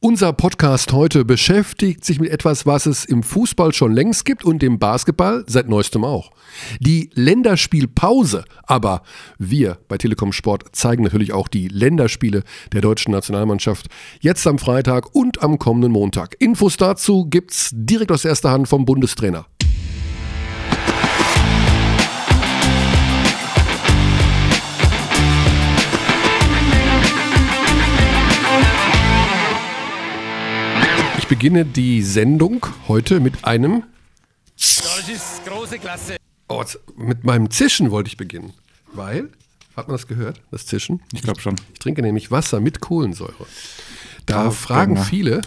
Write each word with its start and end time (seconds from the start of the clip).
Unser 0.00 0.32
Podcast 0.32 0.92
heute 0.92 1.24
beschäftigt 1.24 2.04
sich 2.04 2.20
mit 2.20 2.30
etwas, 2.30 2.66
was 2.66 2.86
es 2.86 3.04
im 3.04 3.24
Fußball 3.24 3.74
schon 3.74 3.92
längst 3.92 4.24
gibt 4.24 4.44
und 4.44 4.62
im 4.62 4.78
Basketball 4.78 5.42
seit 5.48 5.68
neuestem 5.68 6.04
auch. 6.04 6.30
Die 6.78 7.10
Länderspielpause. 7.14 8.44
Aber 8.62 9.02
wir 9.38 9.78
bei 9.88 9.98
Telekom 9.98 10.32
Sport 10.32 10.66
zeigen 10.70 11.02
natürlich 11.02 11.32
auch 11.32 11.48
die 11.48 11.66
Länderspiele 11.66 12.44
der 12.72 12.80
deutschen 12.80 13.10
Nationalmannschaft 13.10 13.88
jetzt 14.20 14.46
am 14.46 14.60
Freitag 14.60 15.16
und 15.16 15.42
am 15.42 15.58
kommenden 15.58 15.90
Montag. 15.90 16.36
Infos 16.38 16.76
dazu 16.76 17.26
gibt's 17.26 17.70
direkt 17.72 18.12
aus 18.12 18.24
erster 18.24 18.52
Hand 18.52 18.68
vom 18.68 18.84
Bundestrainer. 18.84 19.46
Beginne 31.38 31.64
die 31.64 32.02
Sendung 32.02 32.66
heute 32.88 33.20
mit 33.20 33.44
einem. 33.44 33.84
Das 34.56 35.08
ist 35.08 35.46
große 35.46 35.78
Klasse. 35.78 36.16
Oh, 36.48 36.64
mit 36.96 37.22
meinem 37.22 37.48
Zischen 37.48 37.92
wollte 37.92 38.08
ich 38.08 38.16
beginnen. 38.16 38.54
Weil, 38.92 39.30
hat 39.76 39.86
man 39.86 39.96
das 39.96 40.08
gehört, 40.08 40.42
das 40.50 40.66
Zischen? 40.66 41.00
Ich 41.12 41.22
glaube 41.22 41.40
schon. 41.40 41.54
Ich 41.72 41.78
trinke 41.78 42.02
nämlich 42.02 42.32
Wasser 42.32 42.58
mit 42.58 42.80
Kohlensäure. 42.80 43.46
Da 44.26 44.42
Draufgänger. 44.42 44.52
fragen 44.52 44.96
viele, 44.96 45.40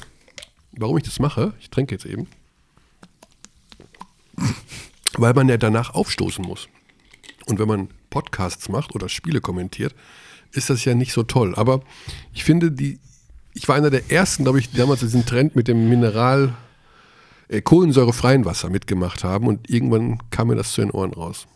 warum 0.71 0.95
ich 0.95 1.03
das 1.03 1.19
mache. 1.19 1.53
Ich 1.59 1.69
trinke 1.69 1.93
jetzt 1.93 2.05
eben. 2.05 2.27
Weil 5.17 5.33
man 5.33 5.49
ja 5.49 5.57
danach 5.57 5.93
aufstoßen 5.93 6.45
muss. 6.45 6.69
Und 7.47 7.59
wenn 7.59 7.67
man 7.67 7.89
Podcasts 8.09 8.69
macht 8.69 8.95
oder 8.95 9.09
Spiele 9.09 9.41
kommentiert, 9.41 9.93
ist 10.53 10.69
das 10.69 10.85
ja 10.85 10.95
nicht 10.95 11.11
so 11.11 11.23
toll. 11.23 11.53
Aber 11.55 11.81
ich 12.33 12.45
finde, 12.45 12.71
die, 12.71 13.01
ich 13.53 13.67
war 13.67 13.75
einer 13.75 13.89
der 13.89 14.11
ersten, 14.11 14.43
glaube 14.43 14.59
ich, 14.59 14.69
die 14.71 14.77
damals 14.77 15.01
diesen 15.01 15.25
Trend 15.25 15.55
mit 15.55 15.67
dem 15.67 15.89
Mineral, 15.89 16.53
äh, 17.47 17.61
kohlensäurefreien 17.61 18.45
Wasser 18.45 18.69
mitgemacht 18.69 19.23
haben 19.23 19.47
und 19.47 19.69
irgendwann 19.69 20.19
kam 20.29 20.47
mir 20.47 20.55
das 20.55 20.71
zu 20.71 20.81
den 20.81 20.91
Ohren 20.91 21.13
raus. 21.13 21.47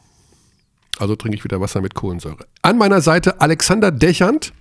Also 0.98 1.16
trinke 1.16 1.38
ich 1.38 1.44
wieder 1.44 1.62
Wasser 1.62 1.82
mit 1.82 1.94
Kohlensäure. 1.94 2.46
An 2.62 2.78
meiner 2.78 3.02
Seite 3.02 3.42
Alexander 3.42 3.92
Dechant, 3.92 4.54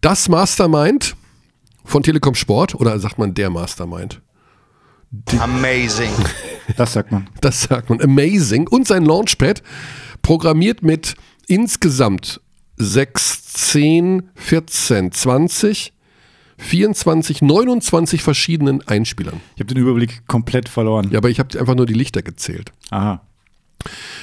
das 0.00 0.28
Mastermind 0.28 1.16
von 1.84 2.02
Telekom 2.02 2.34
Sport 2.34 2.74
oder 2.74 2.98
sagt 2.98 3.18
man 3.18 3.34
der 3.34 3.50
Mastermind? 3.50 4.20
Amazing. 5.38 6.10
Das 6.78 6.94
sagt 6.94 7.12
man. 7.12 7.28
Das 7.42 7.64
sagt 7.64 7.90
man. 7.90 8.00
Amazing. 8.00 8.68
Und 8.68 8.88
sein 8.88 9.04
Launchpad 9.04 9.62
programmiert 10.22 10.82
mit 10.82 11.14
insgesamt 11.46 12.40
6, 12.76 13.52
10, 13.52 14.30
14, 14.34 15.12
20, 15.12 15.93
24, 16.64 17.42
29 17.42 18.22
verschiedenen 18.22 18.82
Einspielern. 18.88 19.40
Ich 19.54 19.60
habe 19.60 19.72
den 19.72 19.82
Überblick 19.82 20.26
komplett 20.26 20.68
verloren. 20.68 21.10
Ja, 21.10 21.18
aber 21.18 21.30
ich 21.30 21.38
habe 21.38 21.58
einfach 21.58 21.74
nur 21.74 21.86
die 21.86 21.94
Lichter 21.94 22.22
gezählt. 22.22 22.72
Aha. 22.90 23.20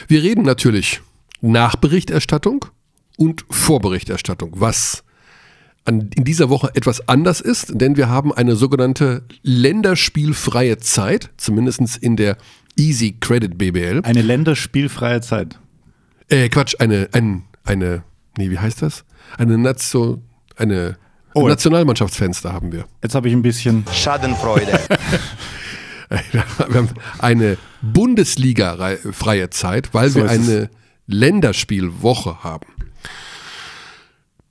Wir 0.08 0.23
reden 0.23 0.44
natürlich 0.44 1.02
Nachberichterstattung 1.42 2.66
und 3.17 3.45
Vorberichterstattung, 3.50 4.53
was 4.56 5.03
an, 5.86 6.09
in 6.16 6.23
dieser 6.23 6.50
Woche 6.50 6.72
etwas 6.73 7.08
anders 7.08 7.42
ist, 7.42 7.80
denn 7.80 7.95
wir 7.95 8.09
haben 8.09 8.33
eine 8.33 8.55
sogenannte 8.55 9.23
länderspielfreie 9.44 10.78
Zeit, 10.78 11.30
zumindest 11.38 11.98
in 11.98 12.16
der 12.16 12.38
Easy 12.76 13.16
Credit 13.20 13.58
BBL. 13.58 14.02
Eine 14.03 14.22
länderspielfreie 14.22 15.22
Zeit. 15.22 15.59
Äh, 16.30 16.50
Quatsch, 16.50 16.76
eine, 16.80 17.09
ein, 17.11 17.44
eine, 17.64 18.03
nee, 18.38 18.50
wie 18.50 18.59
heißt 18.59 18.81
das? 18.81 19.05
Eine 19.38 19.58
Nation, 19.58 20.23
eine 20.55 20.98
Oh. 21.33 21.47
Nationalmannschaftsfenster 21.47 22.51
haben 22.53 22.71
wir. 22.71 22.85
Jetzt 23.01 23.15
habe 23.15 23.27
ich 23.27 23.33
ein 23.33 23.41
bisschen. 23.41 23.85
Schadenfreude. 23.93 24.79
Wir 26.33 26.43
haben 26.75 26.89
eine 27.19 27.57
Bundesliga-freie 27.81 29.49
Zeit, 29.49 29.93
weil 29.93 30.09
So 30.09 30.19
wir 30.23 30.29
eine 30.29 30.69
Länderspielwoche 31.07 32.43
haben. 32.43 32.67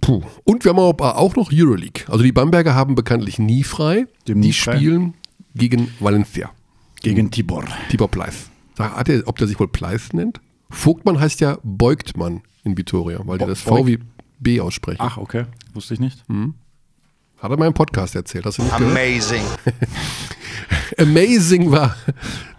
Puh. 0.00 0.22
Und 0.44 0.64
wir 0.64 0.70
haben 0.70 0.78
aber 0.80 1.18
auch 1.18 1.36
noch 1.36 1.50
Euroleague. 1.52 2.04
Also 2.08 2.24
die 2.24 2.32
Bamberger 2.32 2.74
haben 2.74 2.94
bekanntlich 2.94 3.38
nie 3.38 3.62
frei. 3.62 4.06
Die 4.26 4.32
haben 4.32 4.40
Die 4.40 4.48
nie 4.48 4.52
frei. 4.54 4.76
spielen 4.76 5.14
gegen 5.54 5.90
Valencia. 6.00 6.50
Gegen 7.02 7.30
Tibor. 7.30 7.64
Tibor 7.90 8.08
Hat 8.78 9.08
er, 9.10 9.22
ob 9.28 9.36
der 9.36 9.46
sich 9.46 9.60
wohl 9.60 9.68
Pleiss 9.68 10.14
nennt? 10.14 10.40
Vogtmann 10.70 11.20
heißt 11.20 11.40
ja 11.40 11.58
Beugtmann 11.62 12.40
in 12.64 12.78
Vitoria, 12.78 13.20
weil 13.26 13.36
die 13.38 13.44
Bo- 13.44 13.50
das 13.50 13.60
V 13.60 13.86
wie 13.86 13.98
B 14.38 14.60
aussprechen. 14.62 15.02
Ach, 15.02 15.18
okay. 15.18 15.44
Wusste 15.74 15.92
ich 15.92 16.00
nicht. 16.00 16.24
Hat 17.40 17.50
er 17.50 17.58
mal 17.58 17.66
im 17.66 17.74
Podcast 17.74 18.14
erzählt. 18.14 18.44
Hast 18.44 18.58
du 18.58 18.62
nicht? 18.62 18.74
Amazing. 18.74 19.42
Amazing 20.98 21.70
war 21.70 21.96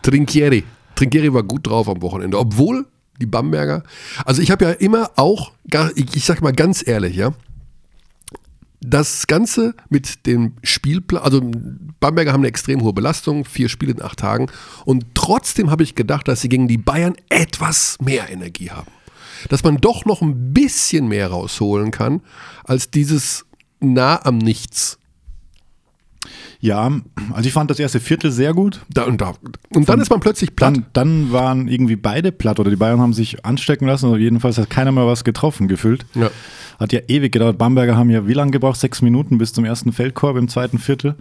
Trinkieri. 0.02 0.64
Trinkieri 0.96 1.32
war 1.32 1.44
gut 1.44 1.68
drauf 1.68 1.88
am 1.88 2.02
Wochenende, 2.02 2.40
obwohl 2.40 2.88
die 3.20 3.28
Bamberger. 3.28 3.84
Also 4.26 4.42
ich 4.42 4.50
habe 4.50 4.66
ja 4.66 4.72
immer 4.72 5.12
auch, 5.18 5.52
ich 5.96 6.26
sag 6.26 6.42
mal 6.42 6.52
ganz 6.52 6.86
ehrlich, 6.86 7.16
ja, 7.16 7.34
das 8.80 9.28
Ganze 9.28 9.76
mit 9.90 10.26
dem 10.26 10.54
Spielplan, 10.64 11.22
also 11.22 11.42
Bamberger 12.00 12.34
haben 12.34 12.42
eine 12.42 12.48
extrem 12.48 12.82
hohe 12.82 12.94
Belastung, 12.94 13.46
vier 13.46 13.70
Spiele 13.70 13.92
in 13.92 14.02
acht 14.02 14.18
Tagen 14.18 14.48
und 14.86 15.06
trotzdem 15.14 15.70
habe 15.70 15.84
ich 15.84 15.94
gedacht, 15.94 16.28
dass 16.28 16.42
sie 16.42 16.50
gegen 16.50 16.68
die 16.68 16.80
Bayern 16.80 17.14
etwas 17.30 17.98
mehr 18.02 18.30
Energie 18.32 18.72
haben. 18.72 18.92
Dass 19.50 19.64
man 19.64 19.78
doch 19.78 20.06
noch 20.06 20.24
ein 20.24 20.54
bisschen 20.54 21.08
mehr 21.08 21.28
rausholen 21.28 21.92
kann, 21.92 22.22
als 22.64 22.90
dieses 22.90 23.46
nah 23.82 24.24
am 24.26 24.38
Nichts. 24.38 24.98
Ja, 26.60 26.92
also 27.34 27.48
ich 27.48 27.54
fand 27.54 27.72
das 27.72 27.80
erste 27.80 28.00
Viertel 28.00 28.30
sehr 28.32 28.54
gut. 28.54 28.82
Da 28.94 29.06
und 29.06 29.20
da. 29.20 29.34
Und 29.74 29.90
dann 29.90 30.00
ist 30.00 30.12
man 30.12 30.20
plötzlich 30.20 30.56
platt. 30.56 30.76
Dann, 30.76 30.86
dann 30.94 31.32
waren 31.32 31.68
irgendwie 31.68 31.96
beide 31.96 32.32
platt 32.32 32.60
oder 32.60 32.70
die 32.70 32.76
Bayern 32.76 33.00
haben 33.02 33.14
sich 33.14 33.44
anstecken 33.44 33.88
lassen. 33.88 34.06
Oder 34.08 34.20
jedenfalls 34.20 34.60
hat 34.60 34.70
keiner 34.70 34.92
mehr 34.92 35.08
was 35.08 35.24
getroffen 35.24 35.68
gefühlt. 35.68 36.06
Ja. 36.14 36.30
Hat 36.80 36.94
ja 36.94 37.00
ewig 37.08 37.32
gedauert. 37.32 37.58
Bamberger 37.58 37.96
haben 37.98 38.12
ja 38.12 38.28
wie 38.28 38.34
lange 38.34 38.52
gebraucht? 38.52 38.80
Sechs 38.80 39.02
Minuten 39.02 39.40
bis 39.40 39.54
zum 39.54 39.66
ersten 39.66 39.92
Feldkorb 39.92 40.38
im 40.38 40.48
zweiten 40.50 40.78
Viertel. 40.78 41.16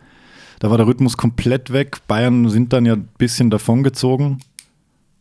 Da 0.59 0.69
war 0.69 0.77
der 0.77 0.87
Rhythmus 0.87 1.17
komplett 1.17 1.73
weg. 1.73 2.07
Bayern 2.07 2.51
sind 2.51 2.75
dann 2.75 2.85
ja 2.85 2.93
ein 2.93 3.09
bisschen 3.17 3.49
davongezogen. 3.49 4.41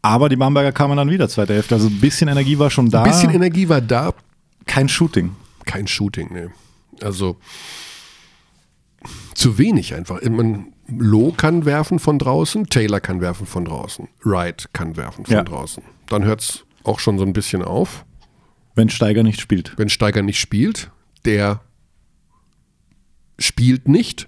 Aber 0.01 0.27
die 0.27 0.35
Bamberger 0.35 0.73
kamen 0.73 0.97
dann 0.97 1.09
wieder, 1.09 1.29
zweite 1.29 1.53
Hälfte. 1.53 1.75
Also 1.75 1.87
ein 1.87 1.99
bisschen 2.01 2.27
Energie 2.27 2.59
war 2.59 2.69
schon 2.69 2.89
da. 2.89 3.03
Ein 3.03 3.11
bisschen 3.11 3.29
Energie 3.31 3.69
war 3.69 3.79
da, 3.79 4.13
Kein 4.65 4.89
Shooting. 4.89 5.31
kein 5.65 5.87
Shooting, 5.87 6.33
ne. 6.33 6.49
Also 7.03 7.37
zu 9.33 9.57
wenig 9.57 9.93
einfach. 9.95 10.21
Man, 10.23 10.73
Loh 10.87 11.31
kann 11.31 11.65
werfen 11.65 11.99
von 11.99 12.19
draußen, 12.19 12.65
Taylor 12.67 12.99
kann 12.99 13.21
werfen 13.21 13.45
von 13.45 13.65
draußen, 13.65 14.07
Wright 14.23 14.69
kann 14.73 14.97
werfen 14.97 15.25
von 15.25 15.33
Ja. 15.35 15.43
draußen. 15.43 15.83
Dann 16.07 16.23
hört 16.25 16.41
es 16.41 16.65
auch 16.83 16.99
schon 16.99 17.17
so 17.17 17.23
ein 17.23 17.33
bisschen 17.33 17.61
auf, 17.63 18.05
Wenn 18.75 18.89
Steiger 18.89 19.23
nicht 19.23 19.39
spielt. 19.39 19.77
wenn 19.77 19.89
Steiger 19.89 20.21
nicht 20.21 20.39
spielt. 20.39 20.91
Der 21.25 21.61
spielt 23.37 23.87
nicht. 23.87 24.27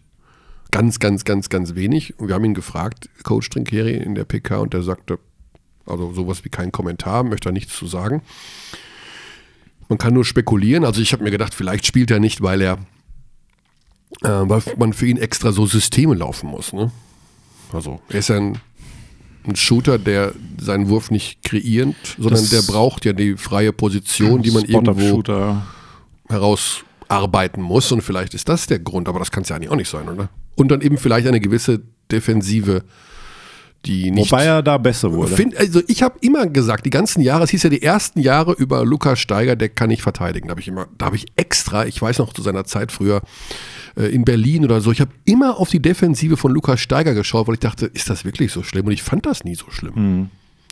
Ganz, 0.72 1.00
ganz, 1.00 1.26
ganz, 1.26 1.50
ganz 1.50 1.76
wenig. 1.76 2.18
Und 2.20 2.28
wir 2.30 2.36
haben 2.36 2.46
ihn 2.46 2.54
gefragt, 2.54 3.10
Coach 3.24 3.50
Trinkeri 3.50 3.96
in 3.96 4.16
der 4.16 4.24
PK, 4.26 4.60
und 4.60 4.74
der 4.74 4.84
sagte, 4.84 5.20
also 5.86 6.14
sowas 6.14 6.46
wie 6.46 6.50
kein 6.50 6.72
Kommentar, 6.72 7.24
möchte 7.24 7.50
er 7.50 7.52
nichts 7.52 7.76
zu 7.76 7.88
sagen. 7.88 8.22
Man 9.92 9.98
kann 9.98 10.14
nur 10.14 10.24
spekulieren. 10.24 10.86
Also 10.86 11.02
ich 11.02 11.12
habe 11.12 11.22
mir 11.22 11.32
gedacht, 11.32 11.54
vielleicht 11.54 11.86
spielt 11.86 12.12
er 12.12 12.22
nicht, 12.22 12.40
weil 12.42 12.62
er, 12.62 12.78
äh, 14.24 14.30
weil 14.30 14.62
man 14.78 14.94
für 14.94 15.06
ihn 15.06 15.18
extra 15.18 15.52
so 15.52 15.66
Systeme 15.66 16.16
laufen 16.16 16.48
muss. 16.50 16.72
Ne? 16.72 16.94
Also 17.74 18.00
er 18.08 18.20
ist 18.20 18.30
ja 18.30 18.38
ein, 18.38 18.58
ein 19.46 19.58
Shooter, 19.58 20.00
der 20.00 20.32
seinen 20.62 20.88
Wurf 20.88 21.12
nicht 21.12 21.44
kreierend, 21.44 21.98
sondern 22.18 22.40
Das- 22.42 22.50
der 22.52 22.62
braucht 22.62 23.04
ja 23.04 23.12
die 23.12 23.36
freie 23.36 23.74
Position, 23.74 24.42
die 24.42 24.52
man 24.52 24.64
irgendwo 24.64 25.22
herausarbeiten 26.30 27.62
muss. 27.62 27.92
Und 27.92 28.02
vielleicht 28.02 28.34
ist 28.34 28.48
das 28.48 28.68
der 28.68 28.80
Grund, 28.80 29.10
aber 29.10 29.20
das 29.20 29.30
kann 29.30 29.44
es 29.44 29.50
ja 29.50 29.58
eigentlich 29.58 29.72
auch 29.72 29.76
nicht 29.76 29.90
sein, 29.90 30.08
oder? 30.08 30.30
Und 30.56 30.70
dann 30.72 30.80
eben 30.80 30.98
vielleicht 30.98 31.28
eine 31.28 31.42
gewisse 31.42 31.82
Defensive, 32.10 32.86
die 33.86 34.12
nicht. 34.12 34.32
Wobei 34.32 34.46
er 34.46 34.62
da 34.62 34.78
besser 34.78 35.12
wurde. 35.12 35.36
Find, 35.36 35.58
also 35.58 35.82
ich 35.88 36.04
habe 36.04 36.18
immer 36.22 36.46
gesagt, 36.48 36.86
die 36.86 36.90
ganzen 36.90 37.22
Jahre, 37.22 37.44
es 37.46 37.50
hieß 37.50 37.64
ja 37.64 37.70
die 37.70 37.82
ersten 37.82 38.20
Jahre 38.20 38.54
über 38.54 38.86
Lukas 38.86 39.20
Steiger, 39.20 39.56
der 39.56 39.70
kann 39.70 39.90
nicht 39.90 40.04
verteidigen. 40.04 40.48
Da 40.48 40.52
habe 40.52 40.62
ich 40.62 40.68
immer, 40.68 40.88
da 40.98 41.08
habe 41.08 41.16
ich 41.16 41.26
extra, 41.36 41.86
ich 41.86 42.00
weiß 42.02 42.20
noch 42.20 42.34
zu 42.34 42.42
seiner 42.42 42.66
Zeit 42.66 42.92
früher 42.92 43.22
äh, 43.98 44.06
in 44.06 44.24
Berlin 44.24 44.66
oder 44.66 44.82
so, 44.82 44.92
ich 44.92 45.02
habe 45.02 45.12
immer 45.26 45.58
auf 45.60 45.70
die 45.70 45.82
Defensive 45.82 46.38
von 46.38 46.52
Lukas 46.52 46.80
Steiger 46.80 47.14
geschaut, 47.14 47.48
weil 47.48 47.56
ich 47.56 47.60
dachte, 47.60 47.88
ist 47.88 48.10
das 48.10 48.24
wirklich 48.24 48.52
so 48.52 48.62
schlimm? 48.62 48.86
Und 48.86 48.92
ich 48.92 49.04
fand 49.04 49.26
das 49.26 49.44
nie 49.44 49.56
so 49.56 49.66
schlimm. 49.70 49.94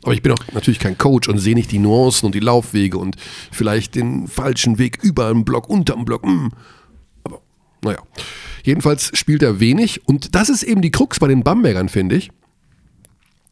Aber 0.02 0.14
ich 0.14 0.22
bin 0.22 0.32
auch 0.32 0.38
natürlich 0.52 0.78
kein 0.78 0.96
Coach 0.96 1.28
und 1.28 1.38
sehe 1.38 1.54
nicht 1.54 1.72
die 1.72 1.78
Nuancen 1.78 2.26
und 2.26 2.34
die 2.34 2.40
Laufwege 2.40 2.96
und 2.96 3.16
vielleicht 3.50 3.96
den 3.96 4.28
falschen 4.28 4.78
Weg 4.78 4.98
über 5.02 5.28
einen 5.28 5.44
Block, 5.44 5.68
unter 5.68 5.94
dem 5.94 6.04
Block. 6.04 6.24
mm. 6.24 6.48
Aber 7.24 7.40
naja. 7.82 7.98
Jedenfalls 8.62 9.10
spielt 9.14 9.42
er 9.42 9.60
wenig 9.60 10.06
und 10.06 10.34
das 10.34 10.48
ist 10.48 10.62
eben 10.62 10.80
die 10.80 10.90
Krux 10.90 11.18
bei 11.18 11.28
den 11.28 11.42
Bambergern, 11.42 11.88
finde 11.88 12.16
ich. 12.16 12.30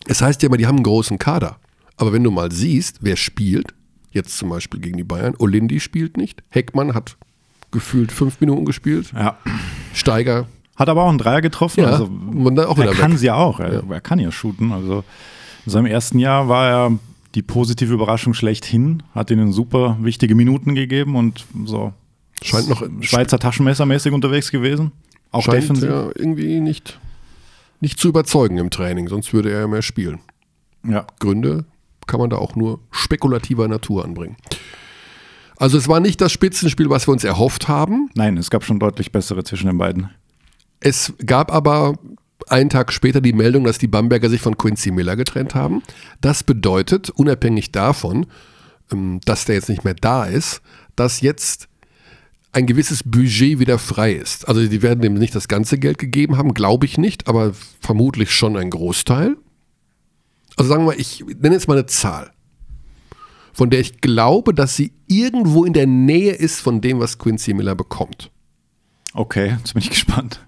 Es 0.08 0.22
heißt 0.22 0.42
ja 0.42 0.48
immer, 0.48 0.56
die 0.56 0.66
haben 0.66 0.76
einen 0.76 0.84
großen 0.84 1.18
Kader. 1.18 1.56
Aber 1.96 2.12
wenn 2.12 2.24
du 2.24 2.30
mal 2.30 2.50
siehst, 2.52 2.98
wer 3.00 3.16
spielt, 3.16 3.74
jetzt 4.10 4.38
zum 4.38 4.48
Beispiel 4.48 4.80
gegen 4.80 4.96
die 4.96 5.04
Bayern, 5.04 5.34
Olindi 5.38 5.80
spielt 5.80 6.16
nicht, 6.16 6.42
Heckmann 6.48 6.94
hat 6.94 7.16
gefühlt 7.70 8.12
fünf 8.12 8.40
Minuten 8.40 8.64
gespielt, 8.64 9.12
Ja. 9.14 9.36
Steiger 9.92 10.46
Hat 10.76 10.88
aber 10.88 11.02
auch 11.04 11.08
einen 11.08 11.18
Dreier 11.18 11.40
getroffen. 11.42 11.80
Ja, 11.80 11.90
also, 11.90 12.04
auch 12.04 12.78
er 12.78 12.92
kann 12.94 13.10
weg. 13.10 13.16
es 13.16 13.22
ja 13.22 13.34
auch. 13.34 13.60
Er, 13.60 13.82
er 13.90 14.00
kann 14.00 14.18
ja 14.18 14.30
shooten. 14.30 14.72
Also 14.72 15.04
in 15.66 15.72
seinem 15.72 15.86
ersten 15.86 16.18
Jahr 16.18 16.48
war 16.48 16.68
er 16.70 16.98
die 17.34 17.42
positive 17.42 17.92
Überraschung 17.92 18.32
schlechthin, 18.32 19.02
hat 19.14 19.30
ihnen 19.30 19.52
super 19.52 19.98
wichtige 20.00 20.34
Minuten 20.34 20.74
gegeben 20.74 21.14
und 21.16 21.44
so 21.66 21.92
Scheint 22.42 22.68
noch 22.68 22.82
Schweizer 23.00 23.38
Taschenmessermäßig 23.38 24.12
unterwegs 24.12 24.50
gewesen. 24.50 24.92
Auch 25.30 25.42
scheint 25.42 25.62
defensiv. 25.62 25.90
ja 25.90 26.08
irgendwie 26.14 26.60
nicht, 26.60 26.98
nicht 27.80 27.98
zu 27.98 28.08
überzeugen 28.08 28.58
im 28.58 28.70
Training, 28.70 29.08
sonst 29.08 29.32
würde 29.32 29.50
er 29.50 29.60
ja 29.60 29.66
mehr 29.66 29.82
spielen. 29.82 30.20
Ja. 30.86 31.06
Gründe 31.20 31.64
kann 32.06 32.20
man 32.20 32.30
da 32.30 32.36
auch 32.36 32.56
nur 32.56 32.80
spekulativer 32.90 33.68
Natur 33.68 34.04
anbringen. 34.04 34.36
Also 35.56 35.76
es 35.76 35.88
war 35.88 36.00
nicht 36.00 36.20
das 36.20 36.32
Spitzenspiel, 36.32 36.88
was 36.88 37.08
wir 37.08 37.12
uns 37.12 37.24
erhofft 37.24 37.68
haben. 37.68 38.10
Nein, 38.14 38.36
es 38.36 38.50
gab 38.50 38.64
schon 38.64 38.78
deutlich 38.78 39.12
bessere 39.12 39.44
zwischen 39.44 39.66
den 39.66 39.78
beiden. 39.78 40.10
Es 40.80 41.12
gab 41.26 41.52
aber 41.52 41.98
einen 42.48 42.70
Tag 42.70 42.92
später 42.92 43.20
die 43.20 43.32
Meldung, 43.32 43.64
dass 43.64 43.78
die 43.78 43.88
Bamberger 43.88 44.30
sich 44.30 44.40
von 44.40 44.56
Quincy 44.56 44.92
Miller 44.92 45.16
getrennt 45.16 45.54
haben. 45.54 45.82
Das 46.20 46.44
bedeutet, 46.44 47.10
unabhängig 47.10 47.72
davon, 47.72 48.26
ähm, 48.92 49.20
dass 49.24 49.44
der 49.44 49.56
jetzt 49.56 49.68
nicht 49.68 49.84
mehr 49.84 49.94
da 49.94 50.24
ist, 50.24 50.62
dass 50.94 51.20
jetzt 51.20 51.67
ein 52.52 52.66
gewisses 52.66 53.02
Budget 53.04 53.58
wieder 53.58 53.78
frei 53.78 54.12
ist. 54.12 54.48
Also 54.48 54.66
die 54.66 54.82
werden 54.82 55.00
dem 55.00 55.14
nicht 55.14 55.34
das 55.34 55.48
ganze 55.48 55.78
Geld 55.78 55.98
gegeben 55.98 56.36
haben, 56.36 56.54
glaube 56.54 56.86
ich 56.86 56.98
nicht, 56.98 57.28
aber 57.28 57.52
vermutlich 57.80 58.32
schon 58.32 58.56
ein 58.56 58.70
Großteil. 58.70 59.36
Also 60.56 60.70
sagen 60.70 60.82
wir 60.82 60.92
mal, 60.94 61.00
ich 61.00 61.24
nenne 61.40 61.54
jetzt 61.54 61.68
mal 61.68 61.74
eine 61.74 61.86
Zahl, 61.86 62.32
von 63.52 63.70
der 63.70 63.80
ich 63.80 64.00
glaube, 64.00 64.54
dass 64.54 64.76
sie 64.76 64.92
irgendwo 65.06 65.64
in 65.64 65.72
der 65.72 65.86
Nähe 65.86 66.32
ist 66.32 66.60
von 66.60 66.80
dem, 66.80 66.98
was 67.00 67.18
Quincy 67.18 67.54
Miller 67.54 67.74
bekommt. 67.74 68.30
Okay, 69.14 69.56
jetzt 69.58 69.74
bin 69.74 69.82
ich 69.82 69.90
gespannt. 69.90 70.44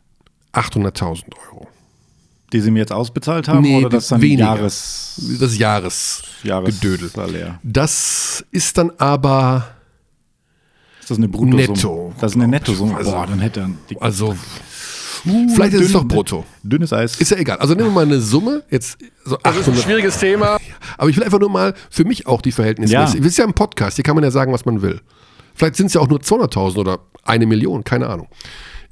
800.000 0.53 1.25
Euro. 1.49 1.69
Die 2.53 2.61
sie 2.61 2.73
mir 2.73 2.81
jetzt 2.81 2.93
ausbezahlt 2.93 3.47
haben 3.47 3.63
Nee, 3.63 3.77
oder 3.77 3.91
das 3.91 4.09
dann 4.09 4.21
weniger. 4.21 4.41
Jahres, 4.47 5.37
Das 5.39 5.57
Jahres. 5.57 6.25
Jahres 6.43 6.81
Gedödel. 6.81 7.09
Salär? 7.09 7.61
Das 7.63 8.45
ist 8.51 8.77
dann 8.77 8.91
aber, 8.99 9.69
das 11.11 11.19
eine 11.19 11.29
Bruttosumme? 11.29 11.67
Netto, 11.67 12.13
Das 12.21 12.33
ist 12.33 12.37
eine. 12.37 12.49
Nettosumme. 12.49 12.97
Also- 12.97 13.11
Boah, 13.11 13.27
dann 13.27 13.41
hätte 13.41 13.61
er 13.61 14.03
also, 14.03 14.35
vielleicht 15.55 15.75
ist 15.75 15.87
es 15.87 15.93
doch 15.93 16.05
brutto. 16.07 16.45
Dünnes 16.63 16.93
Eis. 16.93 17.17
Ist 17.21 17.31
ja 17.31 17.37
egal. 17.37 17.59
Also 17.59 17.75
nehmen 17.75 17.89
wir 17.89 17.95
mal 17.95 18.05
eine 18.07 18.21
Summe, 18.21 18.63
jetzt 18.71 18.99
so 19.25 19.37
800. 19.43 19.83
Schwieriges 19.83 20.19
Thema. 20.19 20.59
Aber 20.97 21.11
ich 21.11 21.17
will 21.17 21.25
einfach 21.25 21.41
nur 21.41 21.51
mal 21.51 21.75
für 21.91 22.05
mich 22.05 22.27
auch 22.27 22.41
die 22.43 22.53
Verhältnisse. 22.53 22.93
Ja. 22.93 23.05
wissen. 23.07 23.23
Wir 23.23 23.31
sind 23.31 23.39
ja 23.39 23.45
im 23.45 23.55
Podcast, 23.55 23.97
hier 23.97 24.03
kann 24.03 24.15
man 24.15 24.25
ja 24.25 24.31
sagen, 24.31 24.53
was 24.53 24.65
man 24.65 24.83
will. 24.83 25.01
Vielleicht 25.55 25.77
sind 25.77 25.87
es 25.87 25.95
ja 25.95 26.01
auch 26.01 26.09
nur 26.09 26.21
200.000 26.21 26.79
oder 26.79 27.01
eine 27.25 27.47
Million, 27.47 27.85
keine 27.85 28.09
Ahnung. 28.09 28.29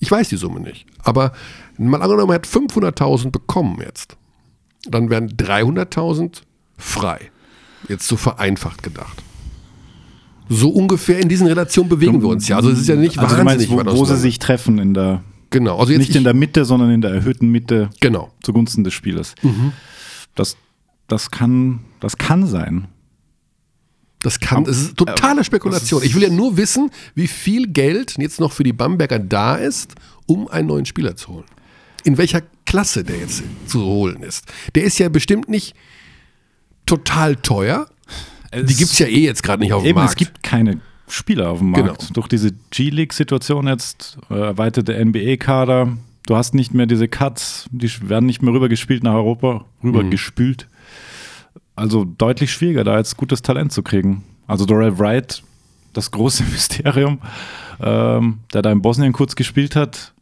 Ich 0.00 0.10
weiß 0.10 0.28
die 0.28 0.36
Summe 0.36 0.60
nicht. 0.60 0.86
Aber 1.02 1.32
mal 1.78 2.02
angenommen, 2.02 2.30
er 2.30 2.36
hat 2.36 2.46
500.000 2.46 3.30
bekommen 3.30 3.78
jetzt. 3.80 4.16
Dann 4.86 5.10
wären 5.10 5.28
300.000 5.30 6.42
frei. 6.76 7.30
Jetzt 7.88 8.06
so 8.06 8.16
vereinfacht 8.16 8.82
gedacht. 8.82 9.22
So 10.48 10.70
ungefähr 10.70 11.20
in 11.20 11.28
diesen 11.28 11.46
Relationen 11.46 11.88
bewegen 11.88 12.20
wir 12.22 12.28
uns 12.28 12.48
ja. 12.48 12.56
Also 12.56 12.70
es 12.70 12.80
ist 12.80 12.88
ja 12.88 12.96
nicht 12.96 13.18
also 13.18 13.36
du 13.36 13.44
wahnsinnig 13.44 13.70
meinst, 13.70 13.92
wo, 13.92 13.98
wo 13.98 14.04
sie 14.04 14.16
sich 14.16 14.38
treffen 14.38 14.78
in 14.78 14.94
der, 14.94 15.22
Genau. 15.50 15.78
Also 15.78 15.92
jetzt 15.92 16.00
nicht 16.00 16.10
ich, 16.10 16.16
in 16.16 16.24
der 16.24 16.34
Mitte, 16.34 16.64
sondern 16.64 16.90
in 16.90 17.00
der 17.00 17.10
erhöhten 17.12 17.48
Mitte 17.48 17.90
Genau. 18.00 18.30
zugunsten 18.42 18.84
des 18.84 18.94
Spielers. 18.94 19.34
Das, 20.34 20.56
das, 21.06 21.30
kann, 21.30 21.80
das 22.00 22.18
kann 22.18 22.46
sein. 22.46 22.88
Das 24.20 24.40
kann, 24.40 24.64
es 24.64 24.78
ist 24.80 24.96
totale 24.96 25.44
Spekulation. 25.44 26.02
Ich 26.02 26.14
will 26.14 26.22
ja 26.22 26.30
nur 26.30 26.56
wissen, 26.56 26.90
wie 27.14 27.28
viel 27.28 27.68
Geld 27.68 28.16
jetzt 28.18 28.40
noch 28.40 28.52
für 28.52 28.64
die 28.64 28.72
Bamberger 28.72 29.18
da 29.18 29.54
ist, 29.56 29.94
um 30.26 30.48
einen 30.48 30.68
neuen 30.68 30.86
Spieler 30.86 31.16
zu 31.16 31.28
holen. 31.28 31.44
In 32.04 32.18
welcher 32.18 32.42
Klasse 32.66 33.04
der 33.04 33.16
jetzt 33.18 33.42
zu 33.66 33.84
holen 33.84 34.22
ist. 34.22 34.44
Der 34.74 34.84
ist 34.84 34.98
ja 34.98 35.08
bestimmt 35.08 35.48
nicht 35.48 35.74
total 36.84 37.36
teuer. 37.36 37.88
Die 38.54 38.74
gibt 38.74 38.90
es 38.90 38.98
ja 38.98 39.06
eh 39.06 39.20
jetzt 39.24 39.42
gerade 39.42 39.62
nicht 39.62 39.72
auf 39.72 39.82
dem 39.82 39.88
Eben, 39.90 39.98
Markt. 39.98 40.10
es 40.10 40.16
gibt 40.16 40.42
keine 40.42 40.80
Spieler 41.08 41.50
auf 41.50 41.58
dem 41.58 41.70
Markt. 41.70 41.86
Genau. 41.86 42.12
Durch 42.12 42.28
diese 42.28 42.52
G-League-Situation 42.70 43.66
jetzt, 43.66 44.18
äh, 44.30 44.34
erweiterte 44.34 44.94
NBA-Kader, 45.04 45.96
du 46.26 46.36
hast 46.36 46.54
nicht 46.54 46.74
mehr 46.74 46.86
diese 46.86 47.08
Cuts, 47.08 47.66
die 47.70 47.90
werden 48.08 48.26
nicht 48.26 48.42
mehr 48.42 48.52
rübergespielt 48.52 49.02
nach 49.02 49.14
Europa, 49.14 49.64
rübergespült. 49.82 50.68
Also 51.76 52.04
deutlich 52.04 52.52
schwieriger, 52.52 52.84
da 52.84 52.98
jetzt 52.98 53.16
gutes 53.16 53.42
Talent 53.42 53.72
zu 53.72 53.82
kriegen. 53.82 54.24
Also 54.46 54.64
Dorel 54.66 54.98
Wright, 54.98 55.42
das 55.92 56.10
große 56.10 56.42
Mysterium, 56.52 57.18
ähm, 57.80 58.38
der 58.52 58.62
da 58.62 58.72
in 58.72 58.82
Bosnien 58.82 59.12
kurz 59.12 59.36
gespielt 59.36 59.76
hat, 59.76 60.12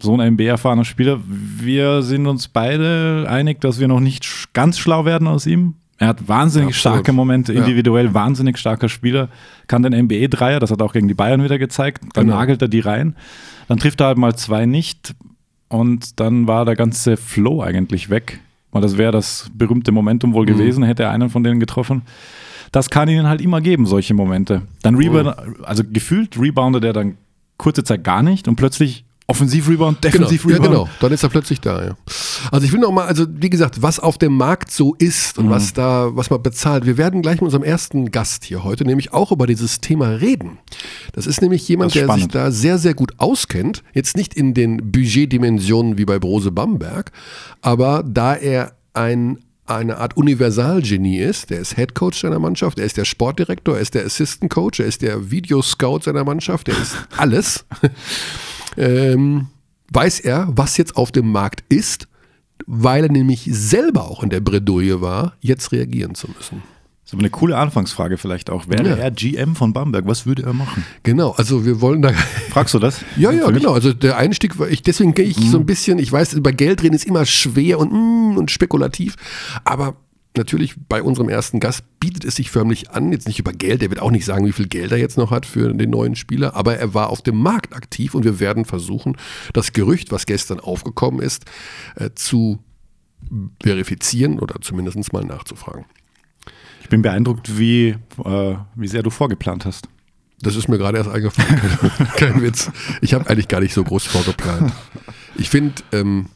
so 0.00 0.16
ein 0.18 0.34
NBA-erfahrener 0.34 0.84
Spieler. 0.84 1.20
Wir 1.26 2.02
sind 2.02 2.26
uns 2.26 2.48
beide 2.48 3.26
einig, 3.28 3.60
dass 3.60 3.78
wir 3.78 3.86
noch 3.88 4.00
nicht 4.00 4.26
ganz 4.52 4.78
schlau 4.78 5.04
werden 5.04 5.28
aus 5.28 5.46
ihm. 5.46 5.74
Er 5.98 6.08
hat 6.08 6.26
wahnsinnig 6.28 6.74
Absolut. 6.74 6.96
starke 6.96 7.12
Momente, 7.12 7.52
Ja. 7.52 7.60
individuell 7.60 8.14
wahnsinnig 8.14 8.58
starker 8.58 8.88
Spieler, 8.88 9.28
kann 9.68 9.82
den 9.82 9.92
NBA-Dreier, 9.92 10.58
das 10.60 10.70
hat 10.70 10.80
er 10.80 10.86
auch 10.86 10.92
gegen 10.92 11.06
die 11.08 11.14
Bayern 11.14 11.42
wieder 11.44 11.58
gezeigt, 11.58 12.02
dann 12.14 12.26
Genau. 12.26 12.36
nagelt 12.38 12.60
er 12.62 12.68
die 12.68 12.80
rein, 12.80 13.14
dann 13.68 13.78
trifft 13.78 14.00
er 14.00 14.08
halt 14.08 14.18
mal 14.18 14.34
zwei 14.34 14.66
nicht 14.66 15.14
und 15.68 16.18
dann 16.20 16.46
war 16.48 16.64
der 16.64 16.74
ganze 16.76 17.16
Flow 17.16 17.62
eigentlich 17.62 18.10
weg. 18.10 18.40
Und 18.72 18.82
das 18.82 18.98
wäre 18.98 19.12
das 19.12 19.50
berühmte 19.54 19.92
Momentum 19.92 20.32
wohl 20.34 20.46
gewesen, 20.46 20.82
hätte 20.82 21.04
er 21.04 21.10
einen 21.10 21.30
von 21.30 21.44
denen 21.44 21.60
getroffen. 21.60 22.02
Das 22.72 22.90
kann 22.90 23.08
ihnen 23.08 23.28
halt 23.28 23.40
immer 23.40 23.60
geben, 23.60 23.86
solche 23.86 24.14
Momente. 24.14 24.62
Dann 24.82 24.96
rebound, 24.96 25.32
also 25.62 25.84
gefühlt 25.88 26.36
reboundet 26.40 26.82
er 26.84 26.92
dann 26.92 27.16
kurze 27.56 27.84
Zeit 27.84 28.02
gar 28.02 28.24
nicht 28.24 28.48
und 28.48 28.56
plötzlich 28.56 29.03
Offensiv-Rebound, 29.26 30.02
Genau, 30.02 30.12
ja, 30.12 30.18
Defensiv-Rebound. 30.20 30.62
genau. 30.70 30.88
Dann 31.00 31.12
ist 31.12 31.22
er 31.22 31.30
plötzlich 31.30 31.60
da, 31.60 31.82
ja. 31.82 31.96
Also 32.52 32.66
ich 32.66 32.72
will 32.72 32.80
noch 32.80 32.92
mal, 32.92 33.06
also 33.06 33.24
wie 33.30 33.48
gesagt, 33.48 33.80
was 33.80 33.98
auf 33.98 34.18
dem 34.18 34.36
Markt 34.36 34.70
so 34.70 34.94
ist 34.98 35.38
Mhm. 35.38 35.44
und 35.46 35.50
was 35.50 35.72
da, 35.72 36.10
was 36.14 36.28
man 36.28 36.42
bezahlt. 36.42 36.84
Wir 36.84 36.98
werden 36.98 37.22
gleich 37.22 37.36
mit 37.36 37.44
unserem 37.44 37.62
ersten 37.64 38.10
Gast 38.10 38.44
hier 38.44 38.64
heute 38.64 38.84
nämlich 38.84 39.14
auch 39.14 39.32
über 39.32 39.46
dieses 39.46 39.80
Thema 39.80 40.08
reden. 40.08 40.58
Das 41.14 41.26
ist 41.26 41.40
nämlich 41.40 41.66
jemand, 41.68 41.96
ist 41.96 42.06
der 42.06 42.14
sich 42.14 42.28
da 42.28 42.50
sehr, 42.50 42.76
sehr 42.78 42.92
gut 42.92 43.12
auskennt. 43.16 43.82
Jetzt 43.94 44.14
nicht 44.16 44.34
in 44.34 44.52
den 44.52 44.92
Budgetdimensionen 44.92 45.96
wie 45.96 46.04
bei 46.04 46.18
Brose 46.18 46.50
Bamberg, 46.52 47.10
aber 47.62 48.02
da 48.06 48.34
er 48.34 48.72
ein 48.92 49.38
eine 49.66 49.96
Art 49.96 50.14
Universalgenie 50.18 51.20
ist. 51.20 51.48
Der 51.48 51.58
ist 51.60 51.76
Head 51.76 51.94
Coach 51.94 52.20
seiner 52.20 52.38
Mannschaft, 52.38 52.78
er 52.78 52.84
ist 52.84 52.98
der 52.98 53.06
Sportdirektor, 53.06 53.76
er 53.76 53.80
ist 53.80 53.94
der 53.94 54.04
Assistant 54.04 54.52
Coach, 54.52 54.78
er 54.78 54.84
ist 54.84 55.00
der 55.00 55.30
Videoscout 55.30 56.00
seiner 56.02 56.22
Mannschaft, 56.22 56.68
er 56.68 56.76
ist 56.76 56.94
alles. 57.16 57.64
Ähm, 58.76 59.46
weiß 59.92 60.20
er, 60.20 60.48
was 60.50 60.76
jetzt 60.76 60.96
auf 60.96 61.12
dem 61.12 61.30
Markt 61.30 61.64
ist, 61.68 62.08
weil 62.66 63.04
er 63.04 63.12
nämlich 63.12 63.48
selber 63.50 64.04
auch 64.10 64.22
in 64.22 64.30
der 64.30 64.40
Bredouille 64.40 65.00
war, 65.00 65.34
jetzt 65.40 65.72
reagieren 65.72 66.14
zu 66.14 66.28
müssen. 66.28 66.62
Das 67.02 67.10
ist 67.10 67.14
aber 67.14 67.20
eine 67.22 67.30
coole 67.30 67.58
Anfangsfrage 67.58 68.16
vielleicht 68.16 68.48
auch. 68.48 68.66
Wäre 68.68 68.88
Ja. 68.88 68.94
er 68.96 69.10
GM 69.10 69.54
von 69.56 69.74
Bamberg, 69.74 70.06
was 70.06 70.24
würde 70.24 70.44
er 70.44 70.54
machen? 70.54 70.86
Genau, 71.02 71.32
also 71.32 71.66
wir 71.66 71.82
wollen 71.82 72.00
da. 72.00 72.12
Fragst 72.50 72.72
du 72.72 72.78
das? 72.78 73.00
Ja, 73.18 73.30
ja, 73.30 73.50
genau. 73.50 73.74
Also 73.74 73.92
der 73.92 74.16
Einstieg 74.16 74.58
war 74.58 74.68
ich, 74.68 74.82
deswegen 74.82 75.12
gehe 75.12 75.26
ich 75.26 75.36
so 75.50 75.58
ein 75.58 75.66
bisschen, 75.66 75.98
ich 75.98 76.10
weiß, 76.10 76.32
über 76.32 76.52
Geld 76.52 76.82
reden 76.82 76.94
ist 76.94 77.04
immer 77.04 77.26
schwer 77.26 77.78
und, 77.78 77.92
mm, 77.92 78.38
und 78.38 78.50
spekulativ, 78.50 79.16
aber 79.64 79.96
natürlich 80.36 80.74
bei 80.88 81.02
unserem 81.02 81.28
ersten 81.28 81.60
Gast 81.60 81.84
bietet 82.00 82.24
es 82.24 82.36
sich 82.36 82.50
förmlich 82.50 82.90
an, 82.90 83.12
jetzt 83.12 83.28
nicht 83.28 83.38
über 83.38 83.52
Geld, 83.52 83.82
der 83.82 83.90
wird 83.90 84.00
auch 84.00 84.10
nicht 84.10 84.24
sagen, 84.24 84.46
wie 84.46 84.52
viel 84.52 84.68
Geld 84.68 84.92
er 84.92 84.98
jetzt 84.98 85.16
noch 85.16 85.30
hat 85.30 85.46
für 85.46 85.72
den 85.72 85.90
neuen 85.90 86.16
Spieler, 86.16 86.54
aber 86.54 86.76
er 86.76 86.94
war 86.94 87.10
auf 87.10 87.22
dem 87.22 87.36
Markt 87.36 87.74
aktiv 87.74 88.14
und 88.14 88.24
wir 88.24 88.40
werden 88.40 88.64
versuchen, 88.64 89.16
das 89.52 89.72
Gerücht, 89.72 90.12
was 90.12 90.26
gestern 90.26 90.60
aufgekommen 90.60 91.20
ist, 91.20 91.44
äh, 91.96 92.10
zu 92.14 92.58
verifizieren 93.62 94.38
oder 94.38 94.60
zumindest 94.60 95.12
mal 95.12 95.24
nachzufragen. 95.24 95.86
Ich 96.82 96.88
bin 96.88 97.02
beeindruckt, 97.02 97.58
wie, 97.58 97.96
äh, 98.24 98.56
wie 98.74 98.88
sehr 98.88 99.02
du 99.02 99.10
vorgeplant 99.10 99.64
hast. 99.64 99.88
Das 100.40 100.56
ist 100.56 100.68
mir 100.68 100.76
gerade 100.76 100.98
erst 100.98 101.08
eingefallen. 101.08 101.60
Kein, 102.16 102.42
Witz. 102.42 102.70
Ich 103.00 103.14
habe 103.14 103.28
eigentlich 103.30 103.48
gar 103.48 103.60
nicht 103.60 103.72
so 103.72 103.82
groß 103.82 104.04
vorgeplant. 104.04 104.72
Ich 105.36 105.48
finde, 105.48 105.82
ähm, 105.92 106.26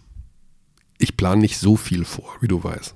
ich 0.99 1.17
plane 1.17 1.43
nicht 1.43 1.59
so 1.59 1.77
viel 1.77 2.07
vor, 2.07 2.35
wie 2.41 2.49
du 2.49 2.65
weißt. 2.65 2.95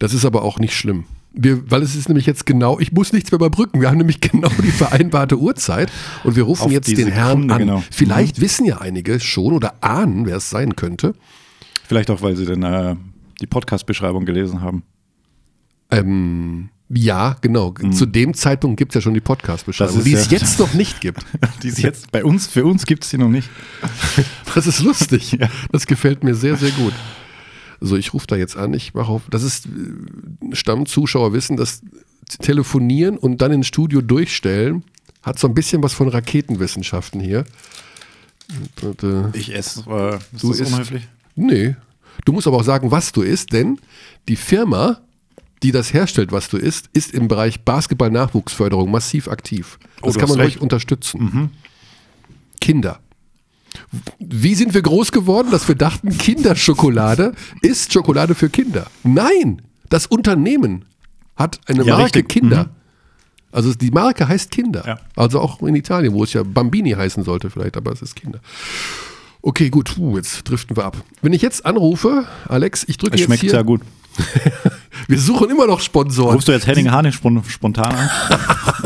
Das 0.00 0.12
ist 0.12 0.24
aber 0.24 0.42
auch 0.42 0.58
nicht 0.58 0.74
schlimm. 0.74 1.04
Wir, 1.32 1.70
weil 1.70 1.82
es 1.82 1.94
ist 1.94 2.08
nämlich 2.08 2.26
jetzt 2.26 2.44
genau, 2.44 2.80
ich 2.80 2.90
muss 2.90 3.12
nichts 3.12 3.30
mehr 3.30 3.36
überbrücken. 3.36 3.80
Wir 3.80 3.88
haben 3.88 3.98
nämlich 3.98 4.20
genau 4.20 4.48
die 4.60 4.72
vereinbarte 4.72 5.38
Uhrzeit 5.38 5.92
und 6.24 6.34
wir 6.34 6.42
rufen 6.42 6.64
Auf 6.64 6.72
jetzt 6.72 6.88
den 6.88 7.06
Herrn 7.06 7.42
Sekunde, 7.42 7.54
an. 7.54 7.60
genau. 7.60 7.84
Vielleicht 7.92 8.40
wissen 8.40 8.64
ja 8.66 8.78
einige 8.78 9.20
schon 9.20 9.52
oder 9.52 9.74
ahnen, 9.80 10.26
wer 10.26 10.38
es 10.38 10.50
sein 10.50 10.74
könnte. 10.74 11.14
Vielleicht 11.86 12.10
auch, 12.10 12.20
weil 12.22 12.34
sie 12.34 12.46
den, 12.46 12.64
äh, 12.64 12.96
die 13.40 13.46
Podcast-Beschreibung 13.46 14.24
gelesen 14.24 14.60
haben. 14.60 14.82
Ähm, 15.90 16.70
ja, 16.88 17.36
genau. 17.40 17.72
Zu 17.92 18.06
dem 18.06 18.34
Zeitpunkt 18.34 18.76
gibt 18.76 18.92
es 18.92 18.94
ja 18.96 19.00
schon 19.00 19.14
die 19.14 19.20
Podcast-Beschreibung, 19.20 20.02
die 20.02 20.12
es 20.14 20.26
ja- 20.30 20.38
jetzt 20.38 20.58
noch 20.58 20.74
nicht 20.74 21.00
gibt. 21.00 21.24
Die 21.62 21.68
ist 21.68 21.78
jetzt 21.80 22.10
bei 22.10 22.24
uns, 22.24 22.46
für 22.48 22.64
uns 22.64 22.86
gibt 22.86 23.04
es 23.04 23.10
die 23.10 23.18
noch 23.18 23.28
nicht. 23.28 23.48
Das 24.54 24.66
ist 24.66 24.80
lustig. 24.82 25.32
Ja. 25.40 25.48
Das 25.70 25.86
gefällt 25.86 26.24
mir 26.24 26.34
sehr, 26.34 26.56
sehr 26.56 26.70
gut. 26.72 26.92
So, 27.80 27.96
ich 27.96 28.12
rufe 28.12 28.26
da 28.26 28.36
jetzt 28.36 28.56
an. 28.56 28.74
Ich 28.74 28.94
mache 28.94 29.10
auf. 29.10 29.22
Das 29.30 29.42
ist 29.42 29.66
äh, 29.66 30.54
Stammzuschauer 30.54 31.32
wissen, 31.32 31.56
dass 31.56 31.82
telefonieren 32.40 33.16
und 33.18 33.40
dann 33.40 33.50
ins 33.52 33.66
Studio 33.66 34.00
durchstellen 34.02 34.84
hat 35.22 35.38
so 35.38 35.46
ein 35.48 35.54
bisschen 35.54 35.82
was 35.82 35.92
von 35.92 36.08
Raketenwissenschaften 36.08 37.20
hier. 37.20 37.44
Und, 38.82 39.02
äh, 39.02 39.36
Ich 39.36 39.54
esse. 39.54 39.80
Äh, 39.88 40.16
ist 40.16 40.42
Du 40.42 40.48
das 40.50 40.60
isst. 40.60 40.72
unhöflich? 40.72 41.08
nee. 41.36 41.76
Du 42.24 42.32
musst 42.32 42.46
aber 42.46 42.58
auch 42.58 42.64
sagen, 42.64 42.90
was 42.90 43.12
du 43.12 43.22
isst, 43.22 43.52
denn 43.52 43.78
die 44.28 44.36
Firma, 44.36 45.00
die 45.62 45.72
das 45.72 45.92
herstellt, 45.94 46.32
was 46.32 46.48
du 46.48 46.56
isst, 46.58 46.90
ist 46.92 47.12
im 47.12 47.28
Bereich 47.28 47.62
Basketball-Nachwuchsförderung 47.64 48.90
massiv 48.90 49.26
aktiv. 49.28 49.78
Oh, 50.02 50.06
Das 50.06 50.14
du 50.14 50.20
kann 50.20 50.28
man 50.28 50.40
ruhig 50.40 50.60
unterstützen. 50.60 51.50
Kinder. 52.60 53.00
Wie 54.18 54.54
sind 54.54 54.74
wir 54.74 54.82
groß 54.82 55.12
geworden, 55.12 55.48
dass 55.50 55.66
wir 55.68 55.74
dachten, 55.74 56.16
Kinderschokolade 56.16 57.32
ist 57.62 57.92
Schokolade 57.92 58.34
für 58.34 58.48
Kinder? 58.50 58.86
Nein, 59.02 59.62
das 59.88 60.06
Unternehmen 60.06 60.84
hat 61.36 61.60
eine 61.66 61.84
Ja, 61.84 61.94
Marke 61.96 62.04
richtig. 62.18 62.28
Kinder. 62.28 62.70
Also 63.52 63.74
die 63.74 63.90
Marke 63.90 64.28
heißt 64.28 64.50
Kinder. 64.50 64.84
Ja. 64.86 64.98
Also 65.16 65.40
auch 65.40 65.60
in 65.62 65.74
Italien, 65.74 66.12
wo 66.14 66.22
es 66.24 66.32
ja 66.32 66.42
Bambini 66.44 66.90
heißen 66.92 67.24
sollte 67.24 67.50
vielleicht, 67.50 67.76
aber 67.76 67.92
es 67.92 68.02
ist 68.02 68.14
Kinder. 68.14 68.40
Okay, 69.42 69.70
gut, 69.70 69.94
Puh, 69.94 70.16
jetzt 70.18 70.44
driften 70.48 70.76
wir 70.76 70.84
ab. 70.84 70.98
Wenn 71.22 71.32
ich 71.32 71.42
jetzt 71.42 71.64
anrufe, 71.64 72.26
Alex, 72.48 72.84
ich 72.86 72.98
drücke 72.98 73.14
Es 73.14 73.20
jetzt 73.20 73.26
schmeckt 73.26 73.40
hier. 73.40 73.50
sehr 73.50 73.64
gut. 73.64 73.80
Wir 75.06 75.18
suchen 75.18 75.48
immer 75.50 75.66
noch 75.66 75.80
Sponsoren. 75.80 76.34
Rufst 76.34 76.48
du 76.48 76.52
jetzt 76.52 76.66
Henning 76.66 76.90
Hahn 76.90 77.10
spon 77.12 77.42
spontan 77.48 77.94
an? 77.94 78.10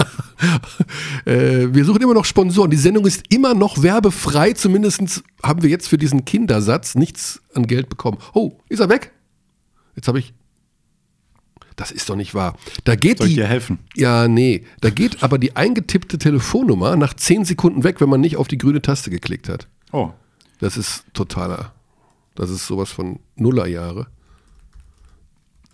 Äh, 1.27 1.73
wir 1.73 1.87
suchen 1.87 2.03
immer 2.03 2.13
noch 2.13 2.27
Sponsoren. 2.27 2.71
Die 2.71 2.77
Sendung 2.77 3.07
ist 3.07 3.33
immer 3.33 3.55
noch 3.55 3.83
werbefrei. 3.83 4.53
Zumindest 4.53 5.23
haben 5.43 5.63
wir 5.63 5.71
jetzt 5.71 5.89
für 5.89 5.97
diesen 5.97 6.27
Kindersatz 6.27 6.95
nichts 6.95 7.41
an 7.55 7.67
Geld 7.67 7.89
bekommen. 7.89 8.19
Oh, 8.35 8.59
ist 8.69 8.81
er 8.81 8.91
weg? 8.91 9.13
Jetzt 9.97 10.07
habe 10.09 10.19
ich. 10.19 10.35
Das 11.77 11.91
ist 11.91 12.11
doch 12.11 12.17
nicht 12.17 12.35
wahr. 12.35 12.57
Da 12.85 12.95
geht 12.95 13.19
Soll 13.19 13.29
ich 13.29 13.35
die. 13.35 13.41
dir 13.41 13.47
helfen? 13.47 13.79
Ja, 13.95 14.29
nee. 14.29 14.65
Da 14.83 14.91
geht 14.91 15.23
aber 15.23 15.39
die 15.39 15.57
eingetippte 15.57 16.19
Telefonnummer 16.19 16.97
nach 16.97 17.15
10 17.15 17.47
Sekunden 17.47 17.85
weg, 17.85 18.01
wenn 18.03 18.11
man 18.11 18.21
nicht 18.21 18.37
auf 18.37 18.49
die 18.49 18.59
grüne 18.59 18.83
Taste 18.83 19.11
geklickt 19.11 19.49
hat. 19.49 19.67
Oh. 19.91 20.11
Das 20.61 20.77
ist 20.77 21.05
totaler. 21.15 21.73
Das 22.35 22.51
ist 22.51 22.67
sowas 22.67 22.91
von 22.91 23.19
Nullerjahre. 23.37 24.09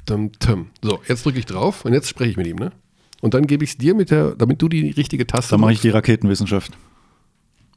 Dum, 0.06 0.32
tum. 0.38 0.70
So, 0.82 1.00
jetzt 1.08 1.24
drücke 1.26 1.38
ich 1.38 1.46
drauf 1.46 1.84
und 1.84 1.92
jetzt 1.92 2.08
spreche 2.08 2.30
ich 2.30 2.36
mit 2.36 2.46
ihm, 2.46 2.56
ne? 2.56 2.72
Und 3.20 3.34
dann 3.34 3.46
gebe 3.46 3.64
ich 3.64 3.70
es 3.70 3.78
dir 3.78 3.94
mit 3.94 4.10
der, 4.10 4.34
damit 4.34 4.62
du 4.62 4.68
die 4.68 4.90
richtige 4.90 5.26
Taste 5.26 5.50
Dann 5.52 5.60
mache 5.60 5.72
ich 5.72 5.80
die 5.80 5.90
Raketenwissenschaft. 5.90 6.72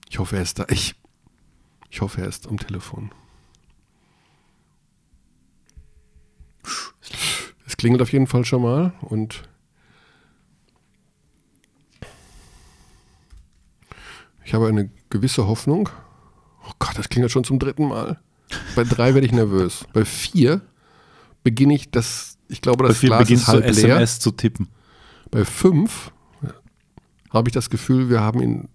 Ich 0.10 0.20
hoffe, 0.20 0.38
er 0.38 0.42
ist 0.42 0.60
da. 0.60 0.66
Ich, 0.70 0.96
ich 1.90 2.02
hoffe, 2.02 2.22
er 2.22 2.28
ist 2.28 2.48
am 2.48 2.58
Telefon. 2.58 3.12
Es 7.66 7.78
klingelt 7.78 8.02
auf 8.02 8.14
jeden 8.14 8.28
Fall 8.28 8.46
schon 8.46 8.62
mal 8.62 8.94
und 9.02 9.44
ich 14.46 14.54
habe 14.54 14.68
eine 14.68 14.90
gewisse 15.10 15.48
Hoffnung. 15.48 15.90
Oh 16.66 16.72
Gott, 16.80 16.98
das 16.98 17.10
klingelt 17.10 17.32
schon 17.32 17.44
zum 17.44 17.60
dritten 17.60 17.88
Mal. 17.88 18.20
Bei 18.76 18.84
drei 18.84 19.14
werde 19.14 19.26
ich 19.26 19.34
nervös. 19.34 19.86
Bei 19.92 20.06
vier 20.06 20.62
beginne 21.44 21.74
ich 21.74 21.92
das, 21.92 22.38
ich 22.48 22.62
glaube, 22.62 22.86
das 22.86 22.96
Bei 22.96 23.00
viel 23.00 23.10
Glas 23.10 23.22
ist 23.22 23.28
beginnst 23.28 23.48
du 23.48 23.52
halb 23.52 23.64
leer. 23.64 23.96
SMS 23.96 24.20
zu 24.20 24.32
tippen. 24.32 24.70
Bei 25.34 25.46
fünf 25.46 26.12
habe 27.32 27.50
ich 27.50 27.54
das 27.54 27.70
Gefühl, 27.72 28.10
wir 28.10 28.22
haben 28.22 28.40
ihn 28.42 28.70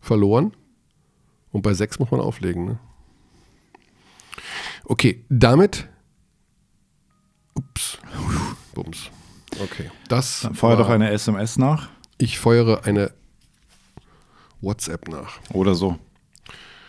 verloren. 0.00 0.52
Und 1.52 1.62
bei 1.62 1.74
sechs 1.74 1.98
muss 2.00 2.10
man 2.10 2.20
auflegen. 2.20 2.64
Ne? 2.64 2.78
Okay, 4.84 5.24
damit. 5.28 5.88
Ups. 7.54 7.98
Bums. 8.74 9.10
Okay. 9.60 9.90
Das. 10.08 10.40
Dann 10.40 10.54
feuer 10.54 10.70
war- 10.78 10.84
doch 10.84 10.88
eine 10.90 11.10
SMS 11.10 11.56
nach. 11.56 11.88
Ich 12.18 12.38
feuere 12.38 12.84
eine 12.84 13.12
WhatsApp 14.60 15.08
nach. 15.08 15.38
Oder 15.52 15.74
so. 15.74 15.98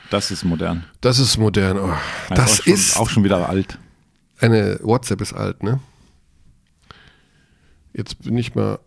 Das 0.09 0.29
ist 0.31 0.43
modern. 0.43 0.85
Das 1.01 1.19
ist 1.19 1.38
modern. 1.38 1.77
Oh, 1.77 1.93
das 2.29 2.59
auch 2.59 2.63
schon, 2.63 2.73
ist. 2.73 2.97
auch 2.97 3.09
schon 3.09 3.23
wieder 3.23 3.47
alt. 3.47 3.79
Eine 4.39 4.79
WhatsApp 4.81 5.21
ist 5.21 5.33
alt, 5.33 5.63
ne? 5.63 5.79
Jetzt 7.93 8.24
bin 8.24 8.38
ich 8.38 8.55
mal. 8.55 8.79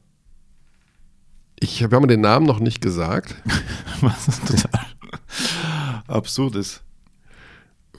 Ich 1.61 1.83
habe 1.83 2.01
mir 2.01 2.07
den 2.07 2.21
Namen 2.21 2.47
noch 2.47 2.59
nicht 2.61 2.81
gesagt. 2.81 3.35
Was 4.01 4.29
ist 4.29 4.47
total 4.47 4.87
absurd 6.07 6.55
ist. 6.57 6.83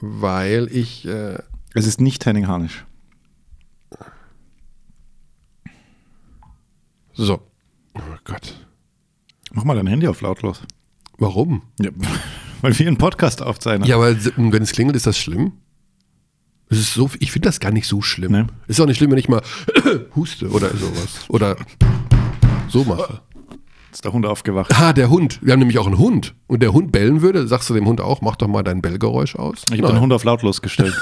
weil 0.00 0.68
ich, 0.70 1.06
äh, 1.06 1.38
Es 1.74 1.86
ist 1.86 2.00
nicht 2.00 2.24
Henning 2.24 2.46
Harnisch. 2.46 2.84
so, 7.14 7.40
oh 7.94 8.00
Gott, 8.24 8.54
Mach 9.52 9.64
mal 9.64 9.74
dein 9.74 9.86
Handy 9.86 10.06
auf 10.06 10.20
lautlos. 10.20 10.60
warum? 11.18 11.62
Ja, 11.80 11.90
weil 12.60 12.78
wir 12.78 12.86
einen 12.86 12.98
Podcast 12.98 13.40
aufzeichnen. 13.42 13.88
Ja, 13.88 13.96
aber 13.96 14.14
wenn 14.36 14.62
es 14.62 14.72
klingelt, 14.72 14.96
ist 14.96 15.06
das 15.06 15.18
schlimm? 15.18 15.52
Es 16.68 16.78
ist 16.78 16.94
so, 16.94 17.08
ich 17.20 17.30
finde 17.30 17.48
das 17.48 17.60
gar 17.60 17.70
nicht 17.70 17.86
so 17.86 18.02
schlimm. 18.02 18.32
Nee. 18.32 18.44
Ist 18.66 18.80
auch 18.80 18.86
nicht 18.86 18.96
schlimm, 18.96 19.10
wenn 19.12 19.18
ich 19.18 19.28
mal 19.28 19.42
huste 20.16 20.48
oder 20.48 20.70
sowas. 20.76 21.24
Oder 21.28 21.56
so 22.68 22.84
mache. 22.84 23.20
Ist 23.92 24.04
der 24.04 24.12
Hund 24.12 24.26
aufgewacht. 24.26 24.72
Ah, 24.74 24.92
der 24.92 25.08
Hund. 25.08 25.38
Wir 25.42 25.52
haben 25.52 25.60
nämlich 25.60 25.78
auch 25.78 25.86
einen 25.86 25.96
Hund. 25.96 26.34
Und 26.48 26.62
der 26.62 26.72
Hund 26.72 26.92
bellen 26.92 27.22
würde, 27.22 27.46
sagst 27.46 27.70
du 27.70 27.74
dem 27.74 27.86
Hund 27.86 28.00
auch, 28.00 28.20
mach 28.20 28.36
doch 28.36 28.48
mal 28.48 28.62
dein 28.62 28.82
Bellgeräusch 28.82 29.36
aus. 29.36 29.62
Ich 29.72 29.80
habe 29.80 29.92
den 29.92 30.00
Hund 30.00 30.12
auf 30.12 30.24
lautlos 30.24 30.60
gestellt. 30.60 30.94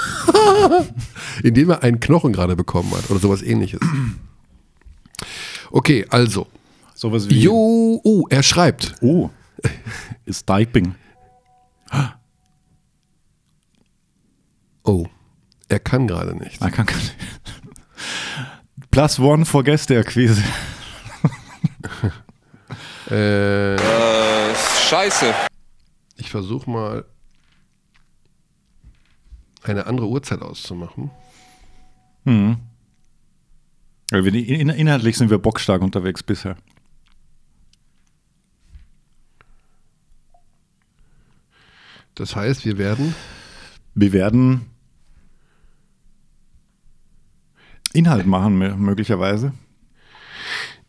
Indem 1.43 1.71
er 1.71 1.83
einen 1.83 1.99
Knochen 1.99 2.31
gerade 2.31 2.55
bekommen 2.55 2.91
hat 2.91 3.09
oder 3.09 3.19
sowas 3.19 3.41
ähnliches. 3.41 3.81
Okay, 5.71 6.05
also. 6.09 6.47
Sowas 6.93 7.29
wie. 7.29 7.41
Jo, 7.41 7.99
oh, 8.03 8.27
er 8.29 8.43
schreibt. 8.43 8.95
Oh. 9.01 9.29
Ist 10.25 10.47
typing. 10.47 10.95
Oh, 14.83 15.07
er 15.69 15.79
kann 15.79 16.07
gerade 16.07 16.35
nicht. 16.35 16.61
Ah, 16.61 16.69
kann, 16.69 16.85
kann. 16.85 16.99
Plus 18.91 19.19
one 19.19 19.45
for 19.45 19.63
Gästeakquise. 19.63 20.41
Äh, 23.11 23.75
Äh, 23.75 24.55
scheiße. 24.89 25.31
ich 26.17 26.31
versuche 26.31 26.67
mal 26.67 27.05
eine 29.61 29.85
andere 29.85 30.07
Uhrzeit 30.07 30.41
auszumachen. 30.41 31.11
In, 32.25 32.57
inhaltlich 34.11 35.17
sind 35.17 35.29
wir 35.29 35.37
bockstark 35.37 35.83
unterwegs 35.83 36.23
bisher. 36.23 36.57
Das 42.15 42.35
heißt, 42.35 42.65
wir 42.65 42.77
werden 42.77 43.13
Wir 43.93 44.13
werden 44.13 44.65
Inhalt 47.95 48.25
machen, 48.27 48.61
mö- 48.61 48.75
möglicherweise. 48.75 49.53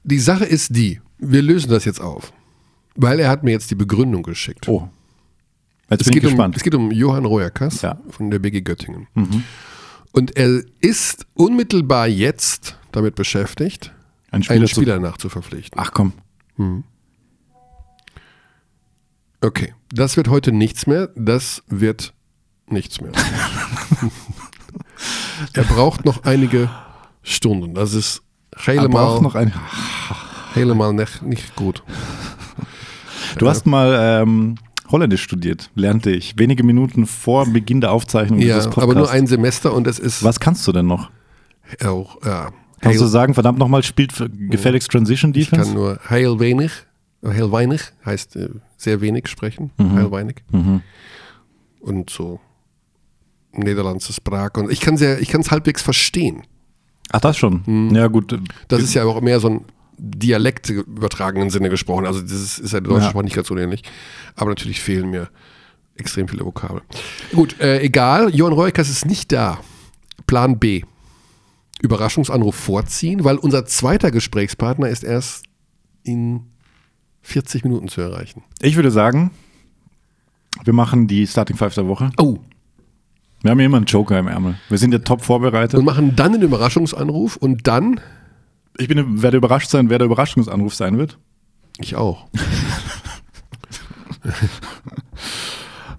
Die 0.05 0.19
Sache 0.19 0.45
ist 0.45 0.77
die, 0.77 1.01
wir 1.19 1.43
lösen 1.43 1.71
das 1.71 1.85
jetzt 1.85 2.01
auf. 2.01 2.33
Weil 2.95 3.21
er 3.21 3.29
hat 3.29 3.43
mir 3.45 3.51
jetzt 3.53 3.71
die 3.71 3.75
Begründung 3.75 4.23
geschickt. 4.23 4.69
Oh. 4.69 4.89
Jetzt 5.91 6.03
es, 6.03 6.07
bin 6.09 6.17
ich 6.17 6.23
geht 6.23 6.25
um, 6.25 6.31
gespannt. 6.37 6.57
es 6.57 6.63
geht 6.63 6.75
um 6.75 6.91
Johann 6.91 7.25
Royakas 7.25 7.83
Ja. 7.83 7.99
von 8.11 8.31
der 8.31 8.39
BG 8.39 8.61
Göttingen. 8.63 9.07
Und 10.13 10.37
er 10.37 10.63
ist 10.81 11.27
unmittelbar 11.35 12.09
jetzt 12.09 12.79
damit 12.93 13.15
beschäftigt, 13.15 13.93
Ein 14.31 14.43
Spieler 14.43 14.57
einen 14.59 14.67
zu- 14.69 14.75
Spieler 14.77 14.99
nachzuverpflichten. 14.99 15.79
Ach 15.81 15.93
komm. 15.93 16.13
Okay, 19.43 19.75
das 19.91 20.17
wird 20.17 20.29
heute 20.29 20.53
nichts 20.53 20.87
mehr. 20.87 21.11
Das 21.15 21.63
wird 21.69 22.15
nichts 22.69 23.01
mehr. 23.01 23.13
er 25.53 25.65
braucht 25.65 26.05
noch 26.05 26.25
einige 26.25 26.71
Stunden. 27.29 27.75
Das 27.75 27.93
ist 27.93 28.23
helemaal, 28.57 28.89
braucht 28.89 29.23
noch 29.23 29.35
ein. 29.35 29.53
helemaal 30.55 30.93
nicht, 30.95 31.23
nicht 31.23 31.57
gut. 31.57 31.83
Du 33.39 33.49
hast 33.49 33.67
mal 33.67 34.23
ähm, 34.23 34.55
Holländisch 34.91 35.23
studiert, 35.23 35.71
lernte 35.75 36.11
ich. 36.11 36.39
Wenige 36.39 36.63
Minuten 36.63 37.07
vor 37.07 37.45
Beginn 37.47 37.81
der 37.81 37.91
Aufzeichnung 37.91 38.39
Ja, 38.39 38.55
dieses 38.55 38.65
Podcasts. 38.67 38.83
aber 38.85 38.95
nur 38.95 39.11
ein 39.11 39.27
Semester 39.27 39.75
und 39.75 39.87
es 39.89 39.99
ist 39.99 40.23
Was 40.23 40.39
kannst 40.41 40.67
du 40.69 40.73
denn 40.73 40.87
noch? 40.87 41.11
auch, 41.85 42.25
ja. 42.25 42.51
Kannst 42.81 43.01
du 43.01 43.07
sagen, 43.07 43.35
verdammt 43.35 43.59
nochmal, 43.59 43.83
spielt 43.83 44.13
gefälligst 44.49 44.91
Transition 44.93 45.33
Ich 45.35 45.51
kann 45.51 45.59
Defense? 45.59 45.75
nur 45.75 45.99
heel 46.09 46.39
wenig, 46.39 46.71
heel 47.25 47.51
weinig 47.51 47.81
heißt 48.05 48.37
äh, 48.37 48.51
sehr 48.77 49.01
wenig 49.01 49.27
sprechen, 49.27 49.73
Mhm. 49.77 49.99
heel 49.99 50.11
weinig. 50.13 50.45
Und 51.81 52.11
so 52.11 52.39
Niederlandse 53.53 54.13
Sprache. 54.13 54.61
Und 54.61 54.71
ich 54.71 54.81
kann 54.81 54.95
es 54.95 55.51
halbwegs 55.51 55.83
verstehen. 55.83 56.43
Ach, 57.13 57.21
das 57.21 57.37
schon. 57.37 57.95
Ja, 57.95 58.09
gut. 58.09 58.39
Das 58.69 58.83
ist 58.83 58.95
ja 58.95 59.05
auch 59.05 59.21
mehr 59.21 59.41
so 59.41 59.49
ein 59.49 59.65
Dialekt 59.99 60.69
übertragenen 60.71 61.49
Sinne 61.51 61.71
gesprochen. 61.71 62.05
Also 62.07 62.21
das 62.21 62.33
ist, 62.33 62.73
ja 62.73 62.81
der 62.81 62.91
deutsche 62.91 63.05
Ja. 63.05 63.11
Sprache 63.11 63.25
nicht 63.25 63.37
ganz 63.37 63.51
unähnlich. 63.51 63.83
Aber 64.35 64.51
natürlich 64.51 64.81
fehlen 64.83 65.11
mir 65.11 65.29
extrem 65.95 66.29
viele 66.29 66.45
Vokabeln. 66.45 66.83
Gut, 67.33 67.59
äh, 67.61 67.81
egal. 67.81 68.35
Johann 68.35 68.53
Reukas 68.53 68.91
ist 68.91 69.07
nicht 69.07 69.33
da. 69.33 69.59
Plan 70.27 70.59
B. 70.59 70.83
Überraschungsanruf 71.81 72.55
vorziehen, 72.55 73.25
weil 73.25 73.37
unser 73.37 73.65
zweiter 73.67 74.11
Gesprächspartner 74.11 74.89
ist 74.89 75.05
erst 75.05 75.45
in 76.03 76.47
40 77.23 77.65
Minuten 77.65 77.89
zu 77.89 78.01
erreichen. 78.01 78.43
Ich 78.61 78.77
würde 78.77 78.91
sagen, 78.91 79.31
Wir 80.65 80.73
machen 80.73 81.07
die 81.07 81.27
Starting 81.27 81.57
Five 81.57 81.75
der 81.75 81.87
Woche. 81.87 82.11
Oh, 82.17 82.39
Wir 83.47 83.53
haben 83.53 83.61
ja 83.61 83.67
immer 83.67 83.77
einen 83.77 83.87
Joker 83.87 84.19
im 84.19 84.27
Ärmel. 84.27 84.57
Wir 84.69 84.77
sind 84.79 84.93
ja 84.93 84.99
top 84.99 85.23
vorbereitet. 85.23 85.79
und 85.79 85.85
machen 85.85 86.17
dann 86.17 86.33
den 86.33 86.43
Überraschungsanruf 86.43 87.37
und 87.37 87.69
dann, 87.69 88.01
Ich 88.77 88.89
bin, 88.89 89.23
werde 89.23 89.37
überrascht 89.37 89.71
sein, 89.71 89.89
wer 89.89 89.99
der 89.99 90.07
Überraschungsanruf 90.07 90.75
sein 90.75 90.99
wird. 90.99 91.17
ich 91.79 91.95
auch. 91.97 92.27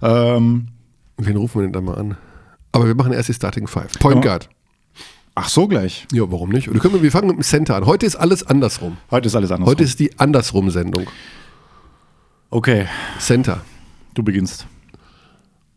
Ähm, 0.00 0.68
Wen 1.16 1.36
rufen 1.36 1.58
wir 1.60 1.62
denn 1.64 1.72
da 1.72 1.80
mal 1.80 1.96
an? 1.98 2.16
Aber 2.70 2.86
wir 2.86 2.94
machen 2.94 3.12
erst 3.12 3.28
die 3.30 3.34
Starting 3.34 3.66
Five. 3.66 3.98
Point 3.98 4.24
Ja. 4.24 4.30
Guard. 4.30 4.48
ach 5.34 5.48
so 5.48 5.66
gleich. 5.66 6.06
Ja, 6.12 6.30
warum 6.30 6.50
nicht? 6.50 6.68
Oder 6.68 6.78
können 6.78 6.94
wir, 6.94 7.02
wir 7.02 7.10
fangen 7.10 7.26
mit 7.28 7.36
dem 7.36 7.42
Center 7.42 7.74
an. 7.74 7.84
Heute 7.86 8.06
ist 8.06 8.14
alles 8.14 8.44
andersrum. 8.46 8.98
Heute 9.10 9.26
ist 9.26 9.34
alles 9.34 9.50
anders. 9.50 9.68
Heute 9.68 9.82
ist 9.82 9.98
die 9.98 10.16
Andersrum-Sendung. 10.20 11.06
okay, 12.50 12.86
Center. 13.18 13.62
du 14.14 14.22
beginnst. 14.22 14.66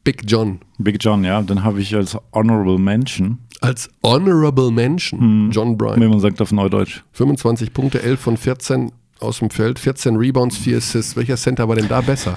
Big 0.03 0.23
John. 0.27 0.59
Big 0.79 0.97
John, 1.03 1.23
ja, 1.23 1.41
dann 1.41 1.63
habe 1.63 1.79
ich 1.81 1.95
als 1.95 2.17
Honorable 2.33 2.79
Mention, 2.79 3.37
Als 3.61 3.89
Honorable 4.03 4.71
Mention 4.71 5.51
John 5.51 5.77
Bryan. 5.77 5.99
wenn 6.01 6.09
man 6.09 6.19
sagt 6.19 6.41
auf 6.41 6.51
Neudeutsch. 6.51 7.03
25 7.13 7.71
Punkte, 7.73 8.01
11 8.01 8.19
von 8.19 8.37
14 8.37 8.91
aus 9.19 9.39
dem 9.39 9.51
Feld, 9.51 9.77
14 9.77 10.15
Rebounds, 10.15 10.57
4 10.57 10.77
Assists. 10.77 11.15
Welcher 11.15 11.37
Center 11.37 11.67
war 11.69 11.75
denn 11.75 11.87
da 11.87 12.01
besser? 12.01 12.35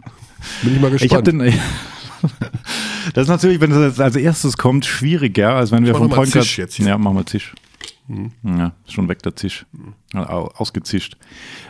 Bin 0.62 0.74
ich 0.74 0.80
mal 0.80 0.92
Ich 0.94 1.12
habe 1.14 1.22
gespannt. 1.22 1.52
den. 1.52 1.54
Das 3.14 3.22
ist 3.24 3.28
natürlich, 3.28 3.60
wenn 3.60 3.70
das 3.70 4.00
als 4.00 4.16
erstes 4.16 4.56
kommt, 4.56 4.84
schwieriger, 4.84 5.54
als 5.54 5.70
wenn 5.70 5.84
wir 5.84 5.92
mach 5.92 6.00
vom 6.00 6.10
Point 6.10 6.32
Guard. 6.32 6.56
Jetzt 6.56 6.74
hier. 6.74 6.86
Ja, 6.88 6.98
machen 6.98 7.16
wir 7.18 7.26
Zisch. 7.26 7.54
Ja, 8.42 8.72
ist 8.84 8.92
schon 8.94 9.08
weg 9.08 9.22
der 9.22 9.36
Zisch. 9.36 9.64
Ja, 10.12 10.28
au- 10.28 10.50
Ausgezischt. 10.56 11.16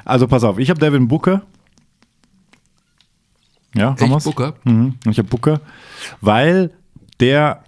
Also 0.05 0.27
pass 0.29 0.45
auf, 0.45 0.59
ich 0.59 0.71
habe 0.71 0.81
Devin 0.81 1.09
Booker. 1.09 1.43
Ja, 3.77 3.97
haben 4.01 4.13
Echt? 4.13 4.25
Booker? 4.25 4.55
Mhm. 4.65 4.95
Ich 5.09 5.19
habe 5.19 5.29
Booker, 5.29 5.61
weil 6.21 6.71
der 7.21 7.63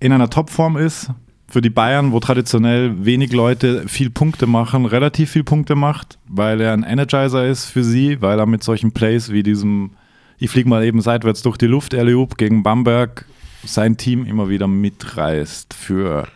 in 0.00 0.12
einer 0.12 0.30
Topform 0.30 0.76
ist 0.76 1.10
für 1.48 1.60
die 1.60 1.70
Bayern, 1.70 2.12
wo 2.12 2.20
traditionell 2.20 3.04
wenig 3.04 3.32
Leute 3.32 3.88
viel 3.88 4.10
Punkte 4.10 4.46
machen, 4.46 4.84
relativ 4.84 5.30
viel 5.30 5.44
Punkte 5.44 5.74
macht, 5.74 6.18
weil 6.28 6.60
er 6.60 6.72
ein 6.72 6.82
Energizer 6.82 7.46
ist 7.46 7.66
für 7.66 7.84
sie, 7.84 8.20
weil 8.20 8.38
er 8.38 8.46
mit 8.46 8.62
solchen 8.62 8.92
Plays 8.92 9.30
wie 9.30 9.42
diesem 9.42 9.90
ich 10.38 10.50
fliege 10.50 10.68
mal 10.68 10.84
eben 10.84 11.00
seitwärts 11.00 11.42
durch 11.42 11.56
die 11.56 11.66
Luft, 11.66 11.94
Eliup 11.94 12.36
gegen 12.36 12.62
Bamberg, 12.62 13.24
sein 13.64 13.96
Team 13.96 14.26
immer 14.26 14.48
wieder 14.48 14.68
mitreißt. 14.68 15.72
Für 15.72 16.28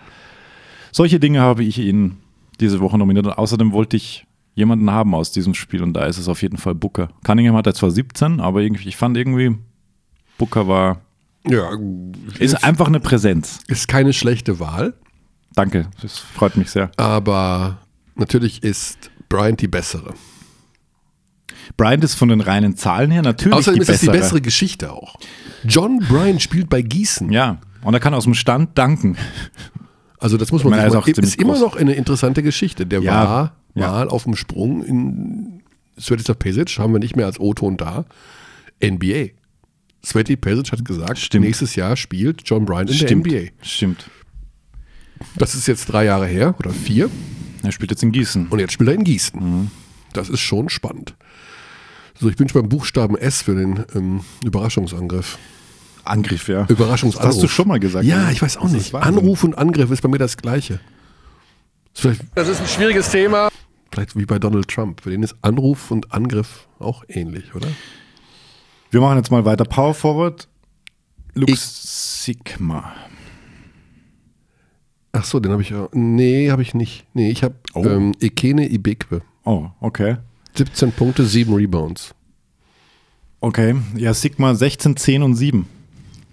solche 0.91 1.21
Dinge 1.21 1.41
habe 1.41 1.65
ich 1.65 1.79
ihn 1.79 2.17
diese 2.61 2.81
Woche 2.81 2.99
nominiert. 2.99 3.27
Und 3.27 3.33
außerdem 3.39 3.73
wollte 3.73 3.97
ich 3.97 4.27
jemanden 4.61 4.89
haben 4.93 5.15
aus 5.15 5.33
diesem 5.33 5.55
Spiel 5.55 5.83
und 5.83 5.93
da 5.95 6.05
ist 6.05 6.19
es 6.19 6.29
auf 6.29 6.41
jeden 6.43 6.57
Fall 6.59 6.77
Booker. 6.77 7.09
Cunningham 7.25 7.57
hat 7.57 7.67
er 7.67 7.75
zwar 7.75 7.91
17, 7.91 8.39
aber 8.41 8.61
irgendwie, 8.61 8.89
ich 8.89 8.97
fand 8.97 9.17
irgendwie, 9.17 9.57
Booker 10.39 10.69
war, 10.69 11.01
Ja, 11.49 11.71
ist 12.39 12.63
einfach 12.63 12.87
eine 12.87 13.01
Präsenz. 13.01 13.59
ist 13.67 13.89
keine 13.89 14.13
schlechte 14.13 14.61
Wahl, 14.61 14.95
Danke, 15.55 15.89
das 16.01 16.19
freut 16.19 16.57
mich 16.57 16.71
sehr. 16.71 16.93
aber 16.97 17.79
natürlich 18.15 18.63
ist 18.63 19.11
Bryant 19.29 19.61
die 19.61 19.69
bessere. 19.69 20.15
Bryant 21.77 22.03
ist 22.05 22.15
von 22.15 22.29
den 22.29 22.41
reinen 22.41 22.77
Zahlen 22.77 23.11
her 23.11 23.23
natürlich 23.23 23.57
Außerdem 23.59 23.77
die 23.79 23.83
ist 23.83 23.89
das 23.89 24.01
die 24.01 24.07
bessere. 24.07 24.23
bessere 24.23 24.41
Geschichte 24.41 24.93
auch. 24.93 25.17
John 25.65 25.99
Bryant 26.09 26.41
spielt 26.43 26.69
bei 26.69 26.83
Gießen. 26.83 27.31
Ja, 27.33 27.59
und 27.83 27.95
er 27.95 28.01
kann 28.01 28.15
aus 28.15 28.25
dem 28.25 28.35
Stand 28.35 28.77
danken. 28.79 29.17
Also 30.19 30.37
das 30.37 30.53
muss 30.53 30.65
man 30.65 30.73
Ich 30.75 30.79
meine, 30.81 30.95
mal, 30.95 31.09
ist 31.09 31.19
ist 31.19 31.37
immer 31.41 31.59
noch 31.59 31.77
eine 31.77 31.95
interessante 31.95 32.43
Geschichte. 32.43 32.87
Der 32.87 33.01
Ja, 33.01 33.13
war 33.13 33.53
ja. 33.75 33.89
mal 33.89 34.09
auf 34.09 34.25
dem 34.25 34.37
Sprung 34.37 34.85
in 34.85 35.63
Svetislav 35.99 36.39
Pesic, 36.39 36.79
haben 36.79 36.93
wir 36.93 36.99
nicht 37.01 37.17
mehr 37.17 37.27
als 37.27 37.39
O-Ton 37.39 37.77
da, 37.77 38.05
NBA. 38.83 39.29
Sveti 40.05 40.37
Pesic 40.37 40.73
hat 40.73 40.85
gesagt, 40.85 41.19
Stimmt. 41.19 41.45
nächstes 41.45 41.75
Jahr 41.77 41.97
spielt 41.97 42.43
John 42.47 42.65
Bryant 42.65 42.91
in 42.91 42.97
Stimmt, 42.97 43.27
der 43.27 43.43
NBA. 43.43 43.51
stimmt. 43.63 44.11
Das 45.37 45.55
ist 45.55 45.67
jetzt 45.69 45.87
drei 45.87 46.05
Jahre 46.07 46.27
her 46.27 46.55
oder 46.59 46.71
vier 46.71 47.11
Er 47.63 47.73
spielt 47.73 47.91
jetzt 47.91 48.03
in 48.03 48.11
Gießen. 48.13 48.47
und 48.49 48.59
jetzt 48.59 48.73
spielt 48.73 48.89
er 48.89 48.95
in 48.95 49.05
Gießen. 49.05 49.39
Mhm. 49.41 49.71
Das 50.15 50.31
ist 50.31 50.41
schon 50.41 50.71
spannend. 50.71 51.15
So, 52.19 52.29
ich 52.31 52.37
bin 52.37 52.49
schon 52.49 52.63
beim 52.63 52.69
Buchstaben 52.71 53.17
S 53.17 53.43
für 53.43 53.55
den 53.55 53.85
ähm, 53.95 54.21
Überraschungsangriff. 54.45 55.39
Angriff, 56.05 56.49
ja. 56.49 56.65
Überraschungsanruf. 56.69 57.29
Das 57.29 57.37
hast 57.37 57.43
du 57.43 57.49
schon 57.49 57.69
mal 57.69 57.79
gesagt. 57.79 58.07
Ja, 58.07 58.23
oder? 58.23 58.33
ich 58.33 58.41
weiß 58.41 58.57
auch 58.57 58.63
Das 58.65 58.73
nicht. 58.73 58.95
Anruf 58.95 59.45
und 59.45 59.57
Angriff 59.59 59.91
ist 59.91 60.01
bei 60.01 60.09
mir 60.09 60.19
das 60.19 60.39
Gleiche. 60.39 60.81
Ist 61.95 62.09
Das 62.35 62.49
ist 62.49 62.61
ein 62.63 62.67
schwieriges 62.67 63.11
Thema. 63.11 63.50
Vielleicht 63.93 64.17
wie 64.17 64.27
bei 64.27 64.39
Donald 64.39 64.69
Trump. 64.69 65.03
Für 65.03 65.11
den 65.11 65.23
ist 65.23 65.37
Anruf 65.43 65.91
und 65.91 66.13
Angriff 66.13 66.67
auch 66.79 67.05
ähnlich, 67.09 67.55
oder? 67.55 67.69
Wir 68.91 69.01
machen 69.01 69.17
jetzt 69.19 69.31
mal 69.31 69.45
weiter. 69.45 69.65
Power 69.65 69.95
Forward. 69.95 70.49
Lux 71.35 72.25
Sigma. 72.25 72.93
Ach 75.13 75.25
so, 75.25 75.41
den 75.41 75.53
habe 75.53 75.63
ich 75.63 75.71
ja. 75.71 75.89
Nee, 75.93 76.51
habe 76.51 76.63
ich 76.63 76.75
nicht. 76.75 77.05
Nee, 77.15 77.31
ich 77.31 77.43
habe 77.43 77.55
Oh. 77.75 77.85
ähm, 77.85 78.13
Ekene 78.21 78.69
Ibekwe. 78.69 79.23
Oh, 79.45 79.69
okay. 79.81 80.17
17 80.57 80.93
Punkte, 80.93 81.25
7 81.25 81.53
Rebounds. 81.55 82.15
Okay. 83.41 83.77
Ja, 83.97 84.13
Sigma 84.15 84.55
16, 84.55 84.97
10 84.97 85.23
und 85.23 85.35
7. 85.35 85.67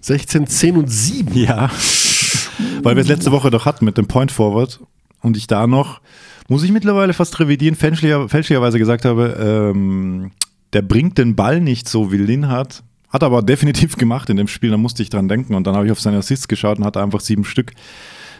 16, 0.00 0.46
10 0.46 0.76
und 0.76 0.88
7. 0.90 1.34
Ja. 1.36 1.70
Weil 2.82 2.96
wir 2.96 3.02
es 3.02 3.08
letzte 3.08 3.32
Woche 3.32 3.50
doch 3.50 3.64
hatten 3.64 3.84
mit 3.84 3.98
dem 3.98 4.06
Point 4.06 4.30
Forward 4.32 4.80
und 5.22 5.36
ich 5.36 5.46
da 5.46 5.66
noch, 5.66 6.00
muss 6.48 6.62
ich 6.62 6.72
mittlerweile 6.72 7.12
fast 7.12 7.38
revidieren, 7.38 7.76
fälschlicher, 7.76 8.28
fälschlicherweise 8.28 8.78
gesagt 8.78 9.04
habe, 9.04 9.72
ähm, 9.74 10.32
der 10.72 10.82
bringt 10.82 11.18
den 11.18 11.36
Ball 11.36 11.60
nicht 11.60 11.88
so 11.88 12.10
wie 12.10 12.16
Lin 12.16 12.48
hat. 12.48 12.82
Hat 13.10 13.22
aber 13.22 13.42
definitiv 13.42 13.96
gemacht 13.96 14.28
in 14.28 14.36
dem 14.36 14.48
Spiel, 14.48 14.70
da 14.70 14.76
musste 14.76 15.02
ich 15.02 15.10
dran 15.10 15.28
denken 15.28 15.54
und 15.54 15.66
dann 15.66 15.74
habe 15.76 15.86
ich 15.86 15.92
auf 15.92 16.00
seine 16.00 16.18
Assists 16.18 16.48
geschaut 16.48 16.78
und 16.78 16.84
hatte 16.84 17.02
einfach 17.02 17.20
sieben 17.20 17.44
Stück. 17.44 17.72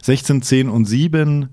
16, 0.02 0.42
10 0.42 0.68
und 0.68 0.84
7 0.84 1.48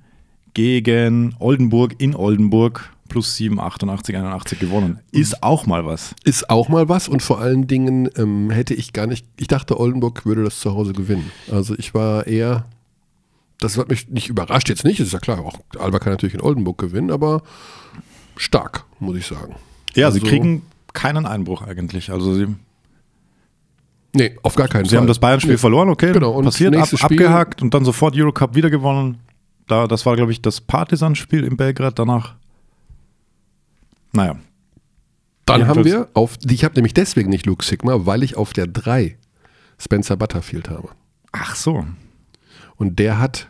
gegen 0.53 1.35
Oldenburg 1.39 1.95
in 1.97 2.15
Oldenburg 2.15 2.91
plus 3.09 3.35
7, 3.35 3.59
88, 3.59 4.15
81 4.15 4.59
gewonnen. 4.59 4.99
Ist 5.11 5.43
auch 5.43 5.65
mal 5.65 5.85
was. 5.85 6.15
Ist 6.23 6.49
auch 6.49 6.69
mal 6.69 6.89
was 6.89 7.07
und 7.07 7.21
vor 7.21 7.39
allen 7.39 7.67
Dingen 7.67 8.09
ähm, 8.17 8.49
hätte 8.49 8.73
ich 8.73 8.93
gar 8.93 9.07
nicht. 9.07 9.25
Ich 9.37 9.47
dachte, 9.47 9.79
Oldenburg 9.79 10.25
würde 10.25 10.43
das 10.43 10.59
zu 10.59 10.73
Hause 10.73 10.93
gewinnen. 10.93 11.31
Also 11.51 11.75
ich 11.77 11.93
war 11.93 12.27
eher. 12.27 12.65
Das 13.59 13.77
hat 13.77 13.89
mich 13.89 14.09
nicht 14.09 14.27
überrascht, 14.29 14.67
jetzt 14.69 14.83
nicht, 14.83 14.99
ist 14.99 15.13
ja 15.13 15.19
klar. 15.19 15.39
Auch 15.39 15.59
Alba 15.79 15.99
kann 15.99 16.11
natürlich 16.13 16.35
in 16.35 16.41
Oldenburg 16.41 16.77
gewinnen, 16.77 17.09
aber 17.11 17.41
stark, 18.35 18.83
muss 18.99 19.15
ich 19.17 19.25
sagen. 19.25 19.55
Ja, 19.95 20.07
Also- 20.07 20.19
sie 20.19 20.25
kriegen 20.25 20.61
keinen 20.93 21.25
Einbruch 21.25 21.61
eigentlich. 21.61 22.11
Also 22.11 22.33
sie 22.35 22.47
Nee, 24.13 24.37
auf 24.43 24.55
gar 24.55 24.69
keinen 24.69 24.85
Sie 24.85 24.91
Fall. 24.91 24.99
haben 24.99 25.07
das 25.07 25.19
Bayern-Spiel 25.19 25.53
Nee. 25.53 25.57
verloren, 25.57 25.89
okay. 25.89 26.13
Genau, 26.13 26.31
und 26.31 26.45
passiert, 26.45 26.73
ab, 26.77 26.87
abgehakt 27.01 27.61
und 27.61 27.73
dann 27.73 27.83
sofort 27.83 28.15
Eurocup 28.15 28.55
wieder 28.55 28.69
gewonnen. 28.69 29.19
Da, 29.67 29.87
das 29.87 30.05
war, 30.05 30.15
glaube 30.15 30.31
ich, 30.31 30.41
das 30.41 30.61
Partisan-Spiel 30.61 31.43
in 31.43 31.57
Belgrad 31.57 31.99
danach. 31.99 32.35
Naja, 34.13 34.37
Dann 35.45 35.67
haben 35.67 35.83
Jedenfalls- 35.83 36.07
wir 36.07 36.15
auf. 36.15 36.37
Ich 36.49 36.63
habe 36.63 36.73
nämlich 36.75 36.93
deswegen 36.93 37.29
nicht 37.29 37.45
Luke 37.45 37.63
Sigma, 37.63 38.05
weil 38.05 38.23
ich 38.23 38.35
auf 38.35 38.53
der 38.53 38.65
3 38.67 39.17
Spencer 39.77 40.15
Butterfield 40.17 40.69
habe. 40.69 40.89
ach 41.33 41.55
so. 41.55 41.85
Und 42.77 42.99
der 42.99 43.19
hat 43.19 43.47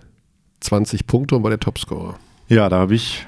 20 0.62 1.08
Punkte 1.08 1.36
und 1.36 1.44
war 1.44 1.50
der 1.50 1.60
Topscorer. 1.60 2.18
Ja, 2.48 2.70
da 2.70 2.78
habe 2.80 2.96
ich, 2.96 3.26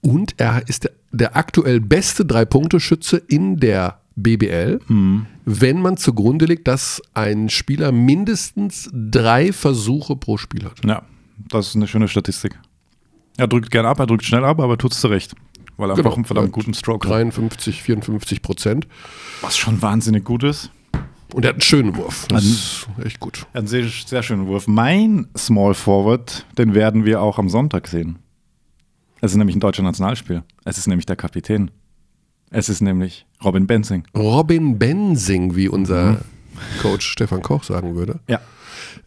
Und 0.00 0.34
er 0.38 0.68
ist 0.68 0.84
der, 0.84 0.92
der 1.12 1.36
aktuell 1.36 1.80
beste 1.80 2.24
Drei-Punkte-Schütze 2.24 3.16
in 3.16 3.56
der 3.56 4.00
BBL, 4.16 4.80
wenn 5.44 5.80
man 5.82 5.96
zugrunde 5.96 6.44
legt, 6.44 6.68
dass 6.68 7.00
ein 7.14 7.48
Spieler 7.48 7.90
mindestens 7.90 8.90
drei 8.92 9.52
Versuche 9.52 10.16
pro 10.16 10.36
Spiel 10.36 10.64
hat. 10.64 10.84
ja, 10.84 11.02
das 11.48 11.68
ist 11.68 11.76
eine 11.76 11.86
schöne 11.88 12.06
Statistik. 12.08 12.58
Er 13.36 13.48
drückt 13.48 13.70
gern 13.70 13.86
ab, 13.86 13.98
er 13.98 14.06
drückt 14.06 14.24
schnell 14.24 14.44
ab, 14.44 14.60
aber 14.60 14.76
tut 14.76 14.92
es 14.92 15.00
zurecht. 15.00 15.34
Weil 15.78 15.90
er 15.90 15.96
einfach 15.96 16.14
einen 16.14 16.26
verdammt 16.26 16.52
guten 16.52 16.74
Stroke 16.74 17.08
hat. 17.08 17.14
53, 17.14 17.82
54 17.82 18.42
Prozent. 18.42 18.86
Was 19.40 19.56
schon 19.56 19.80
wahnsinnig 19.80 20.24
gut 20.24 20.42
ist. 20.44 20.70
Und 21.34 21.44
er 21.44 21.48
hat 21.50 21.54
einen 21.56 21.60
schönen 21.62 21.96
Wurf. 21.96 22.26
Das 22.28 22.44
ist 22.44 22.86
echt 23.04 23.20
gut. 23.20 23.40
Er 23.40 23.46
hat 23.48 23.56
einen 23.58 23.66
sehr, 23.68 23.86
sehr 23.88 24.22
schönen 24.22 24.46
Wurf. 24.46 24.66
Mein 24.66 25.28
Small 25.36 25.74
Forward, 25.74 26.46
den 26.58 26.74
werden 26.74 27.04
wir 27.04 27.20
auch 27.22 27.38
am 27.38 27.48
Sonntag 27.48 27.86
sehen. 27.88 28.18
Es 29.20 29.32
ist 29.32 29.36
nämlich 29.36 29.56
ein 29.56 29.60
deutscher 29.60 29.82
Nationalspiel. 29.82 30.42
Es 30.64 30.78
ist 30.78 30.86
nämlich 30.86 31.06
der 31.06 31.16
Kapitän. 31.16 31.70
Es 32.50 32.68
ist 32.68 32.80
nämlich 32.80 33.26
Robin 33.44 33.66
Benzing. 33.66 34.04
Robin 34.16 34.78
Bensing, 34.78 35.54
wie 35.56 35.68
unser 35.68 36.22
Coach 36.82 37.06
Stefan 37.06 37.42
Koch 37.42 37.62
sagen 37.64 37.94
würde. 37.94 38.20
Ja. 38.28 38.40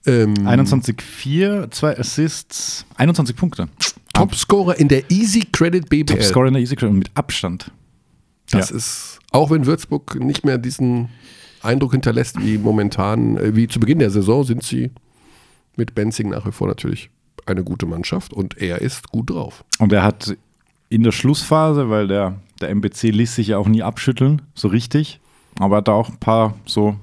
Ähm, 0.05 0.33
21,4, 0.35 1.71
zwei 1.71 1.97
Assists, 1.97 2.85
21 2.95 3.35
Punkte. 3.35 3.67
Topscorer 4.13 4.77
in 4.79 4.87
der 4.87 5.09
Easy 5.11 5.41
Credit 5.51 5.89
BBL. 5.89 6.05
Topscorer 6.15 6.47
in 6.47 6.53
der 6.53 6.61
Easy 6.61 6.75
Credit 6.75 6.95
mit 6.95 7.11
Abstand. 7.15 7.71
Das 8.51 8.69
Ja. 8.69 8.75
ist, 8.75 9.19
auch 9.31 9.49
wenn 9.49 9.65
Würzburg 9.65 10.15
nicht 10.19 10.45
mehr 10.45 10.57
diesen 10.57 11.09
Eindruck 11.63 11.91
hinterlässt 11.91 12.39
wie 12.43 12.57
momentan, 12.57 13.37
äh, 13.37 13.55
wie 13.55 13.67
zu 13.67 13.79
Beginn 13.79 13.99
der 13.99 14.09
Saison, 14.11 14.43
sind 14.43 14.63
sie 14.63 14.91
mit 15.75 15.95
Benzing 15.95 16.29
nach 16.29 16.45
wie 16.45 16.51
vor 16.51 16.67
natürlich 16.67 17.09
eine 17.45 17.63
gute 17.63 17.85
Mannschaft 17.85 18.33
und 18.33 18.57
er 18.57 18.81
ist 18.81 19.09
gut 19.09 19.29
drauf. 19.29 19.63
Und 19.79 19.91
er 19.91 20.03
hat 20.03 20.35
in 20.89 21.03
der 21.03 21.11
Schlussphase, 21.11 21.89
weil 21.89 22.07
der, 22.07 22.39
der 22.61 22.69
MBC 22.69 23.09
ließ 23.09 23.35
sich 23.35 23.47
ja 23.47 23.57
auch 23.57 23.67
nie 23.67 23.83
abschütteln, 23.83 24.41
so 24.53 24.67
richtig. 24.67 25.19
aber 25.59 25.77
hat 25.77 25.87
da 25.87 25.93
auch 25.93 26.09
ein 26.09 26.17
paar 26.17 26.53
so, 26.65 26.95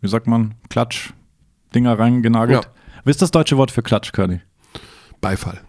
wie 0.00 0.08
sagt 0.08 0.26
man, 0.26 0.54
Klatsch-Dinger 0.68 1.98
reingenagelt. 1.98 2.64
Ja. 2.64 2.70
Was 3.04 3.12
ist 3.12 3.22
das 3.22 3.30
deutsche 3.30 3.56
Wort 3.56 3.70
für 3.70 3.82
Klatsch, 3.82 4.12
Körny? 4.12 4.40
Beifall. 5.20 5.60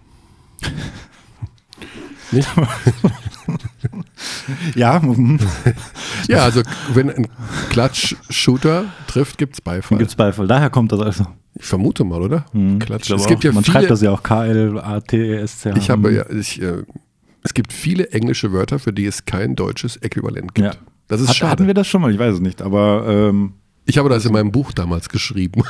Nicht? 2.32 2.50
Ja, 4.76 5.00
mhm. 5.00 5.40
Ja, 6.28 6.44
also 6.44 6.62
wenn 6.94 7.10
ein 7.10 7.28
Klatsch-Shooter 7.70 8.86
trifft, 9.08 9.38
gibt 9.38 9.56
es 9.56 9.62
Beifall. 9.62 9.98
gibt 9.98 10.10
es 10.10 10.16
Beifall. 10.16 10.48
Daher 10.48 10.70
kommt 10.70 10.92
das 10.92 11.00
also. 11.00 11.26
Ich 11.56 11.66
vermute 11.66 12.04
mal, 12.04 12.22
oder? 12.22 12.46
Klatsch. 12.80 13.02
Ich 13.02 13.08
glaube 13.08 13.22
Es 13.22 13.28
gibt 13.28 13.40
auch, 13.40 13.44
ja 13.44 13.52
man 13.52 13.64
viele, 13.64 13.74
schreibt 13.74 13.92
das 13.92 14.02
ja 14.02 14.12
auch 14.12 14.24
K-L-A-T-E-S-C-H. 14.24 15.78
Ich 15.78 15.90
habe 15.90 16.14
ja, 16.14 16.30
ich, 16.30 16.62
äh, 16.62 16.84
es 17.44 17.54
gibt 17.54 17.74
viele 17.74 18.12
englische 18.12 18.52
Wörter, 18.52 18.80
für 18.80 18.94
die 18.94 19.06
es 19.06 19.26
kein 19.26 19.56
deutsches 19.56 19.98
Äquivalent 19.98 20.56
gibt. 20.56 20.76
Ja. 20.76 20.82
Das 21.08 21.22
ist 21.22 21.30
Hat, 21.30 21.36
schade. 21.36 21.52
Hatten 21.52 21.68
wir 21.68 21.74
das 21.74 21.88
schon 21.88 22.02
mal? 22.02 22.12
Ich 22.14 22.20
weiß 22.20 22.36
es 22.36 22.40
nicht. 22.40 22.62
Aber 22.62 23.06
ähm, 23.08 23.54
ich 23.90 23.98
habe 23.98 24.08
das 24.08 24.26
in 24.26 24.34
meinem 24.34 24.52
Buch 24.52 24.72
damals 24.72 25.10
geschrieben. 25.10 25.64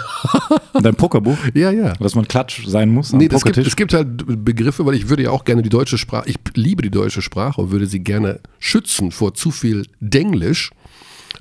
dein 0.82 0.96
Pokerbuch, 0.96 1.38
ja, 1.54 1.72
ja. 1.72 1.94
dass 1.94 2.16
man 2.16 2.28
Klatsch 2.28 2.66
sein 2.68 2.90
muss 2.90 3.14
Nee, 3.14 3.30
das 3.30 3.44
gibt, 3.44 3.58
es 3.58 3.76
gibt 3.76 3.94
halt 3.94 4.44
Begriffe, 4.44 4.86
weil 4.86 4.96
ich 4.96 5.10
würde 5.10 5.24
ja 5.24 5.32
auch 5.32 5.46
gerne 5.46 5.62
die 5.62 5.70
deutsche 5.70 5.98
Sprache, 5.98 6.30
ich 6.30 6.36
liebe 6.54 6.82
die 6.82 6.92
deutsche 6.92 7.22
Sprache 7.22 7.62
und 7.62 7.72
würde 7.72 7.88
sie 7.88 8.02
gerne 8.02 8.42
schützen 8.60 9.12
vor 9.12 9.34
zu 9.34 9.52
viel 9.52 9.86
Denglisch. 10.00 10.72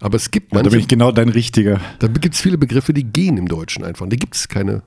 Aber 0.01 0.17
es 0.17 0.31
gibt 0.31 0.53
da 0.53 0.59
bin 0.61 0.67
manche, 0.67 0.79
ich 0.79 0.89
genau 0.89 1.11
dein 1.11 1.29
Richtiger. 1.29 1.81
da 1.99 2.07
gibt 2.07 2.35
es 2.35 2.41
viele 2.41 2.57
Begriffe, 2.57 2.93
die 2.93 3.05
gehen 3.05 3.37
im 3.37 3.49
Deutschen 3.49 3.83
einfach. 3.85 4.07
Da 4.09 4.17
gibt 4.17 4.37
es 4.37 4.47
keine. 4.49 4.83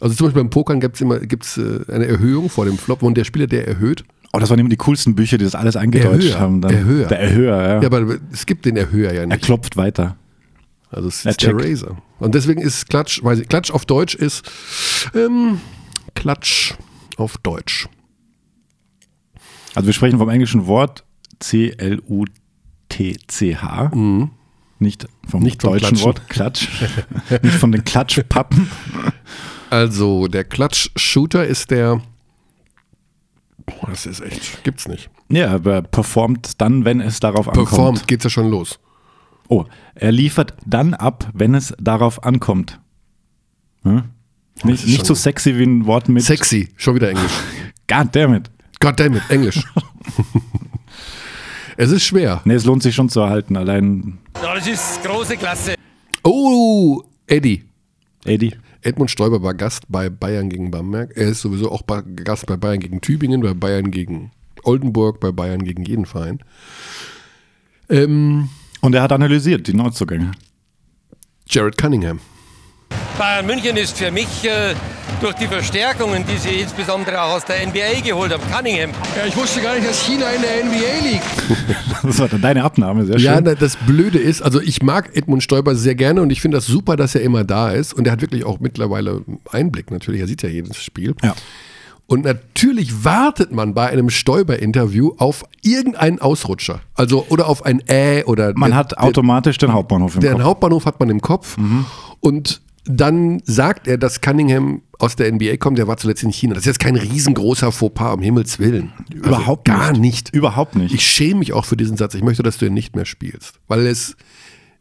Also 0.00 0.16
zum 0.16 0.26
Beispiel 0.26 0.42
beim 0.42 0.50
Pokern 0.50 0.80
gibt 0.80 0.96
es 0.96 1.00
immer 1.00 1.20
gibt's, 1.20 1.58
äh, 1.58 1.80
eine 1.88 2.06
Erhöhung 2.06 2.48
vor 2.48 2.64
dem 2.64 2.78
Flop 2.78 3.02
und 3.02 3.16
der 3.16 3.24
Spieler, 3.24 3.46
der 3.46 3.68
erhöht, 3.68 4.04
Oh, 4.32 4.38
das 4.38 4.48
waren 4.48 4.60
immer 4.60 4.68
die 4.68 4.76
coolsten 4.76 5.16
Bücher, 5.16 5.38
die 5.38 5.44
das 5.44 5.56
alles 5.56 5.74
eingedeutscht 5.74 6.28
Erhöher, 6.28 6.40
haben. 6.40 6.60
Dann. 6.60 6.72
Erhöher. 6.72 7.08
Der 7.08 7.18
Erhöher, 7.18 7.56
ja. 7.56 7.80
ja, 7.80 7.86
aber 7.86 8.16
es 8.32 8.46
gibt 8.46 8.64
den 8.64 8.76
Erhöher 8.76 9.12
ja 9.12 9.22
er 9.22 9.26
nicht. 9.26 9.42
klopft 9.42 9.76
weiter. 9.76 10.16
Also 10.90 11.08
es 11.08 11.24
ist 11.24 11.42
der 11.42 11.46
checkt. 11.56 11.62
Razer. 11.64 11.96
Und 12.18 12.34
deswegen 12.34 12.60
ist 12.60 12.88
Klatsch, 12.88 13.22
weiß 13.22 13.38
ich, 13.40 13.48
Klatsch 13.48 13.70
auf 13.70 13.86
Deutsch 13.86 14.14
ist 14.14 14.50
ähm, 15.14 15.60
Klatsch 16.14 16.74
auf 17.16 17.38
Deutsch. 17.38 17.88
Also 19.74 19.86
wir 19.86 19.92
sprechen 19.92 20.18
vom 20.18 20.28
englischen 20.28 20.66
Wort 20.66 21.04
C-L-U-T-C-H. 21.38 22.00
Nicht 24.80 25.06
vom 25.28 25.40
Mhm. 25.40 25.44
Nicht 25.44 25.62
vom 25.62 25.72
deutschen 25.72 25.88
Klatschen. 25.88 26.06
Wort 26.06 26.28
Klatsch. 26.28 26.68
nicht 27.42 27.54
von 27.56 27.72
den 27.72 27.84
Klatschpappen. 27.84 28.68
Also 29.70 30.26
der 30.26 30.44
Klatsch-Shooter 30.44 31.46
ist 31.46 31.70
der. 31.70 32.02
Boah, 33.66 33.90
das 33.90 34.06
ist 34.06 34.20
echt, 34.20 34.64
gibt's 34.64 34.88
nicht. 34.88 35.10
Ja, 35.28 35.50
aber 35.52 35.82
performt 35.82 36.60
dann, 36.60 36.84
wenn 36.84 37.00
es 37.00 37.20
darauf 37.20 37.46
ankommt. 37.48 37.68
Performt, 37.68 38.08
geht's 38.08 38.24
ja 38.24 38.30
schon 38.30 38.50
los. 38.50 38.80
Oh, 39.50 39.64
er 39.96 40.12
liefert 40.12 40.54
dann 40.64 40.94
ab, 40.94 41.28
wenn 41.34 41.56
es 41.56 41.74
darauf 41.80 42.22
ankommt. 42.22 42.78
Hm? 43.82 44.04
Nicht, 44.62 44.86
nicht 44.86 45.04
so 45.04 45.14
sexy 45.14 45.58
wie 45.58 45.64
ein 45.64 45.86
Wort 45.86 46.08
mit 46.08 46.22
Sexy, 46.22 46.68
schon 46.76 46.94
wieder 46.94 47.10
Englisch. 47.10 47.32
God 47.88 48.14
damn 48.14 48.32
it. 48.34 48.48
God 48.78 49.00
damn 49.00 49.16
it, 49.16 49.22
Englisch. 49.28 49.60
es 51.76 51.90
ist 51.90 52.04
schwer. 52.04 52.42
Nee, 52.44 52.54
es 52.54 52.64
lohnt 52.64 52.84
sich 52.84 52.94
schon 52.94 53.08
zu 53.08 53.20
erhalten. 53.20 53.56
Allein 53.56 54.18
Ja, 54.40 54.54
das 54.54 54.68
ist 54.68 55.02
große 55.02 55.36
Klasse. 55.36 55.74
Oh, 56.22 57.02
Eddie. 57.26 57.64
Eddie. 58.24 58.54
Edmund 58.82 59.10
Stoiber 59.10 59.42
war 59.42 59.54
Gast 59.54 59.82
bei 59.88 60.10
Bayern 60.10 60.48
gegen 60.48 60.70
Bamberg. 60.70 61.10
Er 61.16 61.30
ist 61.30 61.40
sowieso 61.40 61.72
auch 61.72 61.82
Gast 62.24 62.46
bei 62.46 62.56
Bayern 62.56 62.78
gegen 62.78 63.00
Tübingen, 63.00 63.40
bei 63.40 63.54
Bayern 63.54 63.90
gegen 63.90 64.30
Oldenburg, 64.62 65.18
bei 65.18 65.32
Bayern 65.32 65.64
gegen 65.64 65.84
jeden 65.84 66.06
Verein. 66.06 66.38
Ähm, 67.88 68.48
Und 68.80 68.94
er 68.94 69.02
hat 69.02 69.12
analysiert 69.12 69.66
die 69.66 69.74
Neuzugänge. 69.74 70.32
Jared 71.48 71.76
Cunningham. 71.76 72.20
Bayern 73.18 73.44
München 73.46 73.76
ist 73.76 73.98
für 73.98 74.10
mich 74.10 74.44
äh, 74.44 74.74
durch 75.20 75.34
die 75.34 75.46
Verstärkungen, 75.46 76.24
die 76.26 76.38
sie 76.38 76.60
insbesondere 76.60 77.20
auch 77.20 77.34
aus 77.36 77.44
der 77.44 77.66
NBA 77.66 78.00
geholt 78.02 78.32
haben, 78.32 78.42
Cunningham, 78.50 78.90
Ja, 79.16 79.26
ich 79.26 79.36
wusste 79.36 79.60
gar 79.60 79.74
nicht, 79.74 79.86
dass 79.86 80.00
China 80.06 80.26
in 80.30 80.40
der 80.42 80.64
NBA 80.64 81.08
liegt. 81.12 81.24
Das 82.02 82.18
war 82.18 82.28
dann 82.28 82.40
deine 82.40 82.64
Abnahme, 82.64 83.04
sehr 83.04 83.18
Ja, 83.18 83.34
schön. 83.34 83.44
na, 83.44 83.54
das 83.54 83.76
Blöde 83.76 84.18
ist, 84.18 84.40
also 84.40 84.58
ich 84.60 84.82
mag 84.82 85.14
Edmund 85.14 85.42
Stoiber 85.42 85.74
sehr 85.76 85.94
gerne 85.94 86.22
und 86.22 86.30
ich 86.30 86.40
finde 86.40 86.56
das 86.56 86.64
super, 86.66 86.96
dass 86.96 87.14
er 87.14 87.20
immer 87.20 87.44
da 87.44 87.70
ist. 87.72 87.92
Und 87.92 88.06
er 88.06 88.12
hat 88.12 88.22
wirklich 88.22 88.44
auch 88.46 88.58
mittlerweile 88.60 89.22
Einblick 89.52 89.90
natürlich. 89.90 90.22
Er 90.22 90.26
sieht 90.26 90.42
ja 90.42 90.48
jedes 90.48 90.82
Spiel. 90.82 91.14
Ja. 91.22 91.34
Und 92.10 92.24
natürlich 92.24 93.04
wartet 93.04 93.52
man 93.52 93.72
bei 93.72 93.88
einem 93.88 94.10
Stoiber-Interview 94.10 95.12
auf 95.18 95.44
irgendeinen 95.62 96.18
Ausrutscher. 96.18 96.80
Also 96.94 97.24
oder 97.28 97.46
auf 97.48 97.64
ein 97.64 97.80
Äh 97.86 98.24
oder 98.24 98.52
Man 98.56 98.70
der- 98.70 98.78
hat 98.78 98.98
automatisch 98.98 99.58
den 99.58 99.72
Hauptbahnhof 99.72 100.16
im 100.16 100.20
Den 100.20 100.32
Kopf. 100.32 100.42
Hauptbahnhof 100.42 100.86
hat 100.86 100.98
man 100.98 101.08
im 101.08 101.20
Kopf. 101.20 101.56
Und 102.18 102.62
dann 102.84 103.40
sagt 103.44 103.86
er, 103.86 103.96
dass 103.96 104.20
Cunningham 104.20 104.82
aus 104.98 105.14
der 105.14 105.28
NBA 105.32 105.56
kommt, 105.58 105.78
der 105.78 105.86
war 105.86 105.98
zuletzt 105.98 106.24
in 106.24 106.30
China. 106.32 106.54
Das 106.54 106.62
ist 106.62 106.66
jetzt 106.66 106.78
kein 106.80 106.96
riesengroßer 106.96 107.70
Fauxpas, 107.70 108.14
um 108.14 108.22
Himmels 108.22 108.58
Willen. 108.58 108.92
Also 109.10 109.14
Überhaupt 109.28 109.64
gar 109.66 109.92
nicht. 109.92 110.00
nicht. 110.00 110.34
Überhaupt 110.34 110.74
nicht. 110.74 110.92
Ich 110.92 111.04
schäme 111.04 111.38
mich 111.38 111.52
auch 111.52 111.64
für 111.64 111.76
diesen 111.76 111.96
Satz. 111.96 112.14
Ich 112.14 112.22
möchte, 112.24 112.42
dass 112.42 112.58
du 112.58 112.66
ihn 112.66 112.74
nicht 112.74 112.96
mehr 112.96 113.04
spielst. 113.04 113.60
Weil 113.68 113.86
es 113.86 114.16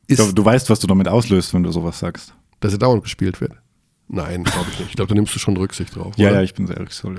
ist, 0.07 0.19
du, 0.19 0.31
du 0.31 0.43
weißt, 0.43 0.69
was 0.71 0.79
du 0.79 0.87
damit 0.87 1.07
auslöst, 1.07 1.53
wenn 1.53 1.61
du 1.61 1.71
sowas 1.71 1.99
sagst. 1.99 2.33
dass 2.59 2.73
er 2.73 2.79
dauernd 2.79 3.03
gespielt 3.03 3.39
wird. 3.39 3.51
Nein, 4.09 4.43
glaube 4.43 4.67
ich 4.71 4.79
nicht. 4.79 4.89
Ich 4.89 4.95
glaube, 4.95 5.09
da 5.09 5.15
nimmst 5.15 5.33
du 5.35 5.39
schon 5.39 5.55
Rücksicht 5.55 5.95
drauf. 5.95 6.13
Ja, 6.17 6.29
oder? 6.29 6.37
ja, 6.37 6.41
ich 6.43 6.53
bin 6.55 6.65
sehr 6.67 6.77
ehrlich. 6.77 6.93
sorry. 6.93 7.17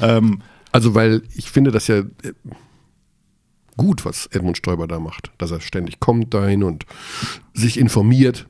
ähm, 0.00 0.42
Also, 0.72 0.94
weil 0.94 1.22
ich 1.34 1.50
finde 1.50 1.70
das 1.70 1.86
ja 1.88 1.96
äh, 1.98 2.06
gut, 3.76 4.04
was 4.04 4.26
Edmund 4.26 4.56
Stoiber 4.56 4.86
da 4.88 4.98
macht. 4.98 5.30
Dass 5.38 5.50
er 5.50 5.60
ständig 5.60 6.00
kommt 6.00 6.34
dahin 6.34 6.62
und 6.62 6.84
sich 7.54 7.78
informiert. 7.78 8.46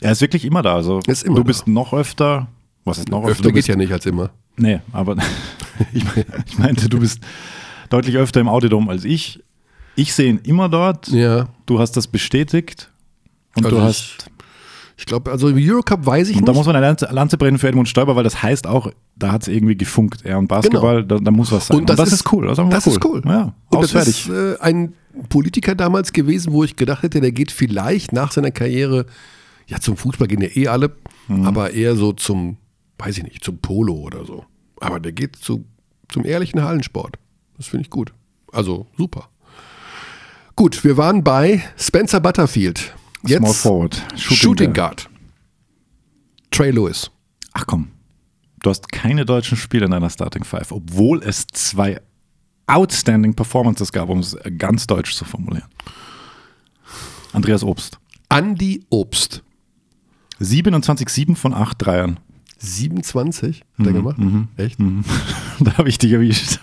er 0.00 0.12
ist 0.12 0.20
wirklich 0.20 0.44
immer 0.44 0.62
da. 0.62 0.74
Also, 0.74 1.00
Ist 1.06 1.22
immer 1.24 1.36
du 1.36 1.42
da. 1.42 1.46
bist 1.46 1.66
noch 1.66 1.92
öfter. 1.94 2.48
Was 2.84 2.98
ist 2.98 3.08
noch 3.08 3.20
öfter? 3.20 3.30
Öfter 3.32 3.42
Du 3.44 3.48
geht 3.48 3.54
bist, 3.56 3.68
ja 3.68 3.76
nicht 3.76 3.92
als 3.92 4.04
immer. 4.06 4.30
Nee, 4.56 4.80
aber 4.92 5.16
ich, 5.94 6.04
mein- 6.04 6.24
ich 6.46 6.58
meinte, 6.58 6.88
du 6.88 7.00
bist 7.00 7.20
deutlich 7.90 8.16
öfter 8.16 8.40
im 8.40 8.48
Audidom 8.48 8.88
als 8.88 9.04
ich. 9.04 9.42
Ich 9.96 10.12
sehe 10.12 10.28
ihn 10.28 10.38
immer 10.44 10.68
dort. 10.68 11.08
Ja. 11.08 11.48
Du 11.66 11.78
hast 11.78 11.92
das 11.92 12.06
bestätigt. 12.06 12.90
Und 13.56 13.64
Also 13.64 13.76
du 13.78 13.82
hast. 13.82 14.26
Ich 14.96 15.06
glaube, 15.06 15.30
also 15.32 15.48
Eurocup 15.52 16.06
weiß 16.06 16.28
ich 16.28 16.36
Und 16.36 16.44
da 16.46 16.52
nicht. 16.52 16.58
muss 16.58 16.66
man 16.66 16.76
eine 16.76 16.86
Lanze, 16.86 17.06
Lanze 17.10 17.36
brennen 17.36 17.58
für 17.58 17.68
Edmund 17.68 17.88
Stoiber, 17.88 18.14
weil 18.14 18.22
das 18.24 18.42
heißt 18.42 18.66
auch, 18.66 18.90
da 19.16 19.32
hat 19.32 19.42
es 19.42 19.48
irgendwie 19.48 19.76
gefunkt. 19.76 20.24
Er 20.24 20.38
und 20.38 20.46
Basketball, 20.46 21.04
da, 21.04 21.18
da 21.18 21.30
muss 21.32 21.50
was 21.50 21.66
sein. 21.66 21.78
Und 21.78 21.90
das, 21.90 22.12
ist, 22.12 22.32
cool. 22.32 22.44
Das 22.46 22.52
ist, 22.52 22.58
einfach 22.60 22.74
das 22.74 22.86
ist 22.86 23.04
cool. 23.04 23.20
Ja, 23.24 23.54
und 23.70 23.78
aus 23.78 23.90
das 23.92 24.06
ist 24.08 24.28
äh, 24.28 24.56
ein 24.60 24.94
Politiker 25.28 25.74
damals 25.74 26.12
gewesen, 26.12 26.52
wo 26.52 26.62
ich 26.64 26.76
gedacht 26.76 27.02
hätte, 27.02 27.20
der 27.20 27.32
geht 27.32 27.50
vielleicht 27.50 28.12
nach 28.12 28.30
seiner 28.32 28.50
Karriere, 28.52 29.06
ja, 29.66 29.80
zum 29.80 29.96
Fußball 29.96 30.28
gehen 30.28 30.40
ja 30.42 30.48
eh 30.54 30.68
alle, 30.68 30.92
Mhm. 31.26 31.46
aber 31.46 31.72
eher 31.72 31.96
so 31.96 32.12
zum, 32.12 32.58
weiß 32.98 33.16
ich 33.18 33.24
nicht, 33.24 33.42
zum 33.42 33.56
Polo 33.58 33.94
oder 33.94 34.24
so. 34.26 34.44
Aber 34.80 35.00
der 35.00 35.12
geht 35.12 35.36
zu, 35.36 35.64
zum 36.08 36.24
ehrlichen 36.26 36.62
Hallensport. 36.62 37.16
Das 37.56 37.66
finde 37.68 37.84
ich 37.84 37.90
gut. 37.90 38.12
Also 38.52 38.86
super. 38.98 39.28
Gut, 40.54 40.84
wir 40.84 40.96
waren 40.96 41.24
bei 41.24 41.62
Spencer 41.78 42.20
Butterfield. 42.20 42.94
Jetzt 43.26 43.38
Small 43.40 43.54
Forward. 43.54 44.02
Shooting, 44.16 44.72
Guard. 44.72 45.08
Trey 46.50 46.70
Lewis. 46.70 47.10
Ach 47.52 47.66
komm, 47.66 47.88
du 48.62 48.70
hast 48.70 48.90
keine 48.90 49.24
deutschen 49.24 49.56
Spieler 49.56 49.86
in 49.86 49.92
deiner 49.92 50.10
Starting 50.10 50.44
Five, 50.44 50.72
obwohl 50.72 51.22
es 51.22 51.46
zwei 51.52 52.00
outstanding 52.66 53.34
Performances 53.34 53.92
gab, 53.92 54.08
um 54.08 54.18
es 54.20 54.36
ganz 54.58 54.86
deutsch 54.86 55.14
zu 55.14 55.24
formulieren. 55.24 55.68
Andreas 57.32 57.62
Obst. 57.62 57.98
Andy 58.28 58.84
Obst. 58.90 59.42
27,7 60.40 61.36
von 61.36 61.54
8 61.54 61.76
Dreiern. 61.84 62.18
27 62.58 63.60
hat 63.78 63.86
er 63.86 63.92
Mhm, 63.92 63.94
gemacht? 63.94 64.16
Echt? 64.56 64.78
da 65.60 65.76
habe 65.78 65.88
ich 65.88 65.98
dich 65.98 66.12
erwischt. 66.12 66.60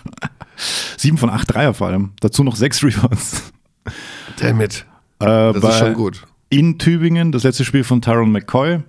7 0.96 1.16
von 1.18 1.30
8 1.30 1.52
Dreier 1.54 1.74
vor 1.74 1.86
allem. 1.88 2.12
Dazu 2.20 2.42
noch 2.44 2.56
6 2.56 2.82
Rebounds. 2.84 3.52
Damn 4.38 4.60
it. 4.60 4.84
Äh, 5.20 5.26
Das 5.52 5.60
bei- 5.62 5.68
ist 5.70 5.78
schon 5.78 5.94
gut. 5.94 6.26
In 6.52 6.76
Tübingen, 6.78 7.32
das 7.32 7.44
letzte 7.44 7.64
Spiel 7.64 7.82
von 7.82 8.02
Tyron 8.02 8.30
McCoy, 8.30 8.80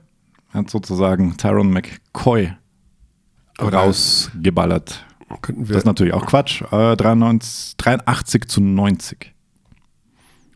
hat 0.53 0.69
sozusagen 0.69 1.37
Tyron 1.37 1.71
McCoy 1.71 2.51
da 3.57 3.69
rausgeballert. 3.69 5.05
Könnten 5.41 5.61
Das 5.61 5.69
wir, 5.69 5.77
ist 5.77 5.85
natürlich 5.85 6.13
auch 6.13 6.25
Quatsch. 6.25 6.61
Äh, 6.73 6.97
93, 6.97 7.77
83 7.77 8.47
zu 8.49 8.59
90. 8.59 9.33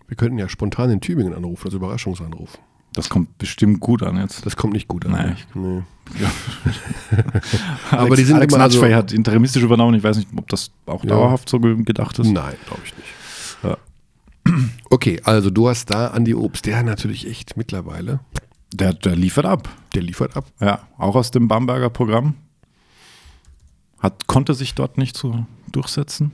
wir 0.09 0.17
könnten 0.17 0.37
ja 0.37 0.49
spontan 0.49 0.89
in 0.89 0.99
Tübingen 0.99 1.33
anrufen, 1.33 1.67
als 1.67 1.73
Überraschungsanruf. 1.75 2.57
Das 2.93 3.07
kommt 3.07 3.37
bestimmt 3.37 3.79
gut 3.79 4.03
an 4.03 4.17
jetzt. 4.17 4.45
Das 4.45 4.57
kommt 4.57 4.73
nicht 4.73 4.89
gut 4.89 5.05
an. 5.05 5.13
Nein. 5.13 5.37
Nee. 5.53 5.83
Aber 7.91 7.99
Aber 8.03 8.15
die 8.17 8.23
sind 8.25 8.35
Alex 8.35 8.53
immer 8.53 8.63
also- 8.63 8.83
hat 8.93 9.13
interimistisch 9.13 9.63
übernommen. 9.63 9.93
Ich 9.95 10.03
weiß 10.03 10.17
nicht, 10.17 10.27
ob 10.35 10.49
das 10.49 10.71
auch 10.85 11.03
Ja. 11.05 11.11
dauerhaft 11.11 11.47
so 11.47 11.59
ge- 11.61 11.81
gedacht 11.83 12.19
ist. 12.19 12.27
Nein, 12.27 12.55
glaube 12.67 12.81
ich 12.85 12.97
nicht. 12.97 13.07
Okay, 14.89 15.19
also 15.23 15.49
du 15.49 15.67
hast 15.69 15.89
da 15.89 16.07
Andi 16.07 16.33
Obst, 16.33 16.65
der 16.65 16.81
natürlich 16.83 17.27
echt 17.27 17.57
mittlerweile, 17.57 18.19
Der, 18.73 18.93
der 18.93 19.15
liefert 19.15 19.45
ab. 19.45 19.67
der 19.95 20.01
liefert 20.01 20.35
ab. 20.37 20.45
Ja, 20.61 20.79
auch 20.97 21.15
aus 21.15 21.31
dem 21.31 21.47
Bamberger 21.47 21.89
Programm. 21.89 22.35
Hat, 23.99 24.27
konnte 24.27 24.53
sich 24.53 24.75
dort 24.75 24.97
nicht 24.97 25.17
so 25.17 25.45
durchsetzen. 25.71 26.31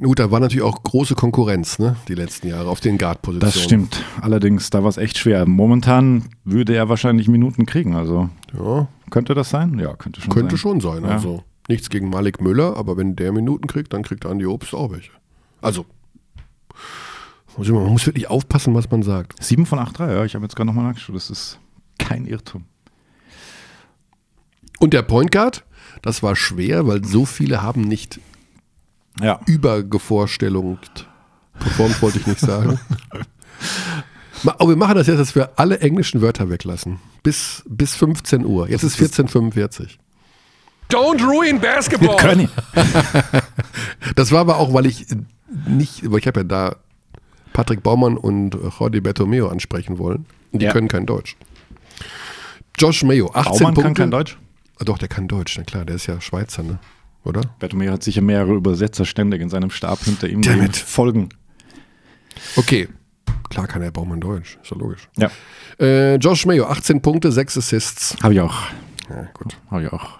Gut, 0.00 0.20
da 0.20 0.30
war 0.30 0.38
natürlich 0.38 0.62
auch 0.62 0.80
große 0.84 1.16
Konkurrenz, 1.16 1.80
ne, 1.80 1.96
die 2.06 2.14
letzten 2.14 2.46
Jahre 2.46 2.68
auf 2.70 2.78
den 2.80 2.98
Guard-Positionen. 2.98 3.40
Das 3.52 3.60
stimmt. 3.60 4.04
Allerdings, 4.20 4.70
da 4.70 4.82
war 4.84 4.88
es 4.90 4.96
echt 4.96 5.18
schwer. 5.18 5.44
Momentan 5.46 6.26
würde 6.44 6.76
er 6.76 6.88
wahrscheinlich 6.88 7.26
Minuten 7.26 7.66
kriegen. 7.66 7.96
Also 7.96 8.30
Ja, 8.56 8.86
könnte 9.10 9.34
das 9.34 9.50
sein? 9.50 9.76
Ja, 9.80 9.94
könnte 9.96 10.20
schon 10.20 10.32
könnte 10.32 10.50
sein. 10.56 10.58
schon 10.58 10.80
sein. 10.80 11.02
Ja. 11.02 11.10
Also 11.10 11.42
nichts 11.68 11.90
gegen 11.90 12.10
Malik 12.10 12.40
Müller, 12.40 12.76
aber 12.76 12.96
wenn 12.96 13.16
der 13.16 13.32
Minuten 13.32 13.66
kriegt, 13.66 13.92
dann 13.92 14.04
kriegt 14.04 14.24
Andi 14.24 14.46
Obst 14.46 14.72
auch 14.72 14.92
welche. 14.92 15.10
Also, 15.60 15.84
man 17.58 17.86
muss 17.92 18.06
wirklich 18.06 18.28
aufpassen, 18.28 18.74
was 18.74 18.90
man 18.90 19.02
sagt. 19.02 19.42
7 19.42 19.66
von 19.66 19.78
8 19.78 19.98
3, 19.98 20.12
ja. 20.12 20.24
Ich 20.24 20.34
habe 20.34 20.44
jetzt 20.44 20.54
gerade 20.56 20.66
nochmal 20.68 20.84
nachgeschaut. 20.84 21.16
Das 21.16 21.30
ist 21.30 21.58
kein 21.98 22.26
Irrtum. 22.26 22.64
Und 24.78 24.94
der 24.94 25.02
Point 25.02 25.32
Guard, 25.32 25.64
das 26.02 26.22
war 26.22 26.36
schwer, 26.36 26.86
weil 26.86 27.04
so 27.04 27.24
viele 27.24 27.62
haben 27.62 27.82
nicht 27.82 28.20
Ja. 29.20 29.40
Übergevorstellung 29.46 30.78
performt, 31.58 32.00
wollte 32.00 32.18
ich 32.18 32.26
nicht 32.26 32.40
sagen. 32.40 32.78
Aber 34.44 34.68
wir 34.68 34.76
machen 34.76 34.94
das 34.94 35.08
jetzt, 35.08 35.18
dass 35.18 35.34
wir 35.34 35.50
alle 35.56 35.80
englischen 35.80 36.20
Wörter 36.20 36.48
weglassen. 36.48 37.00
Bis, 37.24 37.64
bis 37.66 37.96
15 37.96 38.44
Uhr. 38.44 38.68
Jetzt 38.70 38.84
ist 38.84 38.96
14.45 38.96 39.96
Don't 40.88 41.22
ruin 41.26 41.60
basketball. 41.60 42.48
Das 44.14 44.32
war 44.32 44.40
aber 44.40 44.56
auch, 44.58 44.72
weil 44.72 44.86
ich 44.86 45.06
nicht, 45.66 46.10
weil 46.10 46.20
ich 46.20 46.26
habe 46.26 46.40
ja 46.40 46.44
da 46.44 46.76
Patrick 47.58 47.82
Baumann 47.82 48.16
und 48.16 48.56
Jordi 48.78 49.00
Bertomeo 49.00 49.48
ansprechen 49.48 49.98
wollen. 49.98 50.26
Die 50.52 50.64
Ja. 50.66 50.72
können 50.72 50.86
kein 50.86 51.06
Deutsch. 51.06 51.34
Josh 52.78 53.02
Mayo, 53.02 53.32
18 53.34 53.42
Baumann 53.50 53.74
Punkte. 53.74 53.82
kann 53.82 53.94
kein 53.94 54.10
Deutsch. 54.12 54.38
Ah, 54.78 54.84
doch, 54.84 54.96
der 54.96 55.08
kann 55.08 55.26
Deutsch, 55.26 55.56
na 55.58 55.64
klar, 55.64 55.84
der 55.84 55.96
ist 55.96 56.06
ja 56.06 56.20
Schweizer, 56.20 56.62
ne? 56.62 56.78
Oder? 57.24 57.40
Bertomeu 57.58 57.90
hat 57.90 58.04
sicher 58.04 58.20
mehrere 58.20 58.54
Übersetzer 58.54 59.04
ständig 59.04 59.40
in 59.42 59.48
seinem 59.48 59.70
Stab 59.70 59.98
hinter 60.04 60.28
ihm, 60.28 60.40
die 60.40 60.50
folgen. 60.72 61.30
Okay. 62.54 62.86
Klar 63.50 63.66
kann 63.66 63.82
der 63.82 63.90
Baumann 63.90 64.20
Deutsch, 64.20 64.56
ist 64.62 64.70
ja 64.70 64.76
logisch. 64.76 65.08
Ja. 65.16 65.28
Äh, 65.80 66.14
Josh 66.14 66.46
Mayo, 66.46 66.66
18 66.66 67.02
Punkte, 67.02 67.32
6 67.32 67.58
Assists. 67.58 68.16
Habe 68.22 68.34
ich 68.34 68.40
auch. 68.40 68.54
Ja, 69.10 69.26
gut. 69.34 69.56
Habe 69.68 69.82
ich 69.82 69.92
auch. 69.92 70.18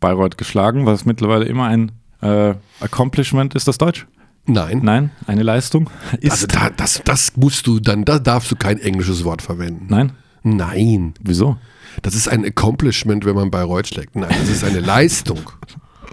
Bayreuth 0.00 0.36
geschlagen, 0.36 0.86
was 0.86 1.04
mittlerweile 1.04 1.44
immer 1.44 1.66
ein 1.66 1.92
äh, 2.20 2.54
Accomplishment 2.80 3.54
ist. 3.54 3.68
Das 3.68 3.78
Deutsch? 3.78 4.08
Nein. 4.52 4.80
Nein, 4.82 5.10
eine 5.26 5.42
Leistung. 5.42 5.90
Ist. 6.20 6.32
Also 6.32 6.46
da, 6.46 6.70
das, 6.70 7.02
das 7.04 7.36
musst 7.36 7.66
du 7.66 7.80
dann, 7.80 8.04
da 8.04 8.18
darfst 8.18 8.50
du 8.50 8.56
kein 8.56 8.78
englisches 8.78 9.24
Wort 9.24 9.42
verwenden. 9.42 9.86
Nein? 9.88 10.12
Nein. 10.42 11.14
Wieso? 11.20 11.56
Das 12.02 12.14
ist 12.14 12.28
ein 12.28 12.44
Accomplishment, 12.44 13.24
wenn 13.24 13.34
man 13.34 13.50
Bayreuth 13.50 13.88
schlägt. 13.88 14.16
Nein, 14.16 14.34
das 14.38 14.48
ist 14.48 14.64
eine 14.64 14.80
Leistung. 14.80 15.40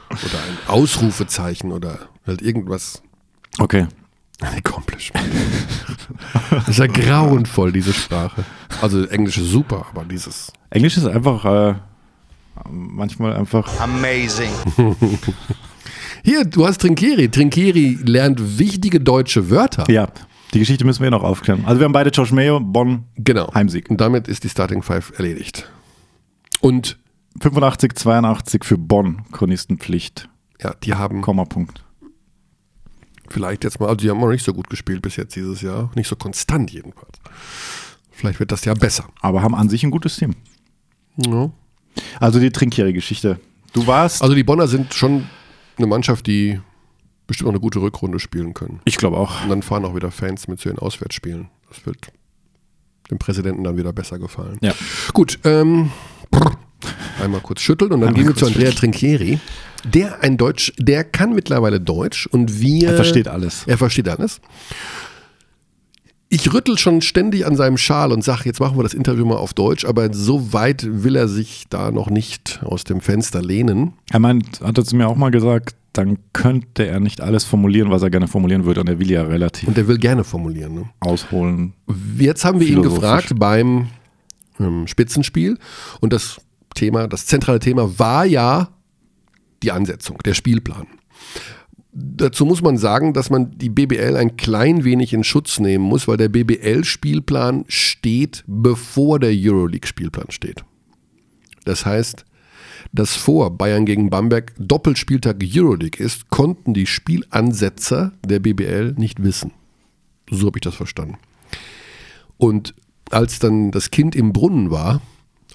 Oder 0.09 0.39
ein 0.39 0.57
Ausrufezeichen 0.67 1.71
oder 1.71 1.99
halt 2.25 2.41
irgendwas. 2.41 3.01
Okay. 3.59 3.87
Ein 4.41 4.57
Accomplishment. 4.57 5.25
Das 6.49 6.69
ist 6.69 6.79
ja 6.79 6.87
grauenvoll, 6.87 7.71
diese 7.71 7.93
Sprache. 7.93 8.45
Also 8.81 9.05
Englisch 9.05 9.37
ist 9.37 9.49
super, 9.49 9.87
aber 9.91 10.05
dieses. 10.05 10.51
Englisch 10.69 10.97
ist 10.97 11.05
einfach 11.05 11.45
äh, 11.45 11.75
manchmal 12.69 13.35
einfach. 13.35 13.79
Amazing. 13.79 14.51
Hier, 16.27 16.43
du 16.43 16.67
hast 16.67 16.81
Trinkieri. 16.81 17.29
Trinkieri 17.29 17.99
lernt 18.03 18.59
wichtige 18.59 18.99
deutsche 18.99 19.49
Wörter. 19.49 19.89
Ja, 19.89 20.09
die 20.53 20.59
Geschichte 20.59 20.83
müssen 20.83 21.01
wir 21.01 21.09
noch 21.09 21.23
aufklären. 21.23 21.63
Also 21.65 21.79
wir 21.79 21.85
haben 21.85 21.93
beide 21.93 22.09
Josh 22.09 22.33
Mayo, 22.33 22.59
Bonn, 22.59 23.05
Genau. 23.15 23.49
Heimsieg. 23.53 23.89
Und 23.89 24.01
damit 24.01 24.27
ist 24.27 24.43
die 24.43 24.49
Starting 24.49 24.83
Five 24.83 25.13
erledigt. 25.17 25.71
Und 26.59 26.99
85, 27.39 27.93
82 27.95 28.65
für 28.65 28.77
Bonn, 28.77 29.21
Chronistenpflicht, 29.31 30.27
ja, 30.61 30.73
die 30.83 30.95
haben 30.95 31.21
Kommapunkt. 31.21 31.85
vielleicht 33.29 33.63
jetzt 33.63 33.79
mal, 33.79 33.85
also 33.85 33.95
die 33.95 34.09
haben 34.09 34.19
noch 34.19 34.27
nicht 34.29 34.43
so 34.43 34.51
gut 34.53 34.69
gespielt 34.69 35.01
bis 35.03 35.15
jetzt 35.15 35.33
dieses 35.33 35.61
Jahr. 35.61 35.91
Nicht 35.95 36.09
so 36.09 36.17
konstant 36.17 36.71
jedenfalls. 36.71 37.19
Vielleicht 38.11 38.41
wird 38.41 38.51
das 38.51 38.65
Jahr 38.65 38.75
besser. 38.75 39.05
Aber 39.21 39.43
haben 39.43 39.55
an 39.55 39.69
sich 39.69 39.81
ein 39.85 39.91
gutes 39.91 40.17
Team. 40.17 40.35
Ja. 41.25 41.51
Also 42.19 42.41
die 42.41 42.51
Trinkieri-Geschichte. 42.51 43.39
Du 43.71 43.87
warst, 43.87 44.21
Also 44.21 44.35
die 44.35 44.43
Bonner 44.43 44.67
sind 44.67 44.93
schon 44.93 45.23
eine 45.77 45.87
Mannschaft, 45.87 46.27
die 46.27 46.59
bestimmt 47.27 47.47
auch 47.49 47.53
eine 47.53 47.59
gute 47.59 47.81
Rückrunde 47.81 48.19
spielen 48.19 48.53
können. 48.53 48.79
ich 48.85 48.97
glaube 48.97 49.17
auch. 49.17 49.43
Und 49.43 49.49
dann 49.49 49.61
fahren 49.61 49.85
auch 49.85 49.95
wieder 49.95 50.11
Fans 50.11 50.47
mit 50.47 50.59
zu 50.59 50.69
den 50.69 50.79
Auswärtsspielen. 50.79 51.49
Das 51.69 51.85
wird 51.85 52.07
dem 53.11 53.17
Präsidenten 53.19 53.63
dann 53.63 53.77
wieder 53.77 53.93
besser 53.93 54.19
gefallen. 54.19 54.57
Ja. 54.61 54.73
Gut, 55.13 55.39
ähm, 55.43 55.91
einmal 57.21 57.41
kurz 57.41 57.61
schütteln 57.61 57.91
und 57.91 58.01
dann 58.01 58.09
Einmal 58.09 58.23
gehen 58.23 58.33
wir 58.33 58.35
zu 58.35 58.45
Andrea 58.45 58.71
schütteln. 58.71 58.91
Trinchieri. 58.93 59.39
Der 59.83 60.21
ein 60.23 60.37
Deutsch, 60.37 60.73
der 60.77 61.03
kann 61.03 61.33
mittlerweile 61.33 61.79
Deutsch 61.79 62.27
und 62.27 62.59
wir. 62.59 62.89
Er 62.89 62.95
versteht 62.95 63.27
alles. 63.27 63.63
Er 63.67 63.77
versteht 63.77 64.09
alles. 64.09 64.41
Ich 66.29 66.53
rüttel 66.53 66.77
schon 66.77 67.01
ständig 67.01 67.45
an 67.45 67.55
seinem 67.55 67.77
Schal 67.77 68.11
und 68.11 68.23
sage, 68.23 68.43
jetzt 68.45 68.59
machen 68.59 68.77
wir 68.77 68.83
das 68.83 68.93
Interview 68.93 69.25
mal 69.25 69.37
auf 69.37 69.53
Deutsch, 69.53 69.85
aber 69.85 70.13
so 70.13 70.51
weit 70.51 70.85
will 70.85 71.15
er 71.15 71.29
sich 71.29 71.65
da 71.69 71.91
noch 71.91 72.09
nicht 72.09 72.59
aus 72.63 72.83
dem 72.83 72.99
Fenster 72.99 73.41
lehnen. 73.41 73.93
Er 74.11 74.19
meint, 74.19 74.59
hat 74.61 74.77
er 74.77 74.83
zu 74.83 74.97
mir 74.97 75.07
auch 75.07 75.15
mal 75.15 75.31
gesagt, 75.31 75.75
dann 75.93 76.17
könnte 76.33 76.85
er 76.85 76.99
nicht 76.99 77.21
alles 77.21 77.45
formulieren, 77.45 77.89
was 77.89 78.01
er 78.01 78.09
gerne 78.09 78.27
formulieren 78.27 78.65
würde. 78.65 78.81
Und 78.81 78.89
er 78.89 78.99
will 78.99 79.09
ja 79.09 79.23
relativ 79.23 79.67
Und 79.67 79.77
er 79.77 79.87
will 79.87 79.97
gerne 79.97 80.23
formulieren. 80.23 80.75
Ne? 80.75 80.89
ausholen. 80.99 81.73
Jetzt 82.17 82.43
haben 82.43 82.59
wir 82.59 82.67
ihn 82.67 82.81
gefragt 82.81 83.33
beim 83.37 83.87
ähm, 84.59 84.85
Spitzenspiel 84.87 85.57
und 86.01 86.13
das 86.13 86.41
Thema, 86.75 87.07
das 87.07 87.25
zentrale 87.25 87.59
Thema 87.59 87.97
war 87.97 88.25
ja 88.25 88.69
die 89.63 89.71
Ansetzung, 89.71 90.19
der 90.25 90.33
Spielplan. 90.33 90.87
Dazu 91.99 92.45
muss 92.45 92.61
man 92.61 92.77
sagen, 92.77 93.13
dass 93.13 93.31
man 93.31 93.57
die 93.57 93.69
BBL 93.69 94.17
ein 94.17 94.37
klein 94.37 94.83
wenig 94.83 95.13
in 95.13 95.23
Schutz 95.23 95.59
nehmen 95.59 95.83
muss, 95.83 96.07
weil 96.07 96.17
der 96.17 96.29
BBL-Spielplan 96.29 97.65
steht, 97.67 98.43
bevor 98.45 99.17
der 99.17 99.31
Euroleague-Spielplan 99.33 100.29
steht. 100.29 100.63
Das 101.65 101.87
heißt, 101.87 102.23
dass 102.93 103.15
vor 103.15 103.57
Bayern 103.57 103.87
gegen 103.87 104.11
Bamberg 104.11 104.53
Doppelspieltag 104.59 105.37
Euroleague 105.43 105.99
ist, 105.99 106.29
konnten 106.29 106.75
die 106.75 106.85
Spielansetzer 106.85 108.11
der 108.23 108.41
BBL 108.41 108.93
nicht 108.97 109.23
wissen. 109.23 109.51
So 110.29 110.45
habe 110.45 110.59
ich 110.59 110.63
das 110.63 110.75
verstanden. 110.75 111.17
Und 112.37 112.75
als 113.09 113.39
dann 113.39 113.71
das 113.71 113.89
Kind 113.89 114.15
im 114.15 114.33
Brunnen 114.33 114.69
war, 114.69 115.01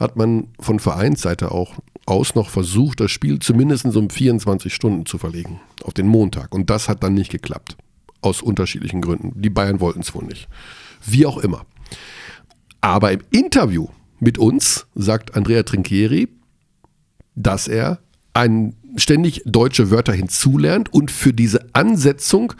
hat 0.01 0.17
man 0.17 0.49
von 0.59 0.81
Vereinsseite 0.81 1.53
auch 1.53 1.79
aus 2.07 2.35
noch 2.35 2.51
versucht, 2.51 3.01
das 3.01 3.11
Spiel 3.11 3.39
zumindest 3.39 3.85
um 3.85 4.11
24 4.11 4.75
Stunden 4.75 5.07
zu 5.07 5.19
verlegen, 5.19 5.61
auf 5.85 5.95
den 5.95 6.07
Montag. 6.07 6.55
Und 6.55 6.71
das 6.71 6.89
hat 6.89 7.03
dann 7.03 7.15
nicht 7.15 7.31
geklappt. 7.31 7.77
Aus 8.21 8.43
unterschiedlichen 8.43 9.01
Gründen. 9.01 9.41
Die 9.41 9.51
Bayern 9.51 9.81
wollten 9.81 10.01
es 10.01 10.15
wohl 10.15 10.25
nicht. 10.25 10.49
Wie 11.05 11.27
auch 11.27 11.39
immer. 11.39 11.67
Aber 12.81 13.13
im 13.13 13.21
Interview 13.31 13.89
mit 14.21 14.39
uns 14.39 14.87
sagt 14.95 15.35
Andrea 15.35 15.63
Trinchieri, 15.63 16.29
dass 17.35 17.69
er 17.69 17.99
ein, 18.35 18.75
ständig 18.97 19.43
deutsche 19.47 19.91
Wörter 19.91 20.13
hinzulernt 20.13 20.93
und 20.93 21.11
für 21.11 21.33
diese 21.33 21.67
Ansetzung, 21.73 22.53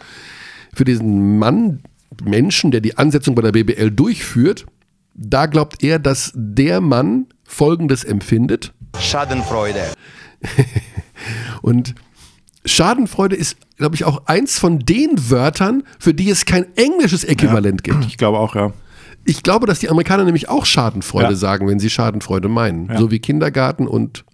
für 0.73 0.85
diesen 0.85 1.37
Mann, 1.37 1.83
Menschen, 2.23 2.71
der 2.71 2.81
die 2.81 2.97
Ansetzung 2.97 3.35
bei 3.35 3.41
der 3.41 3.51
BBL 3.51 3.91
durchführt, 3.91 4.65
da 5.13 5.45
glaubt 5.45 5.83
er, 5.83 5.99
dass 5.99 6.31
der 6.35 6.81
Mann 6.81 7.27
Folgendes 7.43 8.03
empfindet. 8.03 8.73
Schadenfreude. 8.99 9.83
Und 11.61 11.95
Schadenfreude 12.65 13.35
ist, 13.35 13.57
glaube 13.77 13.95
ich, 13.95 14.05
auch 14.05 14.25
eins 14.27 14.57
von 14.59 14.79
den 14.79 15.29
Wörtern, 15.29 15.83
für 15.99 16.13
die 16.13 16.29
es 16.29 16.45
kein 16.45 16.65
englisches 16.77 17.23
Äquivalent 17.23 17.83
gibt. 17.83 18.05
Ich 18.05 18.17
glaube 18.17 18.37
auch, 18.39 18.55
ja. 18.55 18.71
Ich 19.25 19.41
glaube, 19.43 19.67
dass 19.67 19.79
die 19.79 19.89
Amerikaner 19.89 20.25
nämlich 20.25 20.49
auch 20.49 20.65
Schadenfreude 20.65 21.29
Ja. 21.31 21.35
sagen, 21.35 21.67
wenn 21.67 21.79
sie 21.79 21.89
Schadenfreude 21.89 22.49
meinen. 22.49 22.87
Ja. 22.89 22.99
So 22.99 23.09
wie 23.11 23.19
Kindergarten 23.19 23.87
und 23.87 24.25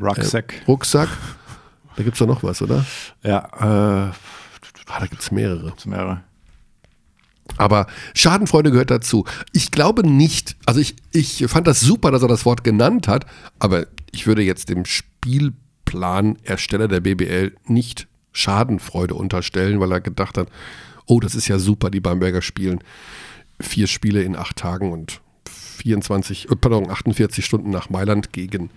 Rucksack. 0.00 0.54
Rucksack. 0.68 1.08
Da 1.96 2.02
gibt 2.02 2.14
es 2.14 2.18
doch 2.20 2.26
noch 2.26 2.42
was, 2.42 2.62
oder? 2.62 2.84
ja, 3.22 4.08
äh, 4.08 4.12
Ah, 4.88 5.00
da 5.00 5.06
gibt 5.06 5.20
es 5.20 5.32
mehrere. 5.32 5.72
das 5.74 5.84
mehrere. 5.84 6.20
Aber 7.56 7.88
Schadenfreude 8.14 8.70
gehört 8.70 8.90
dazu. 8.92 9.24
Ich 9.52 9.72
glaube 9.72 10.08
nicht, 10.08 10.56
also 10.64 10.78
ich, 10.78 10.94
ich 11.10 11.44
fand 11.48 11.66
das 11.66 11.80
super, 11.80 12.12
dass 12.12 12.22
er 12.22 12.28
das 12.28 12.44
Wort 12.44 12.62
genannt 12.62 13.08
hat, 13.08 13.26
aber 13.58 13.86
ich 14.16 14.26
würde 14.26 14.42
jetzt 14.42 14.70
dem 14.70 14.86
Spielplanersteller 14.86 16.88
der 16.88 17.00
BBL 17.00 17.54
nicht 17.66 18.08
Schadenfreude 18.32 19.14
unterstellen, 19.14 19.78
weil 19.78 19.92
er 19.92 20.00
gedacht 20.00 20.38
hat, 20.38 20.48
oh, 21.04 21.20
das 21.20 21.34
ist 21.34 21.48
ja 21.48 21.58
super, 21.58 21.90
die 21.90 22.00
Bamberger 22.00 22.40
spielen 22.40 22.80
vier 23.60 23.86
Spiele 23.86 24.22
in 24.22 24.34
acht 24.34 24.56
Tagen 24.56 24.90
und 24.90 25.20
24, 25.48 26.50
äh, 26.50 26.56
pardon, 26.56 26.90
48 26.90 27.44
Stunden 27.44 27.70
nach 27.70 27.90
Mailand 27.90 28.32
gegen 28.32 28.70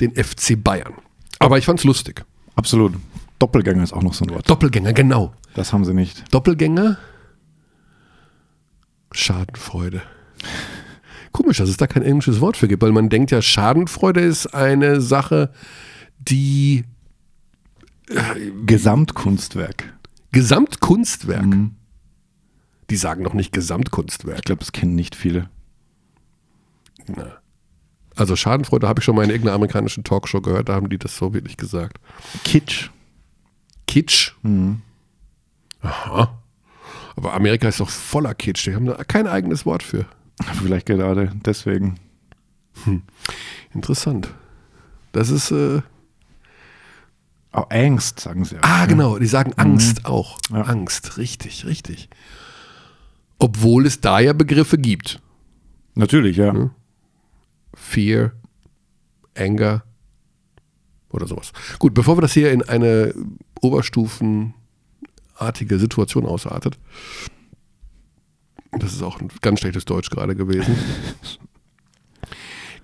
den 0.00 0.14
FC 0.14 0.62
Bayern. 0.62 0.94
Aber 1.38 1.58
ich 1.58 1.64
fand's 1.64 1.84
lustig. 1.84 2.24
Absolut. 2.56 2.94
Doppelgänger 3.38 3.84
ist 3.84 3.92
auch 3.92 4.02
noch 4.02 4.14
so 4.14 4.24
ein 4.24 4.30
Wort. 4.30 4.50
Doppelgänger, 4.50 4.92
genau. 4.92 5.32
Das 5.54 5.72
haben 5.72 5.84
sie 5.84 5.94
nicht. 5.94 6.24
Doppelgänger? 6.34 6.98
Schadenfreude. 9.12 10.02
Komisch, 11.42 11.58
dass 11.58 11.68
es 11.68 11.76
da 11.76 11.88
kein 11.88 12.04
englisches 12.04 12.40
Wort 12.40 12.56
für 12.56 12.68
gibt, 12.68 12.82
weil 12.84 12.92
man 12.92 13.08
denkt 13.08 13.32
ja, 13.32 13.42
Schadenfreude 13.42 14.20
ist 14.20 14.54
eine 14.54 15.00
Sache, 15.00 15.50
die 16.20 16.84
Gesamtkunstwerk. 18.64 19.92
Gesamtkunstwerk. 20.30 21.44
Mhm. 21.44 21.74
Die 22.90 22.96
sagen 22.96 23.24
doch 23.24 23.34
nicht 23.34 23.52
Gesamtkunstwerk. 23.52 24.38
Ich 24.38 24.44
glaube, 24.44 24.60
das 24.60 24.70
kennen 24.70 24.94
nicht 24.94 25.16
viele. 25.16 25.50
Also 28.14 28.36
Schadenfreude 28.36 28.86
habe 28.86 29.00
ich 29.00 29.04
schon 29.04 29.16
mal 29.16 29.24
in 29.24 29.30
irgendeiner 29.30 29.56
amerikanischen 29.56 30.04
Talkshow 30.04 30.42
gehört, 30.42 30.68
da 30.68 30.74
haben 30.74 30.90
die 30.90 30.98
das 30.98 31.16
so 31.16 31.34
wirklich 31.34 31.56
gesagt. 31.56 31.98
Kitsch. 32.44 32.90
Kitsch. 33.88 34.34
Mhm. 34.42 34.80
Aha. 35.80 36.38
Aber 37.16 37.34
Amerika 37.34 37.66
ist 37.66 37.80
doch 37.80 37.88
voller 37.88 38.34
Kitsch. 38.34 38.64
Die 38.68 38.76
haben 38.76 38.86
da 38.86 39.02
kein 39.02 39.26
eigenes 39.26 39.66
Wort 39.66 39.82
für. 39.82 40.06
Vielleicht 40.60 40.86
gerade 40.86 41.32
deswegen. 41.44 41.98
Interessant. 43.74 44.28
Das 45.12 45.28
ist, 45.30 45.50
äh, 45.50 45.82
Auch 47.52 47.68
Angst, 47.70 48.20
sagen 48.20 48.44
sie. 48.44 48.56
auch. 48.58 48.62
ah, 48.62 48.86
genau, 48.86 49.18
die 49.18 49.26
sagen 49.26 49.52
Angst 49.56 50.06
auch. 50.06 50.38
Ja. 50.50 50.62
Angst, 50.62 51.18
richtig, 51.18 51.66
richtig. 51.66 52.08
Obwohl 53.38 53.86
es 53.86 54.00
da 54.00 54.20
ja 54.20 54.32
Begriffe 54.32 54.78
gibt. 54.78 55.20
Natürlich, 55.94 56.38
ja. 56.38 56.70
Fear, 57.74 58.32
Anger 59.36 59.82
oder 61.10 61.26
sowas. 61.26 61.52
Gut, 61.78 61.92
bevor 61.92 62.16
wir 62.16 62.22
das 62.22 62.32
hier 62.32 62.52
in 62.52 62.62
eine 62.62 63.14
oberstufenartige 63.60 64.54
Situation 65.78 66.24
ausartet, 66.24 66.78
das 68.72 68.92
ist 68.92 69.02
auch 69.02 69.20
ein 69.20 69.28
ganz 69.40 69.60
schlechtes 69.60 69.84
Deutsch 69.84 70.10
gerade 70.10 70.34
gewesen, 70.34 70.76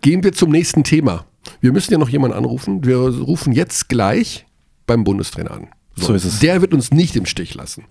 gehen 0.00 0.22
wir 0.22 0.32
zum 0.32 0.50
nächsten 0.50 0.84
Thema. 0.84 1.26
Wir 1.60 1.72
müssen 1.72 1.92
ja 1.92 1.98
noch 1.98 2.08
jemanden 2.08 2.36
anrufen. 2.36 2.84
Wir 2.84 2.98
rufen 2.98 3.52
jetzt 3.52 3.88
gleich 3.88 4.46
beim 4.86 5.04
Bundestrainer 5.04 5.50
an. 5.50 5.68
So 5.96 6.14
ist 6.14 6.24
es. 6.24 6.38
Der 6.38 6.60
wird 6.60 6.74
uns 6.74 6.92
nicht 6.92 7.16
im 7.16 7.26
Stich 7.26 7.54
lassen. 7.54 7.84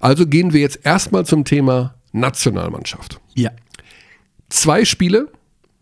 Also 0.00 0.26
gehen 0.26 0.52
wir 0.52 0.60
jetzt 0.60 0.84
erstmal 0.84 1.24
zum 1.24 1.44
Thema 1.44 1.94
Nationalmannschaft. 2.12 3.20
Ja. 3.34 3.50
Zwei 4.48 4.84
Spiele, 4.84 5.30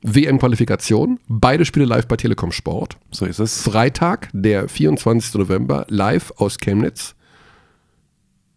WM-Qualifikation, 0.03 1.21
beide 1.29 1.65
Spiele 1.65 1.87
live 1.87 2.07
bei 2.07 2.17
Telekom 2.17 2.53
Sport. 2.53 2.99
So 3.11 3.25
ist 3.25 3.39
es. 3.39 3.63
Freitag, 3.63 4.29
der 4.33 4.69
24. 4.69 5.35
November, 5.35 5.87
live 5.89 6.33
aus 6.37 6.59
Chemnitz. 6.59 7.15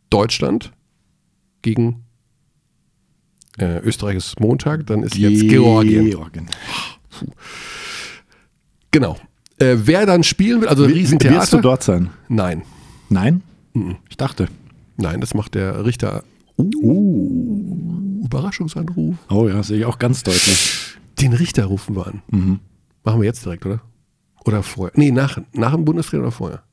Deutschland 0.09 0.71
gegen 1.61 2.06
äh, 3.57 3.79
Österreich 3.79 4.15
ist 4.17 4.39
Montag, 4.39 4.85
dann 4.87 5.03
ist 5.03 5.15
jetzt 5.15 5.41
Georgien. 5.47 6.09
Georgien. 6.09 6.47
Genau. 8.91 9.17
Äh, 9.59 9.75
wer 9.79 10.05
dann 10.05 10.23
spielen 10.23 10.61
will, 10.61 10.67
also 10.67 10.83
Wirst 10.83 10.93
du 10.95 10.99
Riesentheater. 10.99 11.61
dort 11.61 11.83
sein? 11.83 12.09
Nein, 12.29 12.61
Nein? 13.09 13.41
Ich 14.09 14.17
dachte. 14.17 14.47
nein, 14.97 15.21
das 15.21 15.33
macht 15.33 15.55
der 15.55 15.85
Richter. 15.85 16.23
Uh, 16.57 18.23
Überraschungsanruf. 18.25 19.15
Oh 19.29 19.47
ja, 19.47 19.61
sehe 19.63 19.77
ich 19.79 19.85
auch 19.85 19.99
ganz 19.99 20.23
deutlich. 20.23 20.95
Den 21.19 21.33
Richter 21.33 21.65
rufen 21.65 21.95
wir 21.95 22.07
an. 22.07 22.21
Machen 23.03 23.21
wir 23.21 23.25
jetzt 23.25 23.45
direkt, 23.45 23.65
oder? 23.65 23.81
Oder 24.45 24.63
vorher? 24.63 24.93
Nee, 24.97 25.11
nach, 25.11 25.39
nach 25.53 25.73
dem 25.73 25.85
Bundestrainer 25.85 26.23
oder 26.23 26.31
vorher? 26.31 26.63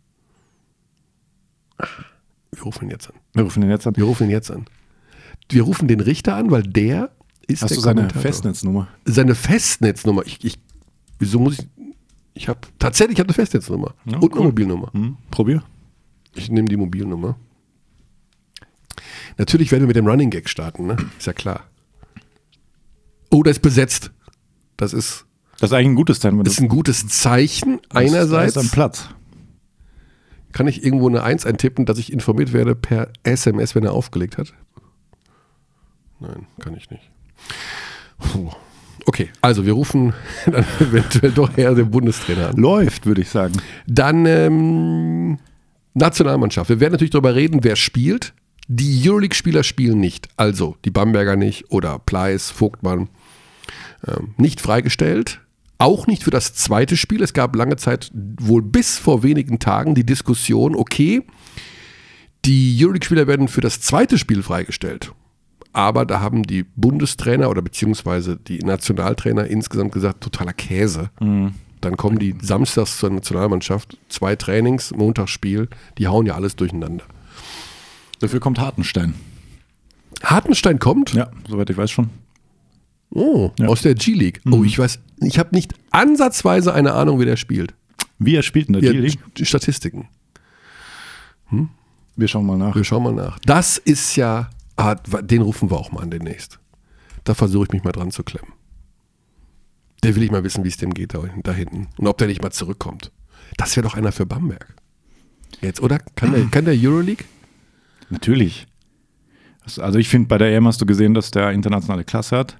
Wir 2.53 2.63
rufen 2.63 2.85
ihn 2.87 2.91
jetzt 2.91 3.09
an. 3.09 3.15
Wir 3.35 3.43
rufen 3.45 3.61
den 3.61 3.71
jetzt 3.71 3.87
an. 3.87 3.97
Wir 3.97 4.05
rufen 4.05 4.25
ihn 4.25 4.31
jetzt 4.31 4.51
an. 4.51 4.65
Wir 5.51 5.63
rufen 5.63 5.89
den 5.89 6.01
Richter 6.01 6.37
an, 6.37 6.51
weil 6.51 6.63
der 6.63 7.11
ist 7.47 7.63
Hast 7.63 7.71
der 7.71 7.77
du 7.77 7.81
seine 7.83 7.95
Kommentator. 8.03 8.23
Festnetznummer? 8.23 8.89
Seine 9.05 9.35
Festnetznummer. 9.35 10.23
Ich, 10.27 10.43
ich, 10.45 10.59
wieso 11.19 11.39
muss 11.39 11.59
ich? 11.59 11.69
Ich 12.35 12.49
habe 12.49 12.61
tatsächlich 12.79 13.17
ich 13.17 13.21
hab 13.21 13.27
eine 13.29 13.35
Festnetznummer 13.35 13.95
Ja, 14.07 14.19
und 14.19 14.33
eine 14.33 14.41
cool. 14.41 14.47
Mobilnummer. 14.49 14.91
Hm, 14.93 15.17
probier. 15.31 15.63
Ich 16.35 16.51
nehme 16.51 16.69
die 16.69 16.77
Mobilnummer. 16.77 17.37
Natürlich 19.37 19.71
werden 19.71 19.83
wir 19.83 19.87
mit 19.89 19.97
dem 19.97 20.07
Running 20.07 20.31
Gag 20.31 20.49
starten, 20.49 20.87
ne? 20.87 20.97
Ist 21.19 21.27
ja 21.27 21.33
klar. 21.33 21.65
Oh, 23.31 23.43
das 23.43 23.57
ist 23.59 23.63
besetzt. 23.63 24.11
Das 24.77 24.93
ist, 24.93 25.27
Das 25.61 25.71
ist 25.71 25.75
eigentlich 25.75 25.89
ein 25.89 25.95
gutes 25.97 26.21
Zeichen. 26.21 26.43
das 26.45 26.55
ist 26.55 26.61
ein 26.61 26.69
gutes 26.69 27.07
Zeichen. 27.09 27.81
Einerseits 27.91 28.57
ist 28.57 28.63
am 28.63 28.69
Platz. 28.71 29.09
kann 30.53 30.67
ich 30.67 30.85
irgendwo 30.85 31.09
eine 31.09 31.23
Eins 31.23 31.45
eintippen, 31.47 31.85
dass 31.87 31.99
ich 31.99 32.13
informiert 32.13 32.53
werde 32.53 32.75
per 32.75 33.09
SMS, 33.23 33.75
wenn 33.75 33.85
er 33.85 33.93
aufgelegt 33.93 34.39
hat. 34.39 34.55
Nein, 36.27 36.47
kann 36.61 36.77
ich 36.77 36.91
nicht. 36.91 37.11
Puh. 38.19 38.51
Okay, 39.07 39.29
also 39.43 39.67
wir 39.67 39.75
rufen 39.75 40.15
dann 40.47 40.65
eventuell 40.81 41.33
doch 41.33 41.57
eher 41.57 41.75
den 41.75 41.91
Bundestrainer 41.91 42.51
an. 42.51 42.57
Läuft, 42.57 43.07
würde 43.07 43.21
ich 43.21 43.29
sagen. 43.29 43.55
Dann 43.87 44.25
ähm, 44.27 45.39
Nationalmannschaft. 45.95 46.71
Wir 46.71 46.81
werden 46.81 46.93
natürlich 46.93 47.11
darüber 47.11 47.35
reden, 47.35 47.65
wer 47.65 47.77
spielt. 47.77 48.33
Die 48.67 49.03
Euroleague-Spieler 49.07 49.63
spielen 49.63 50.01
nicht. 50.01 50.29
Also 50.37 50.77
die 50.85 50.91
Bamberger 50.91 51.37
nicht 51.37 51.71
oder 51.71 51.99
Pleiss, 51.99 52.51
Vogtmann. 52.51 53.09
Ähm, 54.07 54.35
nicht 54.39 54.61
freigestellt. 54.61 55.41
Auch 55.77 56.07
nicht 56.07 56.23
für 56.23 56.31
das 56.31 56.55
zweite 56.55 56.97
Spiel. 56.97 57.23
Es 57.23 57.35
gab 57.35 57.55
lange 57.57 57.77
Zeit, 57.77 58.11
wohl 58.15 58.63
bis 58.63 58.97
vor 58.97 59.23
wenigen 59.23 59.59
Tagen, 59.59 59.95
die 59.95 60.07
Diskussion, 60.07 60.75
okay, 60.75 61.23
die 62.45 62.79
Euroleague-Spieler 62.81 63.27
werden 63.27 63.49
für 63.49 63.61
das 63.61 63.81
zweite 63.81 64.17
Spiel 64.17 64.43
freigestellt. 64.43 65.13
Aber 65.75 66.07
da 66.07 66.21
haben 66.21 66.45
die 66.45 66.63
Bundestrainer 66.77 67.51
oder 67.51 67.61
beziehungsweise 67.61 68.37
die 68.37 68.59
Nationaltrainer 68.61 69.47
insgesamt 69.49 69.93
gesagt, 69.93 70.23
totaler 70.23 70.53
Käse. 70.55 71.11
Dann 71.19 71.97
kommen 71.97 72.19
die 72.19 72.35
samstags 72.41 72.97
zur 72.99 73.11
Nationalmannschaft, 73.11 73.99
zwei 74.09 74.37
Trainings, 74.37 74.93
Montagsspiel, 74.95 75.69
die 75.99 76.07
hauen 76.09 76.25
ja 76.27 76.35
alles 76.37 76.57
durcheinander. 76.57 77.05
Dafür 78.21 78.41
kommt 78.41 78.59
Hartenstein. 78.61 79.15
Hartenstein 80.23 80.79
kommt? 80.79 81.13
Ja, 81.13 81.29
soweit 81.51 81.69
ich 81.69 81.77
weiß 81.77 81.91
schon. 81.91 82.09
Oh, 83.11 83.51
Ja. 83.59 83.67
aus 83.69 83.83
der 83.83 83.95
G-League. 83.95 84.41
Oh, 84.51 84.65
ich 84.65 84.79
weiß, 84.79 84.99
ich 85.23 85.39
habe 85.39 85.55
nicht 85.55 85.75
ansatzweise 85.91 86.73
eine 86.73 86.95
Ahnung, 86.95 87.19
wie 87.21 87.25
der 87.27 87.37
spielt. 87.37 87.75
Wie 88.19 88.37
er 88.37 88.43
spielt 88.43 88.69
in 88.69 88.75
der 88.75 88.83
Ja, 88.83 88.93
G-League. 88.93 89.19
die 89.37 89.45
Statistiken. 89.45 90.09
Wir 92.17 92.29
schauen 92.29 92.47
mal 92.47 92.57
nach. 92.57 92.75
Wir 92.77 92.85
schauen 92.85 93.03
mal 93.03 93.13
nach. 93.13 93.39
Das 93.41 93.77
ist 93.77 94.17
ja, 94.17 94.49
ah, 94.77 94.95
den 94.95 95.43
rufen 95.43 95.71
wir 95.71 95.79
auch 95.79 95.93
mal 95.93 96.03
an 96.03 96.11
demnächst. 96.11 96.59
Da 97.25 97.35
versuche 97.35 97.65
ich 97.65 97.73
mich 97.73 97.85
mal 97.85 97.93
dran 97.93 98.11
zu 98.11 98.23
klemmen. 98.23 98.53
Der 100.03 100.15
will 100.15 100.23
ich 100.23 100.31
mal 100.31 100.45
wissen, 100.45 100.65
wie 100.65 100.69
es 100.69 100.77
dem 100.77 100.93
geht 100.93 101.15
da, 101.15 101.53
hinten. 101.53 101.89
Und 101.97 102.07
ob 102.07 102.19
der 102.19 102.29
nicht 102.29 102.43
mal 102.43 102.51
zurückkommt. 102.51 103.11
Das 103.57 103.77
wäre 103.77 103.87
doch 103.87 103.95
einer 103.95 104.13
für 104.13 104.27
Bamberg. 104.27 104.75
Jetzt, 105.63 105.81
oder? 105.81 105.99
Kann 106.15 106.33
der, 106.33 106.45
kann 106.47 106.67
der 106.67 106.75
Euroleague? 106.77 107.25
Natürlich. 108.11 108.67
Also 109.79 109.99
ich 109.99 110.09
finde, 110.09 110.29
bei 110.29 110.37
der 110.37 110.55
EM 110.55 110.67
hast 110.67 110.81
du 110.81 110.87
gesehen, 110.87 111.15
dass 111.15 111.31
der 111.31 111.53
internationale 111.53 112.05
Klasse 112.05 112.37
hat. 112.37 112.59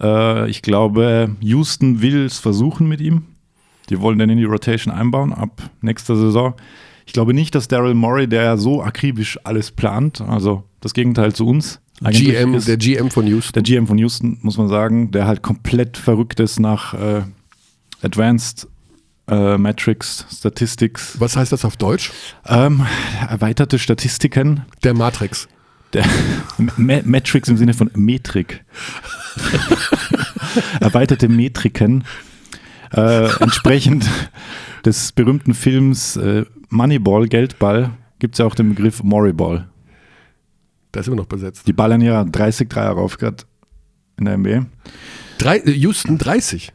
Äh, 0.00 0.50
ich 0.50 0.60
glaube, 0.60 1.34
Houston 1.40 2.02
will 2.02 2.26
es 2.26 2.38
versuchen 2.38 2.88
mit 2.88 3.00
ihm. 3.00 3.24
Die 3.88 4.00
wollen 4.00 4.18
den 4.18 4.30
in 4.30 4.38
die 4.38 4.44
Rotation 4.44 4.92
einbauen 4.92 5.32
ab 5.32 5.70
nächster 5.80 6.16
Saison. 6.16 6.54
Ich 7.06 7.12
glaube 7.12 7.34
nicht, 7.34 7.54
dass 7.54 7.68
Daryl 7.68 7.94
Morey, 7.94 8.28
der 8.28 8.56
so 8.58 8.82
akribisch 8.82 9.38
alles 9.44 9.72
plant, 9.72 10.20
also 10.20 10.64
das 10.80 10.94
Gegenteil 10.94 11.32
zu 11.34 11.46
uns, 11.46 11.80
GM, 12.02 12.54
ist, 12.54 12.66
der 12.68 12.76
GM 12.78 13.10
von 13.10 13.26
Houston. 13.26 13.52
der 13.52 13.62
GM 13.62 13.86
von 13.86 13.98
Houston, 13.98 14.38
muss 14.42 14.56
man 14.56 14.68
sagen, 14.68 15.10
der 15.10 15.26
halt 15.26 15.42
komplett 15.42 15.98
verrückt 15.98 16.40
ist 16.40 16.58
nach 16.58 16.94
äh, 16.94 17.22
Advanced 18.02 18.66
äh, 19.28 19.58
Metrics, 19.58 20.26
Statistics, 20.32 21.16
Was 21.20 21.36
heißt 21.36 21.52
das 21.52 21.64
auf 21.64 21.76
Deutsch? 21.76 22.10
ähm, 22.46 22.86
erweiterte 23.28 23.78
Statistiken. 23.78 24.62
Der 24.82 24.94
Matrix. 24.94 25.46
Der 25.92 26.04
Ma 26.76 27.00
Metrics 27.04 27.48
im 27.48 27.56
Sinne 27.56 27.74
von 27.74 27.90
Metrik. 27.94 28.64
Erweiterte 30.80 31.28
Metriken. 31.28 32.04
Äh, 32.92 33.28
entsprechend 33.40 34.08
des 34.84 35.12
berühmten 35.12 35.54
Films 35.54 36.16
äh, 36.16 36.44
Moneyball, 36.70 37.28
Geldball, 37.28 37.90
gibt 38.18 38.34
es 38.34 38.38
ja 38.38 38.46
auch 38.46 38.54
den 38.54 38.70
Begriff 38.70 39.02
Moriball. 39.02 39.69
Da 40.92 41.00
ist 41.00 41.06
immer 41.06 41.16
noch 41.16 41.26
besetzt. 41.26 41.66
Die 41.66 41.72
ballern 41.72 42.00
ja 42.00 42.24
30 42.24 42.68
Dreier 42.68 42.90
rauf 42.90 43.18
gerade 43.18 43.44
in 44.18 44.24
der 44.24 44.36
NBA. 44.36 44.66
Drei, 45.38 45.58
äh, 45.58 45.70
Houston 45.70 46.18
30. 46.18 46.72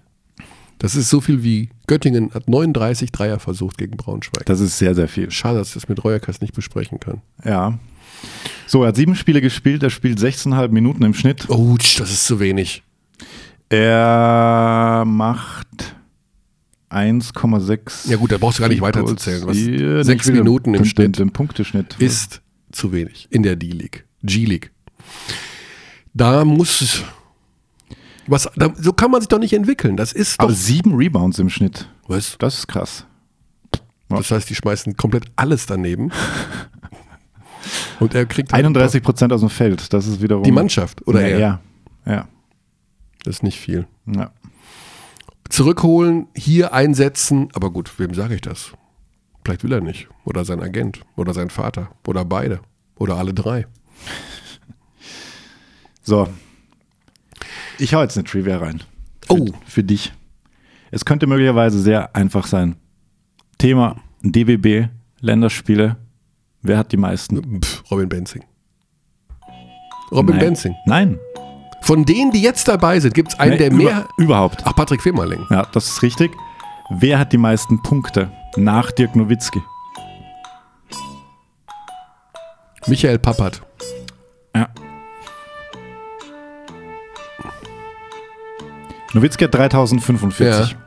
Das 0.80 0.95
ist 0.95 1.09
so 1.09 1.22
viel 1.22 1.43
wie 1.43 1.70
Göttingen 1.88 2.32
hat 2.34 2.49
39 2.49 3.11
Dreier 3.11 3.39
versucht 3.39 3.78
gegen 3.78 3.97
Braunschweig. 3.97 4.45
Das 4.45 4.59
ist 4.59 4.78
sehr, 4.78 4.93
sehr 4.95 5.07
viel. 5.07 5.32
Schade, 5.32 5.59
dass 5.59 5.70
ich 5.70 5.74
das 5.76 5.88
mit 5.88 6.03
Reuerkast 6.03 6.41
nicht 6.41 6.53
besprechen 6.53 6.99
kann. 6.99 7.22
Ja. 7.43 7.80
So, 8.68 8.84
er 8.84 8.89
hat 8.89 8.95
sieben 8.95 9.16
Spiele 9.16 9.41
gespielt, 9.41 9.84
er 9.84 9.89
spielt 9.89 10.20
16,5 10.20 10.70
Minuten 10.70 11.03
im 11.03 11.13
Schnitt. 11.13 11.49
Oh, 11.49 11.76
das 11.78 12.11
ist 12.11 12.26
zu 12.26 12.39
wenig. 12.39 12.84
Er 13.70 15.03
macht 15.05 15.95
1,6. 16.89 18.09
Ja 18.09 18.18
gut, 18.18 18.32
da 18.32 18.38
brauchst 18.38 18.59
du 18.59 18.61
gar 18.61 18.70
nicht 18.70 18.82
weiter 18.82 19.05
zu 19.05 19.16
zählen. 19.16 19.45
Was, 19.45 19.57
Ja, 19.57 20.03
sechs 20.03 20.30
Minuten 20.30 20.74
im 20.74 20.86
Schnitt 20.86 21.20
den 21.20 21.32
Punkteschnitt. 21.32 21.95
ist 21.99 22.41
zu 22.72 22.91
wenig 22.91 23.28
in 23.32 23.43
der 23.43 23.55
D-League. 23.55 24.04
G-League. 24.26 24.71
Da 26.13 26.45
muss. 26.45 27.03
Was, 28.28 28.49
da, 28.55 28.73
so 28.76 28.93
kann 28.93 29.11
man 29.11 29.21
sich 29.21 29.28
doch 29.28 29.39
nicht 29.39 29.53
entwickeln. 29.53 29.97
Das 29.97 30.11
ist 30.13 30.39
doch. 30.39 30.45
Aber 30.45 30.53
sieben 30.53 30.95
Rebounds 30.95 31.39
im 31.39 31.49
Schnitt. 31.49 31.88
was? 32.07 32.38
Das 32.39 32.57
ist 32.59 32.67
krass. 32.67 33.05
Das 34.09 34.32
heißt, 34.32 34.49
die 34.49 34.55
schmeißen 34.55 34.97
komplett 34.97 35.26
alles 35.36 35.65
daneben. 35.65 36.11
Und 37.99 38.13
er 38.13 38.26
kriegt 38.26 38.53
halt 38.53 38.63
31 38.65 39.01
Prozent 39.01 39.34
aus 39.34 39.41
dem 39.41 39.49
Feld. 39.49 39.91
Das 39.93 40.07
ist 40.07 40.21
wiederum. 40.21 40.43
die 40.43 40.51
Mannschaft 40.51 41.07
oder 41.07 41.21
ja, 41.21 41.28
er. 41.28 41.39
ja. 41.39 41.59
Ja. 42.05 42.28
Das 43.23 43.38
ist 43.38 43.43
nicht 43.43 43.59
viel. 43.59 43.88
ja. 44.05 44.32
Zurückholen, 45.49 46.28
hier 46.36 46.73
einsetzen, 46.73 47.49
aber 47.53 47.69
gut, 47.71 47.99
wem 47.99 48.13
sage 48.15 48.36
ich 48.36 48.41
das? 48.41 48.71
Vielleicht 49.43 49.63
will 49.63 49.73
er 49.73 49.82
nicht. 49.82 50.07
Oder 50.23 50.43
sein 50.43 50.59
Agent. 50.59 51.01
Oder 51.15 51.34
sein 51.34 51.51
Vater. 51.51 51.91
Oder 52.07 52.26
beide. 52.26 52.61
Oder 52.97 53.17
alle 53.17 53.34
drei. 53.34 53.67
So. 56.03 56.27
Ich 57.79 57.93
hau 57.95 58.01
jetzt 58.03 58.15
eine 58.15 58.23
Trivia 58.25 58.57
rein. 58.59 58.83
Für, 59.25 59.33
Oh. 59.33 59.47
Für 59.65 59.83
dich. 59.83 60.13
Es 60.91 61.03
könnte 61.03 61.25
möglicherweise 61.25 61.79
sehr 61.79 62.15
einfach 62.15 62.45
sein. 62.45 62.75
Thema 63.57 63.95
DBB, 64.21 64.89
Länderspiele. 65.19 65.97
Wer 66.61 66.77
hat 66.77 66.91
die 66.91 66.97
meisten? 66.97 67.59
Pff, 67.61 67.83
Robin 67.89 68.07
Benzing. 68.07 68.43
Robin 70.11 70.35
Nein. 70.35 70.45
Benzing. 70.45 70.75
Nein. 70.85 71.19
Von 71.81 72.05
denen, 72.05 72.31
die 72.31 72.41
jetzt 72.41 72.67
dabei 72.67 72.99
sind, 72.99 73.15
gibt 73.15 73.33
es 73.33 73.39
einen, 73.39 73.53
Nee, 73.53 73.57
der 73.57 73.67
über- 73.71 73.77
mehr. 73.83 74.07
Überhaupt. 74.17 74.61
Ach, 74.65 74.75
Patrick 74.75 75.01
Femerling. 75.01 75.43
Ja, 75.49 75.65
das 75.71 75.87
ist 75.87 76.01
richtig. 76.03 76.31
Wer 76.91 77.17
hat 77.17 77.33
die 77.33 77.37
meisten 77.39 77.81
Punkte 77.81 78.31
nach 78.57 78.91
Dirk 78.91 79.15
Nowitzki? 79.15 79.61
Michael 82.87 83.17
Pappert. 83.17 83.61
Nowitzki 89.16 89.45
hat 89.45 89.55
3045. 89.55 90.72
Ja. 90.72 90.78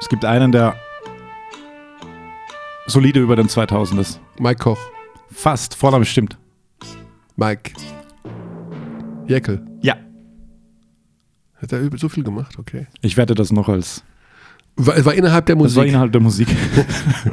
Es 0.00 0.08
gibt 0.08 0.24
einen, 0.24 0.50
der 0.50 0.74
solide 2.86 3.20
über 3.20 3.36
den 3.36 3.48
2000 3.48 4.00
ist. 4.00 4.20
Mike 4.40 4.58
Koch. 4.64 4.80
Fast. 5.30 5.76
Vorname 5.76 6.04
stimmt. 6.04 6.36
Mike. 7.36 7.70
Jeckel. 9.28 9.64
Ja. 9.80 9.94
Hat 11.60 11.70
er 11.72 11.88
so 11.96 12.08
viel 12.08 12.24
gemacht? 12.24 12.58
Okay. 12.58 12.88
Ich 13.00 13.16
wette 13.16 13.36
das 13.36 13.52
noch 13.52 13.68
als. 13.68 14.02
War, 14.74 15.04
war 15.04 15.14
innerhalb 15.14 15.46
der 15.46 15.54
Das 15.54 15.76
war 15.76 15.82
Musik. 15.82 15.88
innerhalb 15.88 16.10
der 16.10 16.20
Musik. 16.20 16.48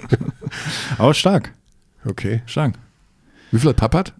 Aber 1.00 1.16
stark. 1.16 1.56
Okay. 2.06 2.43
Stark. 2.45 2.76
Wie 3.50 3.58
viel 3.58 3.70
hat 3.72 3.78
Pappert? 3.78 4.14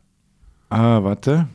Ah, 0.72 1.04
warte. 1.04 1.48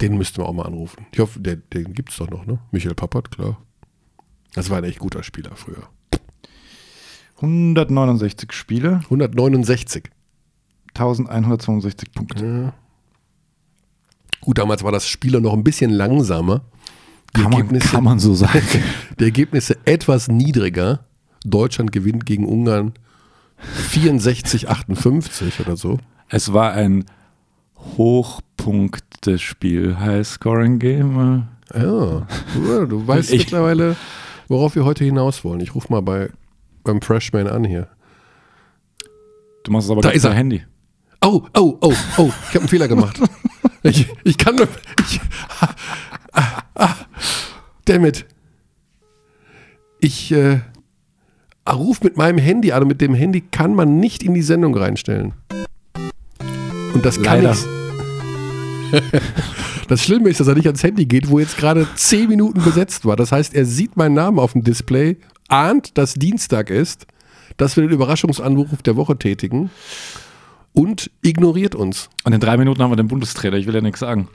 Den 0.00 0.16
müssten 0.16 0.38
wir 0.38 0.46
auch 0.46 0.52
mal 0.52 0.66
anrufen. 0.66 1.06
Ich 1.12 1.18
hoffe, 1.18 1.40
der, 1.40 1.56
den 1.56 1.92
gibt 1.94 2.10
es 2.10 2.16
doch 2.18 2.30
noch, 2.30 2.46
ne? 2.46 2.58
Michael 2.70 2.94
Pappert, 2.94 3.30
klar. 3.30 3.58
Das 4.54 4.70
war 4.70 4.78
ein 4.78 4.84
echt 4.84 4.98
guter 5.00 5.22
Spieler 5.22 5.52
früher. 5.56 5.88
169 7.36 8.52
Spiele, 8.52 9.00
169. 9.04 10.04
1162 10.94 12.12
Punkte. 12.12 12.72
Gut, 14.40 14.58
damals 14.58 14.82
war 14.82 14.92
das 14.92 15.08
Spieler 15.08 15.40
noch 15.40 15.52
ein 15.52 15.64
bisschen 15.64 15.90
langsamer. 15.90 16.62
Die 17.36 17.42
Kann 17.42 17.50
man, 17.50 17.60
Ergebnisse, 17.60 17.88
kann 17.88 18.04
man 18.04 18.18
so 18.18 18.34
sagen. 18.36 18.62
die 19.18 19.24
Ergebnisse 19.24 19.76
etwas 19.84 20.28
niedriger. 20.28 21.04
Deutschland 21.44 21.92
gewinnt 21.92 22.26
gegen 22.26 22.46
Ungarn 22.46 22.94
64, 23.90 24.68
58 24.68 25.60
oder 25.60 25.76
so. 25.76 25.98
es 26.28 26.52
war 26.52 26.72
ein 26.72 27.04
Hochpunktespiel, 27.96 29.98
High-Scoring-Game. 29.98 31.48
Ja, 31.74 32.26
du, 32.54 32.86
du 32.86 33.06
weißt 33.06 33.30
Ich- 33.32 33.40
mittlerweile, 33.40 33.96
worauf 34.48 34.74
wir 34.74 34.84
heute 34.84 35.04
hinaus 35.04 35.44
wollen. 35.44 35.60
Ich 35.60 35.74
rufe 35.74 35.92
mal 35.92 36.00
bei, 36.02 36.30
beim 36.84 37.00
Freshman 37.02 37.46
an 37.46 37.64
hier. 37.64 37.88
Du 39.64 39.72
machst 39.72 39.86
es 39.86 39.90
aber 39.90 40.00
Da 40.00 40.10
ist 40.10 40.24
er. 40.24 40.32
Handy. 40.32 40.62
Oh, 41.20 41.42
oh, 41.56 41.76
oh, 41.80 41.92
oh, 42.16 42.30
ich 42.42 42.48
habe 42.50 42.60
einen 42.60 42.68
Fehler 42.68 42.88
gemacht. 42.88 43.20
Ich, 43.84 44.08
ich 44.24 44.36
kann 44.36 44.56
nur. 44.56 44.66
Ich, 45.08 45.20
ah, 46.32 46.62
ah, 46.74 46.94
dammit. 47.84 48.26
Ich 50.00 50.32
äh, 50.32 50.60
rufe 51.70 52.02
mit 52.02 52.16
meinem 52.16 52.38
Handy 52.38 52.72
an 52.72 52.82
und 52.82 52.88
mit 52.88 53.00
dem 53.00 53.14
Handy 53.14 53.40
kann 53.40 53.76
man 53.76 54.00
nicht 54.00 54.24
in 54.24 54.34
die 54.34 54.42
Sendung 54.42 54.76
reinstellen. 54.76 55.34
Und 56.98 57.06
das 57.06 57.22
kann 57.22 57.44
Leider. 57.44 57.56
ich. 58.92 59.02
Das 59.86 60.02
Schlimme 60.02 60.28
ist, 60.28 60.40
dass 60.40 60.48
er 60.48 60.54
nicht 60.54 60.66
ans 60.66 60.82
Handy 60.82 61.06
geht, 61.06 61.30
wo 61.30 61.38
jetzt 61.38 61.56
gerade 61.56 61.86
10 61.94 62.28
Minuten 62.28 62.60
besetzt 62.62 63.06
war. 63.06 63.14
Das 63.14 63.30
heißt, 63.30 63.54
er 63.54 63.64
sieht 63.64 63.96
meinen 63.96 64.14
Namen 64.14 64.38
auf 64.38 64.52
dem 64.52 64.62
Display, 64.64 65.16
ahnt, 65.46 65.96
dass 65.96 66.14
Dienstag 66.14 66.68
ist, 66.68 67.06
dass 67.56 67.76
wir 67.76 67.84
den 67.84 67.92
Überraschungsanruf 67.92 68.82
der 68.82 68.96
Woche 68.96 69.16
tätigen 69.16 69.70
und 70.74 71.10
ignoriert 71.22 71.76
uns. 71.76 72.10
Und 72.24 72.32
in 72.32 72.40
drei 72.40 72.56
Minuten 72.56 72.82
haben 72.82 72.90
wir 72.90 72.96
den 72.96 73.08
Bundestrainer. 73.08 73.56
Ich 73.56 73.66
will 73.66 73.76
ja 73.76 73.80
nichts 73.80 74.00
sagen. 74.00 74.28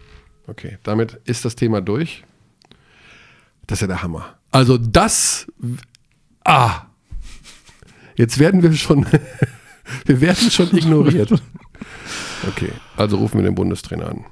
Okay, 0.48 0.78
damit 0.84 1.20
ist 1.26 1.44
das 1.44 1.56
Thema 1.56 1.82
durch. 1.82 2.24
Das 3.68 3.78
ist 3.78 3.82
ja 3.82 3.88
der 3.88 4.02
Hammer. 4.02 4.38
Also 4.52 4.78
das. 4.78 5.46
Ah. 6.46 6.84
Jetzt 8.16 8.40
werden 8.40 8.64
wir 8.64 8.74
schon. 8.74 9.06
wir 10.06 10.22
werden 10.22 10.50
schon 10.50 10.76
ignoriert. 10.76 11.30
Okay, 12.48 12.72
also 12.98 13.18
rufen 13.18 13.38
wir 13.40 13.44
den 13.44 13.56
Bundestrainer 13.56 14.10
an. 14.10 14.26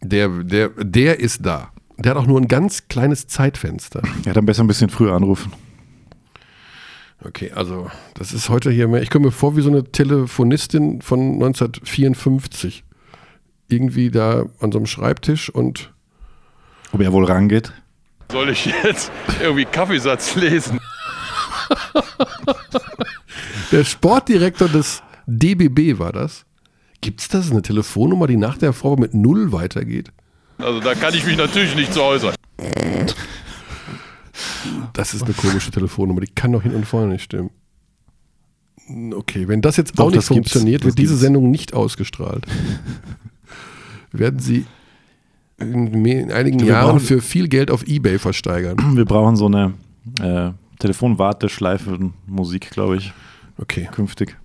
Der, 0.00 0.28
der, 0.28 0.70
der 0.70 1.20
ist 1.20 1.46
da. 1.46 1.70
Der 1.98 2.10
hat 2.10 2.18
auch 2.18 2.26
nur 2.26 2.40
ein 2.40 2.48
ganz 2.48 2.88
kleines 2.88 3.28
Zeitfenster. 3.28 4.02
Ja, 4.24 4.32
dann 4.32 4.46
besser 4.46 4.64
ein 4.64 4.66
bisschen 4.66 4.90
früher 4.90 5.12
anrufen. 5.14 5.52
Okay, 7.24 7.52
also 7.52 7.88
das 8.14 8.32
ist 8.32 8.48
heute 8.48 8.70
hier 8.70 8.88
mehr. 8.88 9.02
Ich 9.02 9.10
komme 9.10 9.26
mir 9.26 9.32
vor 9.32 9.56
wie 9.56 9.60
so 9.60 9.70
eine 9.70 9.84
Telefonistin 9.84 11.02
von 11.02 11.34
1954. 11.34 12.84
Irgendwie 13.68 14.10
da 14.10 14.44
an 14.60 14.72
so 14.72 14.78
einem 14.78 14.86
Schreibtisch 14.86 15.48
und 15.48 15.92
Ob 16.92 17.00
er 17.00 17.12
wohl 17.12 17.24
rangeht? 17.24 17.72
Soll 18.30 18.50
ich 18.50 18.66
jetzt 18.84 19.12
irgendwie 19.40 19.64
Kaffeesatz 19.64 20.34
lesen? 20.34 20.80
Der 23.70 23.84
Sportdirektor 23.84 24.68
des 24.68 25.02
DBB 25.26 25.98
war 25.98 26.12
das. 26.12 26.44
Gibt's 27.02 27.28
das? 27.28 27.50
Eine 27.50 27.60
Telefonnummer, 27.62 28.26
die 28.26 28.36
nach 28.38 28.56
der 28.56 28.72
Frau 28.72 28.96
mit 28.96 29.12
Null 29.12 29.52
weitergeht? 29.52 30.10
Also 30.58 30.80
da 30.80 30.94
kann 30.94 31.12
ich 31.14 31.26
mich 31.26 31.36
natürlich 31.36 31.74
nicht 31.76 31.92
zu 31.92 32.02
äußern. 32.02 32.34
Das 34.92 35.12
ist 35.14 35.22
eine 35.24 35.34
komische 35.34 35.70
Telefonnummer, 35.70 36.20
die 36.20 36.28
kann 36.32 36.52
doch 36.52 36.62
hin 36.62 36.74
und 36.74 36.86
vorne 36.86 37.12
nicht 37.12 37.24
stimmen. 37.24 37.50
Okay, 39.14 39.48
wenn 39.48 39.60
das 39.62 39.76
jetzt 39.76 39.98
Doch, 39.98 40.04
auch 40.04 40.08
nicht 40.08 40.18
das 40.18 40.28
gibt's. 40.28 40.52
funktioniert, 40.52 40.82
Das 40.82 40.86
wird 40.88 40.98
diese. 40.98 41.16
Sendung 41.16 41.50
nicht 41.50 41.72
ausgestrahlt. 41.74 42.46
Werden 44.12 44.38
sie 44.40 44.66
in, 45.58 46.04
in 46.04 46.30
einigen 46.32 46.60
Wir 46.60 46.68
Jahren 46.68 46.86
brauchen- 46.96 47.00
für 47.00 47.20
viel 47.20 47.48
Geld 47.48 47.70
auf 47.70 47.84
Ebay 47.86 48.18
versteigern. 48.18 48.76
Wir 48.96 49.04
brauchen 49.04 49.36
so 49.36 49.46
eine 49.46 49.74
äh, 50.20 50.50
Telefonwarteschleife 50.78 51.98
Musik, 52.26 52.70
glaube 52.70 52.96
ich, 52.96 53.12
Okay, 53.58 53.88
künftig. 53.92 54.36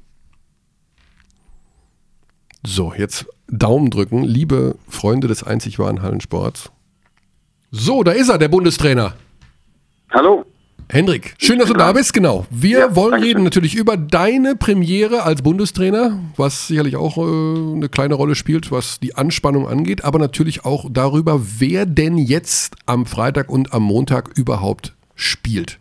So, 2.67 2.93
jetzt 2.95 3.25
Daumen 3.49 3.89
drücken, 3.89 4.23
liebe 4.23 4.75
Freunde 4.89 5.27
des 5.27 5.43
einzig 5.43 5.79
wahren 5.79 6.01
Hallensports. 6.01 6.69
So, 7.71 8.03
da 8.03 8.11
ist 8.11 8.29
er, 8.29 8.37
der 8.37 8.49
Bundestrainer. 8.49 9.13
Hallo. 10.11 10.45
Hendrik, 10.89 11.35
schön, 11.37 11.59
dass 11.59 11.67
du 11.67 11.73
da 11.73 11.91
bist. 11.91 12.13
Genau. 12.13 12.45
Wir 12.49 12.79
Ja, 12.79 12.95
wollen 12.95 13.21
reden 13.21 13.39
schön. 13.39 13.43
natürlich 13.43 13.75
über 13.75 13.97
deine 13.97 14.55
Premiere 14.55 15.23
als 15.23 15.41
Bundestrainer, 15.41 16.17
was 16.37 16.67
sicherlich 16.67 16.95
auch 16.95 17.17
äh, 17.17 17.21
eine 17.75 17.89
kleine 17.89 18.13
Rolle 18.15 18.35
spielt, 18.35 18.71
was 18.71 18.99
die 19.01 19.15
Anspannung 19.15 19.67
angeht, 19.67 20.05
aber 20.05 20.17
natürlich 20.17 20.63
auch 20.63 20.85
darüber, 20.89 21.41
wer 21.59 21.85
denn 21.85 22.17
jetzt 22.17 22.75
am 22.85 23.05
Freitag 23.05 23.49
und 23.49 23.73
am 23.73 23.83
Montag 23.83 24.37
überhaupt 24.37 24.93
spielt. 25.15 25.79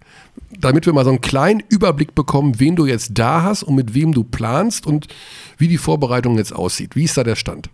Damit 0.58 0.86
wir 0.86 0.92
mal 0.92 1.04
so 1.04 1.10
einen 1.10 1.20
kleinen 1.20 1.62
Überblick 1.68 2.14
bekommen, 2.14 2.58
wen 2.58 2.76
du 2.76 2.86
jetzt 2.86 3.18
da 3.18 3.42
hast 3.42 3.62
und 3.62 3.74
mit 3.74 3.94
wem 3.94 4.12
du 4.12 4.24
planst 4.24 4.86
und 4.86 5.06
wie 5.58 5.68
die 5.68 5.78
Vorbereitung 5.78 6.36
jetzt 6.38 6.54
aussieht. 6.54 6.96
Wie 6.96 7.04
ist 7.04 7.16
da 7.16 7.24
der 7.24 7.36
Stand? 7.36 7.68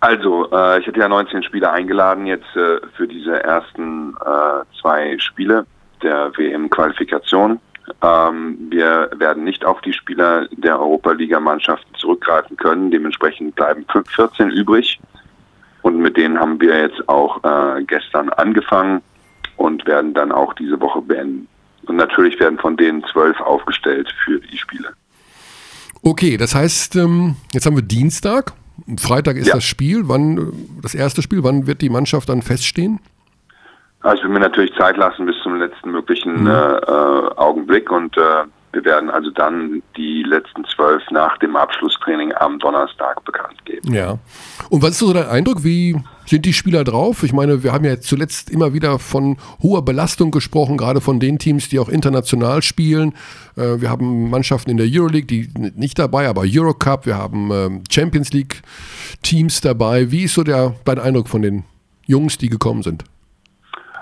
Also, 0.00 0.50
äh, 0.52 0.80
ich 0.80 0.86
hatte 0.86 1.00
ja 1.00 1.08
19 1.08 1.42
Spieler 1.42 1.72
eingeladen 1.72 2.26
jetzt 2.26 2.54
äh, 2.54 2.80
für 2.96 3.08
diese 3.08 3.42
ersten 3.42 4.14
äh, 4.24 4.80
zwei 4.80 5.18
Spiele 5.18 5.66
der 6.02 6.30
WM-Qualifikation. 6.36 7.58
Ähm, 8.02 8.58
wir 8.70 9.10
werden 9.16 9.44
nicht 9.44 9.64
auf 9.64 9.80
die 9.80 9.92
Spieler 9.92 10.46
der 10.52 10.78
Europa-Liga-Mannschaften 10.78 11.94
zurückgreifen 11.96 12.56
können. 12.56 12.90
Dementsprechend 12.90 13.56
bleiben 13.56 13.84
fün- 13.88 14.08
14 14.08 14.50
übrig. 14.50 15.00
Und 15.82 15.98
mit 15.98 16.16
denen 16.16 16.38
haben 16.38 16.60
wir 16.60 16.78
jetzt 16.80 17.08
auch 17.08 17.42
äh, 17.42 17.82
gestern 17.84 18.28
angefangen 18.30 19.00
und 19.58 19.84
werden 19.86 20.14
dann 20.14 20.32
auch 20.32 20.54
diese 20.54 20.80
Woche 20.80 21.02
beenden. 21.02 21.46
Und 21.86 21.96
natürlich 21.96 22.38
werden 22.40 22.58
von 22.58 22.76
denen 22.76 23.04
zwölf 23.12 23.38
aufgestellt 23.40 24.12
für 24.24 24.40
die 24.40 24.56
Spiele. 24.56 24.88
Okay, 26.02 26.36
das 26.36 26.54
heißt, 26.54 26.96
ähm, 26.96 27.36
jetzt 27.52 27.66
haben 27.66 27.76
wir 27.76 27.82
Dienstag. 27.82 28.52
Freitag 28.98 29.36
ist 29.36 29.48
Ja. 29.48 29.54
das 29.54 29.64
Spiel. 29.64 30.08
Wann, 30.08 30.38
äh, 30.38 30.42
das 30.82 30.94
erste 30.94 31.22
Spiel, 31.22 31.42
wann 31.42 31.66
wird 31.66 31.82
die 31.82 31.90
Mannschaft 31.90 32.28
dann 32.28 32.42
feststehen? 32.42 33.00
Also 34.00 34.18
ich 34.18 34.24
will 34.24 34.30
mir 34.30 34.40
natürlich 34.40 34.72
Zeit 34.76 34.96
lassen 34.96 35.26
bis 35.26 35.34
zum 35.42 35.56
letzten 35.58 35.90
möglichen 35.90 36.46
äh, 36.46 36.50
äh, 36.50 37.30
Augenblick 37.36 37.90
und 37.90 38.16
äh, 38.16 38.44
wir 38.72 38.84
werden 38.84 39.10
also 39.10 39.30
dann 39.30 39.82
die 39.96 40.22
letzten 40.22 40.64
zwölf 40.64 41.02
nach 41.10 41.38
dem 41.38 41.56
Abschlusstraining 41.56 42.34
am 42.34 42.58
Donnerstag 42.58 43.24
bekannt 43.24 43.64
geben. 43.64 43.94
Ja. 43.94 44.18
Und 44.68 44.82
was 44.82 44.90
ist 44.90 44.98
so 44.98 45.12
dein 45.12 45.26
Eindruck? 45.28 45.64
Wie 45.64 45.96
sind 46.26 46.44
die 46.44 46.52
Spieler 46.52 46.84
drauf? 46.84 47.22
Ich 47.22 47.32
meine, 47.32 47.62
wir 47.62 47.72
haben 47.72 47.84
ja 47.84 47.98
zuletzt 48.00 48.50
immer 48.50 48.74
wieder 48.74 48.98
von 48.98 49.38
hoher 49.62 49.84
Belastung 49.84 50.30
gesprochen, 50.30 50.76
gerade 50.76 51.00
von 51.00 51.18
den 51.18 51.38
Teams, 51.38 51.68
die 51.70 51.78
auch 51.78 51.88
international 51.88 52.62
spielen. 52.62 53.14
Äh, 53.56 53.80
wir 53.80 53.88
haben 53.88 54.28
Mannschaften 54.28 54.70
in 54.70 54.76
der 54.76 54.86
Euroleague, 54.88 55.26
die 55.26 55.48
nicht 55.74 55.98
dabei, 55.98 56.28
aber 56.28 56.42
Eurocup. 56.44 57.06
Wir 57.06 57.16
haben 57.16 57.50
ähm, 57.50 57.84
Champions 57.90 58.32
League 58.32 58.62
Teams 59.22 59.60
dabei. 59.62 60.10
Wie 60.10 60.24
ist 60.24 60.34
so 60.34 60.44
der, 60.44 60.74
dein 60.84 60.98
Eindruck 60.98 61.28
von 61.28 61.42
den 61.42 61.64
Jungs, 62.06 62.36
die 62.36 62.48
gekommen 62.48 62.82
sind? 62.82 63.04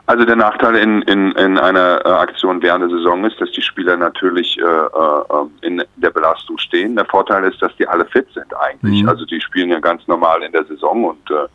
Also 0.06 0.24
der 0.24 0.36
Nachteil 0.36 0.76
in, 0.76 1.02
in, 1.02 1.32
in 1.32 1.58
einer 1.58 2.00
äh, 2.04 2.08
Aktion 2.08 2.62
während 2.62 2.82
der 2.82 2.96
Saison 2.96 3.24
ist, 3.24 3.40
dass 3.40 3.50
die 3.50 3.62
Spieler 3.62 3.96
natürlich 3.96 4.56
äh, 4.56 4.62
äh, 4.62 5.66
in 5.66 5.82
der 5.96 6.10
Belastung 6.10 6.58
stehen. 6.58 6.94
Der 6.94 7.04
Vorteil 7.06 7.42
ist, 7.44 7.60
dass 7.60 7.74
die 7.76 7.88
alle 7.88 8.04
fit 8.06 8.26
sind 8.32 8.56
eigentlich. 8.56 9.02
Mhm. 9.02 9.08
Also 9.08 9.24
die 9.24 9.40
spielen 9.40 9.70
ja 9.70 9.80
ganz 9.80 10.06
normal 10.06 10.44
in 10.44 10.52
der 10.52 10.64
Saison 10.64 11.06
und 11.06 11.30
äh, 11.30 11.48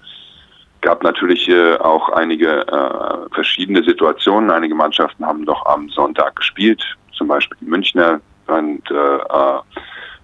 gab 0.82 1.02
natürlich 1.02 1.47
äh, 1.47 1.78
auch 1.78 2.10
einige 2.10 2.68
äh, 2.68 3.34
verschiedene 3.34 3.84
Situationen. 3.84 4.52
Einige 4.52 4.76
Mannschaften 4.76 5.26
haben 5.26 5.45
doch 5.45 5.66
am 5.66 5.88
Sonntag 5.88 6.36
gespielt, 6.36 6.84
zum 7.14 7.30
Beispiel 7.30 7.58
die 7.62 7.70
Münchner 7.70 8.20
und 8.47 8.91
äh, 8.91 8.93
äh, 8.93 9.60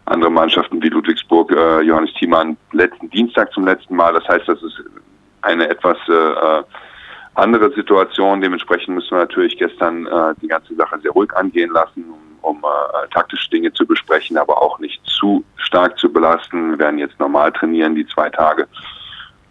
andere 0.03 0.31
Mannschaften 0.31 0.83
wie 0.83 0.89
Ludwigsburg, 0.89 1.51
äh, 1.53 1.81
Johannes 1.81 2.13
Thiemann 2.15 2.57
letzten 2.73 3.09
Dienstag 3.09 3.53
zum 3.53 3.65
letzten 3.65 3.95
Mal. 3.95 4.13
Das 4.13 4.27
heißt, 4.27 4.49
das 4.49 4.61
ist 4.61 4.83
eine 5.43 5.69
etwas 5.69 5.97
äh, 6.09 6.11
äh 6.11 6.63
andere 7.37 7.71
Situation. 7.73 8.41
Dementsprechend 8.41 8.95
müssen 8.95 9.11
wir 9.11 9.19
natürlich 9.19 9.57
gestern 9.57 10.07
äh, 10.07 10.33
die 10.41 10.47
ganze 10.47 10.75
Sache 10.75 10.99
sehr 10.99 11.11
ruhig 11.11 11.33
angehen 11.35 11.71
lassen, 11.71 12.05
um, 12.41 12.55
um 12.55 12.63
äh, 12.63 13.07
taktische 13.13 13.49
Dinge 13.49 13.71
zu 13.73 13.85
besprechen, 13.85 14.37
aber 14.37 14.61
auch 14.61 14.79
nicht 14.79 14.99
zu 15.05 15.43
stark 15.57 15.97
zu 15.99 16.11
belasten. 16.11 16.71
Wir 16.71 16.79
werden 16.79 16.99
jetzt 16.99 17.19
normal 17.19 17.51
trainieren, 17.51 17.95
die 17.95 18.07
zwei 18.07 18.29
Tage. 18.29 18.67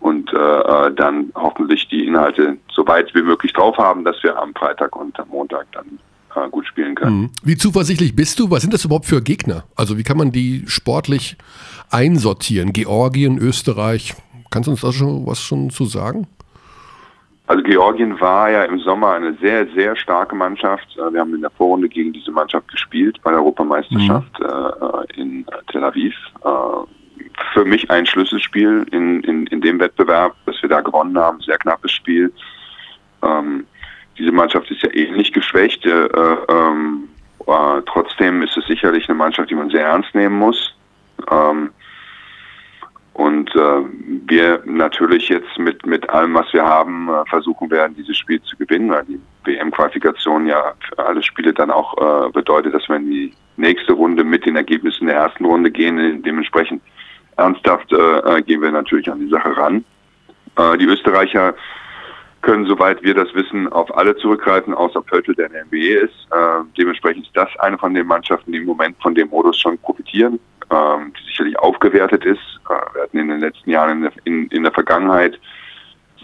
Und 0.00 0.32
äh, 0.32 0.36
äh 0.36 0.94
dann 0.94 1.32
hoffentlich 1.34 1.88
die 1.88 2.06
Inhalte 2.06 2.58
so 2.70 2.86
weit 2.86 3.14
wie 3.14 3.22
möglich 3.22 3.52
drauf 3.52 3.76
haben, 3.78 4.04
dass 4.04 4.22
wir 4.22 4.36
am 4.36 4.54
Freitag 4.54 4.94
und 4.96 5.18
am 5.18 5.28
Montag 5.28 5.66
dann 5.72 5.98
äh, 6.34 6.48
gut 6.50 6.66
spielen 6.66 6.94
können. 6.94 7.20
Mhm. 7.20 7.30
Wie 7.42 7.56
zuversichtlich 7.56 8.14
bist 8.14 8.38
du? 8.38 8.50
Was 8.50 8.62
sind 8.62 8.74
das 8.74 8.84
überhaupt 8.84 9.06
für 9.06 9.22
Gegner? 9.22 9.64
Also 9.74 9.96
wie 9.98 10.02
kann 10.02 10.18
man 10.18 10.32
die 10.32 10.64
sportlich 10.66 11.36
einsortieren? 11.90 12.72
Georgien, 12.72 13.38
Österreich, 13.38 14.14
kannst 14.50 14.66
du 14.66 14.72
uns 14.72 14.82
da 14.82 14.92
schon 14.92 15.26
was 15.26 15.40
schon 15.40 15.70
zu 15.70 15.86
sagen? 15.86 16.26
Also 17.48 17.62
Georgien 17.62 18.20
war 18.20 18.50
ja 18.50 18.64
im 18.64 18.80
Sommer 18.80 19.12
eine 19.12 19.34
sehr, 19.34 19.66
sehr 19.68 19.94
starke 19.96 20.34
Mannschaft. 20.34 20.86
Äh, 20.96 21.12
wir 21.12 21.20
haben 21.20 21.34
in 21.34 21.42
der 21.42 21.50
Vorrunde 21.50 21.88
gegen 21.88 22.12
diese 22.12 22.30
Mannschaft 22.30 22.68
gespielt 22.68 23.18
bei 23.22 23.30
der 23.30 23.40
Europameisterschaft 23.40 24.40
mhm. 24.40 24.46
äh, 24.46 25.20
in 25.20 25.46
Tel 25.70 25.84
Aviv. 25.84 26.14
Äh, 26.44 26.50
für 27.52 27.64
mich 27.64 27.90
ein 27.90 28.06
Schlüsselspiel 28.06 28.86
in, 28.90 29.22
in, 29.22 29.46
in 29.46 29.60
dem 29.60 29.78
Wettbewerb, 29.78 30.34
dass 30.46 30.60
wir 30.62 30.68
da 30.68 30.80
gewonnen 30.80 31.16
haben. 31.18 31.40
Sehr 31.40 31.58
knappes 31.58 31.92
Spiel. 31.92 32.32
Ähm, 33.22 33.66
diese 34.18 34.32
Mannschaft 34.32 34.70
ist 34.70 34.82
ja 34.82 34.92
ähnlich 34.92 35.32
geschwächt. 35.32 35.84
Äh, 35.84 36.08
ähm, 36.48 37.08
äh, 37.46 37.82
trotzdem 37.86 38.42
ist 38.42 38.56
es 38.56 38.66
sicherlich 38.66 39.08
eine 39.08 39.16
Mannschaft, 39.16 39.50
die 39.50 39.54
man 39.54 39.70
sehr 39.70 39.86
ernst 39.86 40.14
nehmen 40.14 40.38
muss. 40.38 40.74
Ähm, 41.30 41.70
und 43.16 43.48
äh, 43.56 43.80
wir 44.26 44.60
natürlich 44.66 45.30
jetzt 45.30 45.58
mit, 45.58 45.86
mit 45.86 46.10
allem, 46.10 46.34
was 46.34 46.52
wir 46.52 46.66
haben, 46.66 47.08
äh, 47.08 47.24
versuchen 47.30 47.70
werden, 47.70 47.96
dieses 47.96 48.18
Spiel 48.18 48.42
zu 48.42 48.58
gewinnen, 48.58 48.90
weil 48.90 49.06
die 49.06 49.18
WM-Qualifikation 49.44 50.46
ja 50.46 50.74
für 50.86 50.98
alle 50.98 51.22
Spiele 51.22 51.54
dann 51.54 51.70
auch 51.70 51.96
äh, 51.96 52.30
bedeutet, 52.30 52.74
dass 52.74 52.86
wir 52.90 52.96
in 52.96 53.10
die 53.10 53.32
nächste 53.56 53.94
Runde 53.94 54.22
mit 54.22 54.44
den 54.44 54.56
Ergebnissen 54.56 55.06
der 55.06 55.16
ersten 55.16 55.46
Runde 55.46 55.70
gehen. 55.70 56.22
Dementsprechend 56.22 56.82
ernsthaft 57.38 57.90
äh, 57.90 57.96
äh, 57.96 58.42
gehen 58.42 58.60
wir 58.60 58.70
natürlich 58.70 59.10
an 59.10 59.20
die 59.20 59.30
Sache 59.30 59.56
ran. 59.56 59.82
Äh, 60.58 60.76
die 60.76 60.84
Österreicher 60.84 61.54
können, 62.46 62.66
soweit 62.66 63.02
wir 63.02 63.14
das 63.14 63.34
wissen, 63.34 63.70
auf 63.72 63.94
alle 63.96 64.16
zurückgreifen, 64.16 64.72
außer 64.72 65.02
Pöltl, 65.02 65.34
der 65.34 65.46
in 65.46 65.52
der 65.52 65.64
NBA 65.66 66.04
ist. 66.04 66.14
Äh, 66.30 66.64
dementsprechend 66.78 67.26
ist 67.26 67.36
das 67.36 67.48
eine 67.58 67.76
von 67.76 67.92
den 67.92 68.06
Mannschaften, 68.06 68.52
die 68.52 68.58
im 68.58 68.66
Moment 68.66 68.96
von 69.02 69.14
dem 69.14 69.28
Modus 69.28 69.58
schon 69.58 69.76
profitieren 69.78 70.38
ähm, 70.70 71.12
die 71.18 71.24
sicherlich 71.26 71.58
aufgewertet 71.58 72.24
ist. 72.24 72.40
Äh, 72.68 72.94
wir 72.94 73.02
hatten 73.02 73.18
in 73.18 73.28
den 73.28 73.40
letzten 73.40 73.70
Jahren 73.70 73.98
in 73.98 74.02
der, 74.02 74.12
in, 74.24 74.46
in 74.48 74.62
der 74.62 74.72
Vergangenheit 74.72 75.38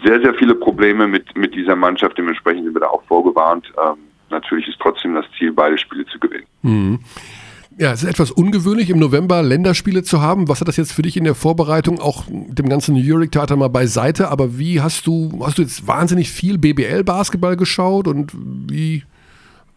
sehr, 0.03 0.21
sehr 0.21 0.33
viele 0.33 0.55
Probleme 0.55 1.07
mit, 1.07 1.35
mit 1.37 1.55
dieser 1.55 1.75
Mannschaft. 1.75 2.17
Dementsprechend 2.17 2.65
sind 2.65 2.75
wir 2.75 2.81
da 2.81 2.87
auch 2.87 3.03
vorgewarnt. 3.03 3.71
Ähm, 3.77 3.97
natürlich 4.29 4.67
ist 4.67 4.79
trotzdem 4.79 5.15
das 5.15 5.25
Ziel, 5.37 5.53
beide 5.53 5.77
Spiele 5.77 6.05
zu 6.07 6.19
gewinnen. 6.19 6.45
Mhm. 6.61 6.99
Ja, 7.77 7.91
es 7.91 8.03
ist 8.03 8.09
etwas 8.09 8.31
ungewöhnlich, 8.31 8.89
im 8.89 8.99
November 8.99 9.41
Länderspiele 9.41 10.03
zu 10.03 10.21
haben. 10.21 10.47
Was 10.47 10.61
hat 10.61 10.67
das 10.67 10.77
jetzt 10.77 10.93
für 10.93 11.01
dich 11.01 11.17
in 11.17 11.23
der 11.23 11.35
Vorbereitung, 11.35 11.99
auch 11.99 12.25
dem 12.27 12.69
ganzen 12.69 12.95
Euroleague-Theater 12.95 13.55
mal 13.55 13.69
beiseite? 13.69 14.29
Aber 14.29 14.59
wie 14.59 14.81
hast 14.81 15.07
du, 15.07 15.41
hast 15.43 15.57
du 15.57 15.63
jetzt 15.63 15.87
wahnsinnig 15.87 16.29
viel 16.29 16.57
BBL-Basketball 16.57 17.55
geschaut 17.57 18.07
und 18.07 18.31
wie, 18.33 19.03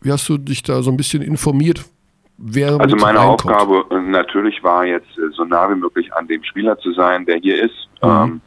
wie 0.02 0.12
hast 0.12 0.28
du 0.28 0.36
dich 0.38 0.62
da 0.62 0.82
so 0.82 0.90
ein 0.90 0.96
bisschen 0.96 1.22
informiert? 1.22 1.84
wer 2.38 2.78
Also 2.80 2.96
meine. 2.96 3.20
Aufgabe 3.20 3.84
äh, 3.90 4.00
natürlich 4.00 4.62
war 4.62 4.84
jetzt 4.84 5.18
äh, 5.18 5.30
so 5.32 5.44
nah 5.44 5.70
wie 5.70 5.74
möglich 5.74 6.12
an 6.14 6.26
dem 6.26 6.42
Spieler 6.44 6.78
zu 6.78 6.92
sein, 6.92 7.24
der 7.26 7.38
hier 7.38 7.62
ist. 7.62 7.88
Mhm. 8.02 8.10
Ähm, 8.10 8.40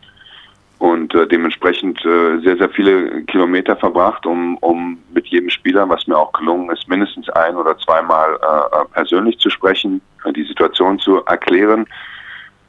und 0.79 1.13
äh, 1.13 1.27
dementsprechend 1.27 2.03
äh, 2.05 2.39
sehr, 2.39 2.57
sehr 2.57 2.69
viele 2.69 3.23
Kilometer 3.23 3.75
verbracht, 3.75 4.25
um, 4.25 4.57
um 4.57 4.97
mit 5.13 5.27
jedem 5.27 5.49
Spieler, 5.49 5.87
was 5.87 6.07
mir 6.07 6.17
auch 6.17 6.31
gelungen 6.31 6.69
ist, 6.71 6.87
mindestens 6.87 7.29
ein 7.29 7.55
oder 7.55 7.77
zweimal 7.77 8.35
äh, 8.35 8.85
persönlich 8.93 9.37
zu 9.39 9.49
sprechen, 9.49 10.01
äh, 10.23 10.31
die 10.31 10.45
Situation 10.45 10.97
zu 10.99 11.23
erklären, 11.25 11.85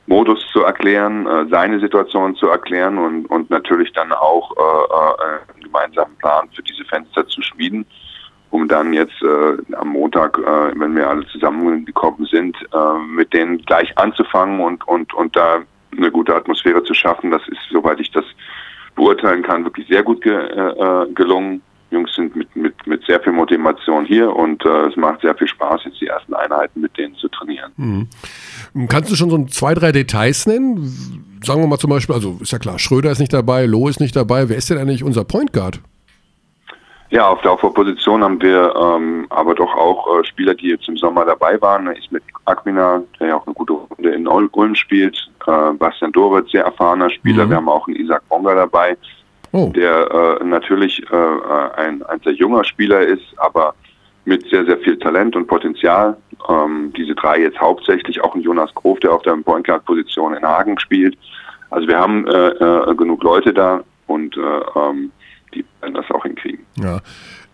Modus 0.07 0.45
zu 0.53 0.65
erklären, 0.65 1.27
äh, 1.27 1.47
seine 1.51 1.79
Situation 1.79 2.35
zu 2.35 2.49
erklären 2.49 2.99
und, 2.99 3.27
und 3.27 3.49
natürlich 3.49 3.93
dann 3.93 4.13
auch 4.13 4.57
äh, 4.57 4.61
äh, 4.61 5.53
einen 5.55 5.65
gemeinsamen 5.65 6.17
Plan 6.17 6.49
für 6.53 6.63
diese 6.63 6.85
Fenster 6.85 7.27
zu 7.29 7.41
schmieden 7.43 7.87
um 8.51 8.67
dann 8.67 8.93
jetzt 8.93 9.23
äh, 9.23 9.75
am 9.77 9.91
Montag, 9.91 10.37
äh, 10.39 10.73
wenn 10.75 10.97
wir 10.97 11.09
alle 11.09 11.25
zusammengekommen 11.29 12.27
sind, 12.27 12.57
äh, 12.73 12.99
mit 13.09 13.33
denen 13.33 13.59
gleich 13.63 13.97
anzufangen 13.97 14.61
und, 14.61 14.87
und, 14.89 15.15
und 15.15 15.37
da 15.37 15.61
eine 15.97 16.11
gute 16.11 16.35
Atmosphäre 16.35 16.83
zu 16.85 16.95
schaffen. 16.95 17.31
Das 17.31 17.43
ist, 17.49 17.61
soweit 17.71 18.01
ich 18.01 18.11
das 18.11 18.25
beurteilen 18.95 19.43
kann, 19.43 19.65
wirklich 19.65 19.89
sehr 19.89 20.03
gut 20.03 20.23
ge 20.23 20.35
äh, 20.35 21.13
gelungen. 21.15 21.63
Jungs 21.91 22.15
sind 22.15 22.37
mit, 22.37 22.55
mit, 22.55 22.87
mit 22.87 23.05
sehr 23.05 23.21
viel 23.21 23.33
Motivation 23.33 24.05
hier 24.05 24.35
und 24.35 24.65
äh, 24.65 24.87
es 24.87 24.97
macht 24.97 25.23
sehr 25.23 25.35
viel 25.35 25.49
Spaß, 25.49 25.83
jetzt 25.87 26.01
die 26.01 26.07
ersten 26.07 26.35
Einheiten 26.35 26.81
mit 26.81 26.97
denen 26.97 27.17
zu 27.17 27.29
trainieren. 27.29 27.73
Mhm. 27.77 28.87
Kannst 28.89 29.11
du 29.11 29.17
schon 29.17 29.31
so 29.31 29.45
zwei, 29.47 29.75
drei 29.75 29.91
Details 29.91 30.47
nennen? 30.47 31.41
Sagen 31.43 31.61
wir 31.61 31.67
mal 31.67 31.79
zum 31.79 31.91
Beispiel, 31.91 32.15
also 32.15 32.39
ist 32.41 32.53
ja 32.53 32.59
klar, 32.59 32.79
Schröder 32.79 33.11
ist 33.11 33.19
nicht 33.19 33.33
dabei, 33.33 33.67
Loh 33.67 33.89
ist 33.89 33.99
nicht 33.99 34.15
dabei. 34.15 34.49
Wer 34.49 34.57
ist 34.57 34.71
denn 34.71 34.79
eigentlich 34.79 35.03
unser 35.03 35.25
Point 35.25 35.53
Guard? 35.53 35.81
Ja, 37.11 37.29
auf 37.29 37.41
der 37.43 37.53
Aufbauposition 37.53 38.23
haben 38.23 38.41
wir 38.41 38.73
ähm, 38.77 39.27
aber 39.31 39.55
doch 39.57 39.75
auch 39.75 40.21
äh, 40.21 40.25
Spieler, 40.25 40.55
die 40.55 40.69
jetzt 40.69 40.89
im 40.89 40.97
Sommer 40.97 41.25
dabei 41.25 41.61
waren. 41.61 41.91
Ich 41.99 42.11
mit 42.13 42.23
Akmina, 42.45 43.03
der 43.19 43.29
ja 43.29 43.37
auch 43.37 43.47
eine 43.47 43.55
gute 43.55 43.73
Runde 43.73 44.11
in 44.11 44.29
Ulm 44.29 44.77
spielt. 44.77 45.29
Äh, 45.47 45.73
Bastian 45.73 46.13
Doritz, 46.13 46.53
sehr 46.53 46.65
erfahrener 46.65 47.11
Spieler. 47.11 47.47
Mhm. 47.47 47.51
Wir 47.51 47.57
haben 47.57 47.69
auch 47.69 47.89
einen 47.89 47.97
Isaac 47.97 48.23
Bonga 48.29 48.55
dabei, 48.55 48.97
oh. 49.51 49.73
der 49.75 50.39
äh, 50.41 50.45
natürlich 50.45 51.03
äh, 51.11 51.81
ein, 51.81 52.05
ein 52.05 52.21
sehr 52.23 52.35
junger 52.35 52.63
Spieler 52.63 53.01
ist, 53.01 53.25
aber 53.39 53.75
mit 54.25 54.49
sehr, 54.49 54.65
sehr 54.65 54.79
viel 54.79 54.97
Talent 54.97 55.35
und 55.35 55.49
Potenzial. 55.49 56.17
Ähm, 56.49 56.93
diese 56.97 57.17
drei 57.17 57.41
jetzt 57.41 57.61
hauptsächlich 57.61 58.23
auch 58.23 58.37
ein 58.37 58.43
Jonas 58.43 58.73
Grof, 58.75 59.01
der 59.01 59.13
auf 59.13 59.23
der 59.23 59.33
Point 59.33 59.67
Guard 59.67 59.85
Position 59.85 60.35
in 60.35 60.45
Hagen 60.45 60.79
spielt. 60.79 61.19
Also 61.71 61.89
wir 61.89 61.99
haben 61.99 62.27
äh, 62.29 62.49
äh, 62.51 62.95
genug 62.95 63.25
Leute 63.25 63.53
da 63.53 63.81
und 64.07 64.37
äh, 64.37 64.41
ähm, 64.77 65.11
die 65.55 65.65
werden 65.81 65.95
das 65.95 66.11
auch 66.11 66.25
hinkriegen. 66.25 66.65
Ja. 66.77 67.01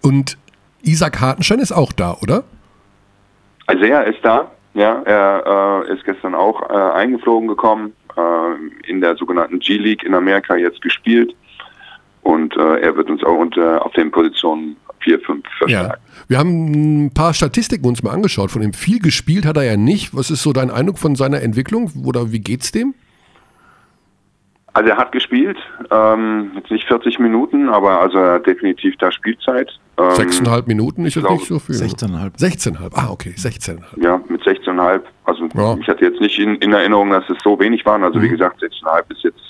Und 0.03 0.39
Isaac 0.83 1.21
Hartenstein 1.21 1.59
ist 1.59 1.73
auch 1.73 1.93
da, 1.93 2.17
oder? 2.23 2.45
Also 3.67 3.85
er 3.85 4.07
ist 4.07 4.19
da, 4.23 4.51
ja. 4.75 5.03
Er 5.05 5.85
äh, 5.89 5.95
ist 5.95 6.05
gestern 6.05 6.35
auch 6.35 6.71
äh, 6.71 6.75
eingeflogen 6.75 7.49
gekommen, 7.49 7.93
äh, 8.17 8.89
in 8.89 9.01
der 9.01 9.17
sogenannten 9.17 9.59
G-League 9.59 10.05
in 10.05 10.15
Amerika 10.15 10.57
jetzt 10.57 10.81
gespielt. 10.83 11.35
Und 12.23 12.57
äh, 12.57 12.81
er 12.81 12.97
wird 12.97 13.11
uns 13.11 13.23
auch 13.25 13.39
unter, 13.39 13.85
auf 13.85 13.93
den 13.93 14.11
Positionen 14.11 14.77
4, 15.01 15.21
5 15.21 15.45
verstärken. 15.59 15.91
Ja. 15.91 16.27
Wir 16.29 16.39
haben 16.39 17.07
ein 17.07 17.15
paar 17.15 17.35
Statistiken 17.35 17.87
uns 17.87 18.03
mal 18.03 18.11
angeschaut. 18.11 18.51
Von 18.51 18.63
ihm 18.63 18.73
viel 18.73 18.99
gespielt 18.99 19.47
hat 19.47 19.57
er 19.57 19.63
ja 19.63 19.77
nicht. 19.77 20.15
Was 20.15 20.31
ist 20.31 20.43
so 20.43 20.53
dein 20.53 20.71
Eindruck 20.71 20.99
von 20.99 21.15
seiner 21.15 21.43
Entwicklung? 21.43 21.93
Oder 22.05 22.33
wie 22.33 22.41
geht's 22.41 22.73
dem? 22.73 22.95
Also 24.77 24.91
er 24.91 24.99
hat 24.99 25.11
gespielt, 25.11 25.57
ähm, 25.91 26.51
jetzt 26.55 26.71
nicht 26.71 26.87
40 26.87 27.19
Minuten, 27.19 27.71
aber 27.71 27.99
also 27.99 28.19
er 28.19 28.35
hat 28.35 28.47
definitiv 28.47 28.95
da 28.99 29.11
Spielzeit. 29.11 29.71
Ähm, 29.97 30.11
Sechseinhalb 30.11 30.67
Minuten 30.67 31.07
ist 31.07 31.15
jetzt 31.15 31.31
nicht 31.31 31.47
so 31.47 31.59
viel. 31.59 31.77
16,5. 31.77 32.39
16,5, 32.39 32.91
ah 32.93 33.09
okay, 33.09 33.33
16,5. 33.39 33.79
Ja, 33.97 34.21
mit 34.29 34.43
16,5. 34.43 35.01
Also 35.25 35.49
ja. 35.55 35.79
ich 35.81 35.89
hatte 35.89 36.05
jetzt 36.05 36.21
nicht 36.21 36.39
in, 36.39 36.57
in, 36.57 36.75
Erinnerung, 36.75 37.09
dass 37.09 37.25
es 37.31 37.39
so 37.43 37.59
wenig 37.59 37.87
waren. 37.87 38.05
Also 38.05 38.19
mhm. 38.19 38.25
wie 38.25 38.29
gesagt, 38.29 38.63
16,5 38.63 39.13
ist 39.13 39.25
jetzt... 39.25 39.41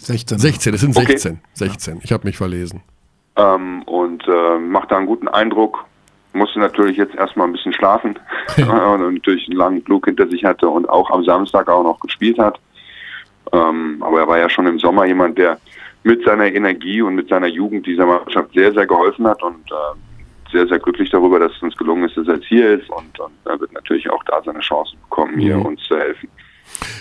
16. 0.00 0.38
16, 0.38 0.74
es 0.74 0.80
sind 0.82 0.94
16. 0.94 1.32
Okay. 1.32 1.40
16, 1.54 2.00
ich 2.02 2.12
habe 2.12 2.26
mich 2.26 2.36
verlesen. 2.36 2.82
Ähm, 3.36 3.84
und 3.84 4.28
äh, 4.28 4.58
macht 4.58 4.90
da 4.90 4.98
einen 4.98 5.06
guten 5.06 5.28
Eindruck. 5.28 5.86
musste 6.34 6.60
natürlich 6.60 6.98
jetzt 6.98 7.14
erstmal 7.14 7.46
ein 7.46 7.52
bisschen 7.52 7.72
schlafen 7.72 8.18
und 8.58 8.66
natürlich 9.14 9.48
einen 9.48 9.56
langen 9.56 9.82
Flug 9.82 10.04
hinter 10.04 10.28
sich 10.28 10.44
hatte 10.44 10.68
und 10.68 10.86
auch 10.90 11.10
am 11.10 11.24
Samstag 11.24 11.70
auch 11.70 11.84
noch 11.84 12.00
gespielt 12.00 12.38
hat. 12.38 12.60
Ähm, 13.54 14.02
aber 14.02 14.20
er 14.20 14.28
war 14.28 14.38
ja 14.38 14.48
schon 14.50 14.66
im 14.66 14.78
Sommer 14.78 15.04
jemand, 15.06 15.38
der 15.38 15.58
mit 16.02 16.24
seiner 16.24 16.52
Energie 16.52 17.00
und 17.02 17.14
mit 17.14 17.28
seiner 17.28 17.46
Jugend 17.46 17.86
dieser 17.86 18.06
Mannschaft 18.06 18.52
sehr, 18.54 18.72
sehr 18.72 18.86
geholfen 18.86 19.26
hat 19.26 19.42
und 19.42 19.70
äh, 19.70 20.52
sehr, 20.52 20.66
sehr 20.66 20.78
glücklich 20.78 21.10
darüber, 21.10 21.38
dass 21.38 21.52
es 21.52 21.62
uns 21.62 21.76
gelungen 21.76 22.04
ist, 22.04 22.16
dass 22.16 22.28
er 22.28 22.34
jetzt 22.34 22.46
hier 22.46 22.78
ist 22.78 22.88
und, 22.90 23.18
und 23.18 23.32
er 23.44 23.58
wird 23.58 23.72
natürlich 23.72 24.08
auch 24.10 24.22
da 24.24 24.40
seine 24.44 24.60
Chancen 24.60 24.98
bekommen, 25.08 25.38
hier 25.38 25.56
Mhm. 25.56 25.66
uns 25.66 25.82
zu 25.82 25.96
helfen. 25.96 26.28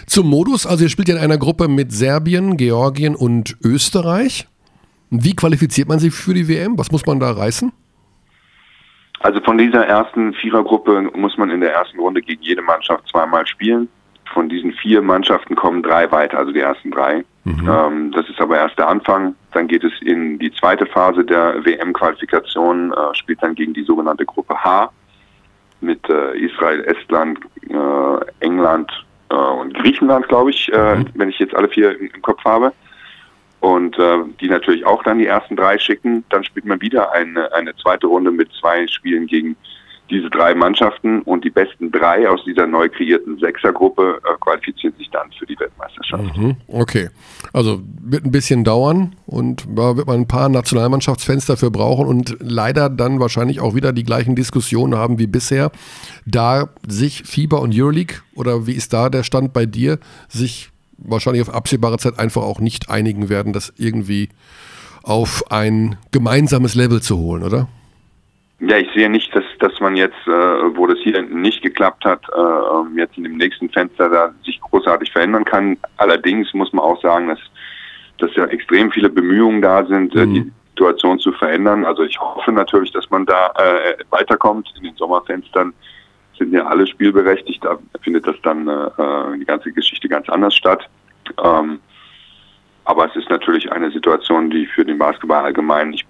Zum 0.07 0.29
Modus, 0.29 0.65
also 0.65 0.83
ihr 0.83 0.89
spielt 0.89 1.09
ja 1.09 1.15
in 1.15 1.21
einer 1.21 1.37
Gruppe 1.37 1.67
mit 1.67 1.91
Serbien, 1.91 2.57
Georgien 2.57 3.15
und 3.15 3.57
Österreich. 3.63 4.47
Wie 5.09 5.35
qualifiziert 5.35 5.87
man 5.87 5.99
sich 5.99 6.13
für 6.13 6.33
die 6.33 6.47
WM? 6.47 6.77
Was 6.77 6.91
muss 6.91 7.05
man 7.05 7.19
da 7.19 7.31
reißen? 7.31 7.71
Also 9.19 9.39
von 9.41 9.57
dieser 9.57 9.85
ersten 9.85 10.33
Vierergruppe 10.33 11.01
muss 11.15 11.37
man 11.37 11.49
in 11.49 11.61
der 11.61 11.73
ersten 11.73 11.99
Runde 11.99 12.21
gegen 12.21 12.41
jede 12.41 12.61
Mannschaft 12.61 13.07
zweimal 13.09 13.45
spielen. 13.47 13.87
Von 14.33 14.49
diesen 14.49 14.73
vier 14.73 15.01
Mannschaften 15.01 15.55
kommen 15.55 15.83
drei 15.83 16.11
weiter, 16.11 16.39
also 16.39 16.51
die 16.51 16.59
ersten 16.59 16.91
drei. 16.91 17.23
Ähm, 17.45 18.11
das 18.11 18.27
ist 18.29 18.39
aber 18.39 18.57
erst 18.57 18.77
der 18.77 18.87
Anfang. 18.87 19.35
Dann 19.51 19.67
geht 19.67 19.83
es 19.83 19.93
in 20.01 20.39
die 20.39 20.51
zweite 20.53 20.85
Phase 20.85 21.23
der 21.23 21.63
WM-Qualifikation, 21.65 22.91
äh, 22.93 23.15
spielt 23.15 23.43
dann 23.43 23.55
gegen 23.55 23.73
die 23.73 23.83
sogenannte 23.83 24.25
Gruppe 24.25 24.55
H 24.55 24.91
mit 25.81 25.99
äh, 26.09 26.37
Israel, 26.37 26.83
Estland, 26.85 27.39
äh, 27.69 28.25
England 28.39 28.91
äh, 29.29 29.35
und 29.35 29.73
Griechenland, 29.73 30.27
glaube 30.29 30.51
ich, 30.51 30.71
äh, 30.71 31.03
wenn 31.15 31.29
ich 31.29 31.39
jetzt 31.39 31.55
alle 31.55 31.67
vier 31.67 31.99
im, 31.99 32.09
im 32.13 32.21
Kopf 32.21 32.43
habe. 32.45 32.71
Und 33.59 33.97
äh, 33.97 34.19
die 34.39 34.49
natürlich 34.49 34.85
auch 34.85 35.03
dann 35.03 35.19
die 35.19 35.27
ersten 35.27 35.55
drei 35.55 35.77
schicken. 35.77 36.23
Dann 36.29 36.43
spielt 36.43 36.65
man 36.65 36.81
wieder 36.81 37.11
eine, 37.13 37.51
eine 37.53 37.75
zweite 37.75 38.07
Runde 38.07 38.31
mit 38.31 38.49
zwei 38.59 38.87
Spielen 38.87 39.27
gegen 39.27 39.55
diese 40.09 40.29
drei 40.29 40.53
Mannschaften 40.53 41.21
und 41.21 41.43
die 41.45 41.49
besten 41.49 41.91
drei 41.91 42.29
aus 42.29 42.43
dieser 42.45 42.67
neu 42.67 42.89
kreierten 42.89 43.37
Sechsergruppe 43.39 44.19
äh, 44.23 44.37
qualifizieren 44.39 44.93
sich 44.97 45.09
dann 45.09 45.31
für 45.37 45.45
die 45.45 45.57
Weltmeisterschaft. 45.59 46.37
Mhm, 46.37 46.57
Okay, 46.67 47.09
also 47.53 47.81
wird 48.01 48.25
ein 48.25 48.31
bisschen 48.31 48.63
dauern 48.63 49.15
und 49.25 49.65
da 49.67 49.95
wird 49.95 50.07
man 50.07 50.21
ein 50.21 50.27
paar 50.27 50.49
Nationalmannschaftsfans 50.49 51.45
dafür 51.45 51.71
brauchen 51.71 52.05
und 52.05 52.37
leider 52.39 52.89
dann 52.89 53.19
wahrscheinlich 53.19 53.61
auch 53.61 53.75
wieder 53.75 53.93
die 53.93 54.03
gleichen 54.03 54.35
Diskussionen 54.35 54.95
haben 54.95 55.19
wie 55.19 55.27
bisher, 55.27 55.71
da 56.25 56.69
sich 56.87 57.23
FIBA 57.23 57.57
und 57.57 57.73
Euroleague 57.73 58.17
oder 58.35 58.67
wie 58.67 58.73
ist 58.73 58.93
da 58.93 59.09
der 59.09 59.23
Stand 59.23 59.53
bei 59.53 59.65
dir, 59.65 59.99
sich 60.27 60.69
wahrscheinlich 60.97 61.41
auf 61.41 61.53
absehbare 61.53 61.97
Zeit 61.97 62.19
einfach 62.19 62.43
auch 62.43 62.59
nicht 62.59 62.89
einigen 62.89 63.29
werden, 63.29 63.53
das 63.53 63.73
irgendwie 63.77 64.29
auf 65.03 65.51
ein 65.51 65.97
gemeinsames 66.11 66.75
Level 66.75 67.01
zu 67.01 67.17
holen, 67.17 67.43
oder? 67.43 67.67
Ja, 68.59 68.77
ich 68.77 68.89
sehe 68.93 69.09
nicht, 69.09 69.35
dass, 69.35 69.43
dass 69.59 69.79
man 69.79 69.95
jetzt, 69.97 70.27
äh, 70.27 70.77
wo 70.77 70.87
das 70.87 70.99
hier 70.99 71.21
nicht 71.21 71.61
geklappt 71.61 72.05
hat, 72.05 72.21
äh, 72.29 72.39
ähm, 72.39 72.97
jetzt 72.97 73.17
in 73.17 73.23
dem 73.23 73.37
nächsten 73.37 73.69
Fenster 73.69 74.09
da 74.09 74.33
sich 74.45 74.59
großartig 74.61 75.11
verändern 75.11 75.43
kann. 75.43 75.77
Allerdings 75.97 76.53
muss 76.53 76.71
man 76.71 76.85
auch 76.85 77.01
sagen, 77.01 77.27
dass, 77.27 77.39
dass 78.19 78.33
ja 78.35 78.45
extrem 78.45 78.91
viele 78.91 79.09
Bemühungen 79.09 79.61
da 79.61 79.85
sind, 79.85 80.15
äh, 80.15 80.25
die 80.27 80.51
Situation 80.69 81.19
zu 81.19 81.31
verändern. 81.33 81.83
Also 81.83 82.03
ich 82.03 82.19
hoffe 82.19 82.51
natürlich, 82.51 82.91
dass 82.91 83.09
man 83.09 83.25
da 83.25 83.51
äh, 83.57 83.97
weiterkommt. 84.11 84.71
In 84.77 84.83
den 84.83 84.95
Sommerfenstern 84.95 85.73
sind 86.37 86.53
ja 86.53 86.65
alle 86.65 86.87
spielberechtigt. 86.87 87.63
Da 87.65 87.77
findet 88.01 88.25
das 88.25 88.35
dann 88.43 88.67
äh, 88.67 89.37
die 89.39 89.45
ganze 89.45 89.71
Geschichte 89.71 90.07
ganz 90.07 90.29
anders 90.29 90.55
statt. 90.55 90.87
Ähm, 91.43 91.79
aber 92.85 93.09
es 93.09 93.15
ist 93.15 93.29
natürlich 93.29 93.71
eine 93.71 93.91
Situation, 93.91 94.49
die 94.49 94.65
für 94.65 94.83
den 94.83 94.97
Basketball 94.97 95.45
allgemein 95.45 95.91
nicht. 95.91 96.05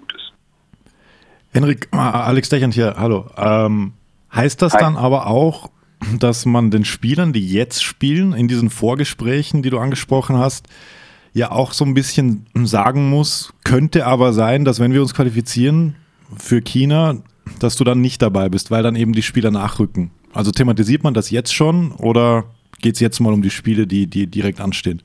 Henrik, 1.54 1.88
äh, 1.92 1.96
Alex 1.96 2.48
Dechand 2.48 2.74
hier, 2.74 2.96
hallo. 2.98 3.26
Ähm, 3.36 3.92
heißt 4.34 4.60
das 4.60 4.74
Hi. 4.74 4.80
dann 4.80 4.96
aber 4.96 5.28
auch, 5.28 5.70
dass 6.18 6.46
man 6.46 6.72
den 6.72 6.84
Spielern, 6.84 7.32
die 7.32 7.46
jetzt 7.46 7.82
spielen, 7.82 8.32
in 8.32 8.48
diesen 8.48 8.70
Vorgesprächen, 8.70 9.62
die 9.62 9.70
du 9.70 9.78
angesprochen 9.78 10.36
hast, 10.36 10.66
ja 11.32 11.52
auch 11.52 11.72
so 11.72 11.84
ein 11.84 11.94
bisschen 11.94 12.46
sagen 12.54 13.08
muss, 13.08 13.54
könnte 13.62 14.04
aber 14.06 14.32
sein, 14.32 14.64
dass 14.64 14.80
wenn 14.80 14.92
wir 14.92 15.00
uns 15.00 15.14
qualifizieren 15.14 15.94
für 16.36 16.60
China, 16.60 17.16
dass 17.60 17.76
du 17.76 17.84
dann 17.84 18.00
nicht 18.00 18.20
dabei 18.20 18.48
bist, 18.48 18.72
weil 18.72 18.82
dann 18.82 18.96
eben 18.96 19.12
die 19.12 19.22
Spieler 19.22 19.52
nachrücken. 19.52 20.10
Also 20.32 20.50
thematisiert 20.50 21.04
man 21.04 21.14
das 21.14 21.30
jetzt 21.30 21.54
schon 21.54 21.92
oder 21.92 22.44
geht 22.80 22.94
es 22.94 23.00
jetzt 23.00 23.20
mal 23.20 23.32
um 23.32 23.42
die 23.42 23.50
Spiele, 23.50 23.86
die, 23.86 24.08
die 24.08 24.26
direkt 24.26 24.60
anstehen? 24.60 25.02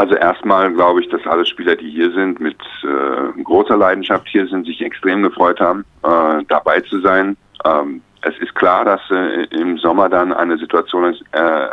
Also 0.00 0.14
erstmal 0.14 0.72
glaube 0.72 1.02
ich, 1.02 1.10
dass 1.10 1.26
alle 1.26 1.44
Spieler, 1.44 1.76
die 1.76 1.90
hier 1.90 2.10
sind, 2.12 2.40
mit 2.40 2.56
äh, 2.82 3.42
großer 3.42 3.76
Leidenschaft 3.76 4.26
hier 4.28 4.46
sind, 4.46 4.64
sich 4.64 4.80
extrem 4.80 5.22
gefreut 5.22 5.60
haben, 5.60 5.84
äh, 6.02 6.42
dabei 6.48 6.80
zu 6.80 7.00
sein. 7.02 7.36
Ähm, 7.66 8.00
es 8.22 8.34
ist 8.38 8.54
klar, 8.54 8.86
dass 8.86 9.02
äh, 9.10 9.44
im 9.50 9.76
Sommer 9.76 10.08
dann 10.08 10.32
eine 10.32 10.56
Situation 10.56 11.14
äh, 11.32 11.68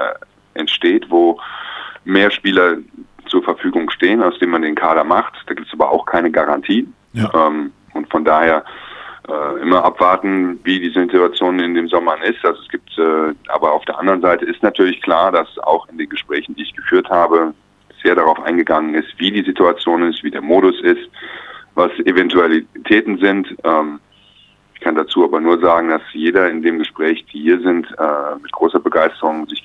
entsteht, 0.55 1.09
wo 1.09 1.39
mehr 2.03 2.29
Spieler 2.29 2.79
zur 3.27 3.43
Verfügung 3.43 3.89
stehen, 3.91 4.21
aus 4.21 4.37
denen 4.39 4.51
man 4.51 4.61
den 4.61 4.75
Kader 4.75 5.05
macht. 5.05 5.33
Da 5.45 5.53
gibt 5.53 5.67
es 5.67 5.73
aber 5.73 5.89
auch 5.89 6.05
keine 6.05 6.29
Garantie. 6.29 6.85
Ja. 7.13 7.31
Ähm, 7.33 7.71
und 7.93 8.11
von 8.11 8.25
daher 8.25 8.65
äh, 9.29 9.61
immer 9.61 9.85
abwarten, 9.85 10.59
wie 10.65 10.81
die 10.81 10.89
Situation 10.89 11.59
in 11.59 11.75
dem 11.75 11.87
Sommer 11.87 12.21
ist. 12.25 12.43
Also 12.43 12.61
es 12.61 12.67
gibt, 12.67 12.89
äh, 12.97 13.33
aber 13.47 13.71
auf 13.71 13.85
der 13.85 13.97
anderen 13.97 14.19
Seite 14.19 14.43
ist 14.43 14.61
natürlich 14.63 15.01
klar, 15.01 15.31
dass 15.31 15.47
auch 15.59 15.87
in 15.87 15.97
den 15.97 16.09
Gesprächen, 16.09 16.55
die 16.55 16.63
ich 16.63 16.75
geführt 16.75 17.09
habe, 17.09 17.53
sehr 18.03 18.15
darauf 18.15 18.39
eingegangen 18.41 18.93
ist, 18.95 19.07
wie 19.17 19.31
die 19.31 19.43
Situation 19.43 20.03
ist, 20.03 20.23
wie 20.23 20.31
der 20.31 20.41
Modus 20.41 20.79
ist, 20.81 21.09
was 21.75 21.91
Eventualitäten 22.05 23.17
sind. 23.19 23.55
Ähm, 23.63 23.99
ich 24.75 24.81
kann 24.81 24.95
dazu 24.95 25.23
aber 25.23 25.39
nur 25.39 25.59
sagen, 25.59 25.89
dass 25.89 26.01
jeder 26.13 26.49
in 26.49 26.61
dem 26.61 26.79
Gespräch, 26.79 27.25
die 27.33 27.41
hier 27.41 27.59
sind, 27.61 27.87
äh, 27.97 28.35
mit 28.41 28.51
großer 28.51 28.79
Begeisterung 28.79 29.47
sich 29.47 29.63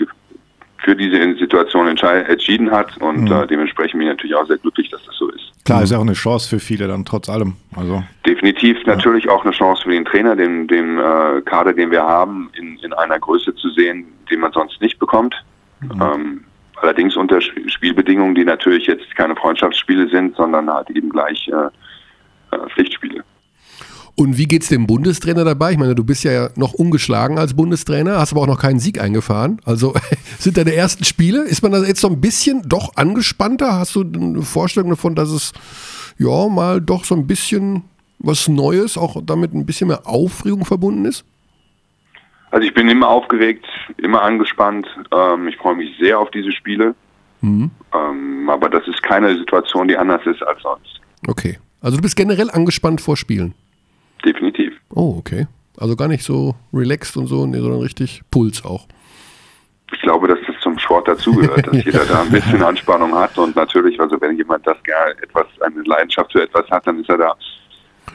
für 0.78 0.96
diese 0.96 1.36
Situation 1.36 1.86
entschieden 1.86 2.70
hat 2.70 2.96
und 2.98 3.24
Mhm. 3.24 3.32
äh, 3.32 3.46
dementsprechend 3.46 3.98
bin 3.98 4.08
ich 4.08 4.14
natürlich 4.14 4.34
auch 4.34 4.46
sehr 4.46 4.58
glücklich, 4.58 4.90
dass 4.90 5.04
das 5.04 5.14
so 5.16 5.28
ist. 5.28 5.52
Klar, 5.64 5.82
ist 5.84 5.92
ja 5.92 5.98
auch 5.98 6.02
eine 6.02 6.14
Chance 6.14 6.48
für 6.48 6.58
viele 6.58 6.88
dann 6.88 7.04
trotz 7.04 7.28
allem. 7.28 7.54
Also 7.76 8.02
Definitiv 8.26 8.84
natürlich 8.84 9.28
auch 9.28 9.44
eine 9.44 9.52
Chance 9.52 9.84
für 9.84 9.90
den 9.90 10.04
Trainer, 10.04 10.34
den, 10.34 10.66
den 10.66 10.98
äh, 10.98 11.40
Kader, 11.44 11.72
den 11.72 11.92
wir 11.92 12.02
haben, 12.02 12.50
in, 12.54 12.78
in 12.78 12.92
einer 12.94 13.20
Größe 13.20 13.54
zu 13.54 13.68
sehen, 13.70 14.06
die 14.28 14.36
man 14.36 14.50
sonst 14.52 14.80
nicht 14.80 14.98
bekommt. 14.98 15.36
Ähm, 15.82 16.44
allerdings 16.82 17.16
unter 17.16 17.38
Sp- 17.40 17.68
Spielbedingungen, 17.68 18.34
die 18.34 18.44
natürlich 18.44 18.86
jetzt 18.86 19.14
keine 19.16 19.36
Freundschaftsspiele 19.36 20.08
sind, 20.08 20.36
sondern 20.36 20.68
halt 20.70 20.90
eben 20.90 21.08
gleich 21.10 21.48
äh, 21.48 22.56
äh, 22.56 22.68
Pflichtspiele. 22.74 23.24
Und 24.14 24.36
wie 24.36 24.46
geht's 24.46 24.68
dem 24.68 24.86
Bundestrainer 24.86 25.44
dabei? 25.44 25.72
Ich 25.72 25.78
meine, 25.78 25.94
du 25.94 26.04
bist 26.04 26.22
ja 26.22 26.50
noch 26.54 26.74
ungeschlagen 26.74 27.38
als 27.38 27.54
Bundestrainer, 27.54 28.18
hast 28.18 28.32
aber 28.32 28.42
auch 28.42 28.46
noch 28.46 28.60
keinen 28.60 28.78
Sieg 28.78 29.00
eingefahren. 29.00 29.60
Also 29.64 29.94
sind 30.38 30.58
deine 30.58 30.74
ersten 30.74 31.04
Spiele, 31.04 31.44
ist 31.44 31.62
man 31.62 31.72
da 31.72 31.82
jetzt 31.82 32.00
so 32.00 32.08
ein 32.08 32.20
bisschen 32.20 32.62
doch 32.68 32.96
angespannter? 32.96 33.78
Hast 33.78 33.94
du 33.94 34.02
eine 34.02 34.42
Vorstellung 34.42 34.90
davon, 34.90 35.14
dass 35.14 35.30
es 35.30 35.52
ja 36.18 36.48
mal 36.48 36.80
doch 36.80 37.04
so 37.04 37.14
ein 37.14 37.26
bisschen 37.26 37.84
was 38.18 38.48
Neues, 38.48 38.98
auch 38.98 39.20
damit 39.24 39.54
ein 39.54 39.66
bisschen 39.66 39.88
mehr 39.88 40.06
Aufregung 40.06 40.64
verbunden 40.64 41.06
ist? 41.06 41.24
Also 42.52 42.66
ich 42.66 42.74
bin 42.74 42.88
immer 42.88 43.08
aufgeregt, 43.08 43.66
immer 43.96 44.22
angespannt. 44.22 44.86
Ähm, 45.12 45.48
ich 45.48 45.56
freue 45.56 45.74
mich 45.74 45.90
sehr 45.98 46.18
auf 46.18 46.30
diese 46.30 46.52
Spiele. 46.52 46.94
Ähm, 47.42 48.48
aber 48.48 48.68
das 48.68 48.86
ist 48.86 49.02
keine 49.02 49.36
Situation, 49.36 49.88
die 49.88 49.96
anders 49.96 50.24
ist 50.26 50.42
als 50.42 50.62
sonst. 50.62 51.00
Okay. 51.26 51.58
Also 51.80 51.96
du 51.96 52.02
bist 52.02 52.14
generell 52.14 52.50
angespannt 52.50 53.00
vor 53.00 53.16
Spielen. 53.16 53.54
Definitiv. 54.24 54.74
Oh, 54.90 55.16
okay. 55.18 55.46
Also 55.76 55.96
gar 55.96 56.08
nicht 56.08 56.22
so 56.22 56.54
relaxed 56.72 57.16
und 57.16 57.26
so, 57.26 57.46
nee, 57.46 57.58
sondern 57.58 57.80
richtig 57.80 58.22
Puls 58.30 58.64
auch. 58.64 58.86
Ich 59.92 60.00
glaube, 60.00 60.28
dass 60.28 60.38
das 60.46 60.56
zum 60.60 60.78
Sport 60.78 61.08
dazugehört, 61.08 61.66
dass 61.66 61.74
jeder 61.84 62.04
da 62.04 62.22
ein 62.22 62.30
bisschen 62.30 62.62
Anspannung 62.62 63.14
hat 63.14 63.36
und 63.36 63.56
natürlich, 63.56 63.98
also 64.00 64.20
wenn 64.20 64.36
jemand 64.36 64.66
das 64.66 64.80
gerne 64.84 65.12
etwas, 65.22 65.46
eine 65.60 65.82
Leidenschaft 65.82 66.32
für 66.32 66.42
etwas 66.42 66.70
hat, 66.70 66.86
dann 66.86 67.00
ist 67.00 67.10
er 67.10 67.18
da 67.18 67.34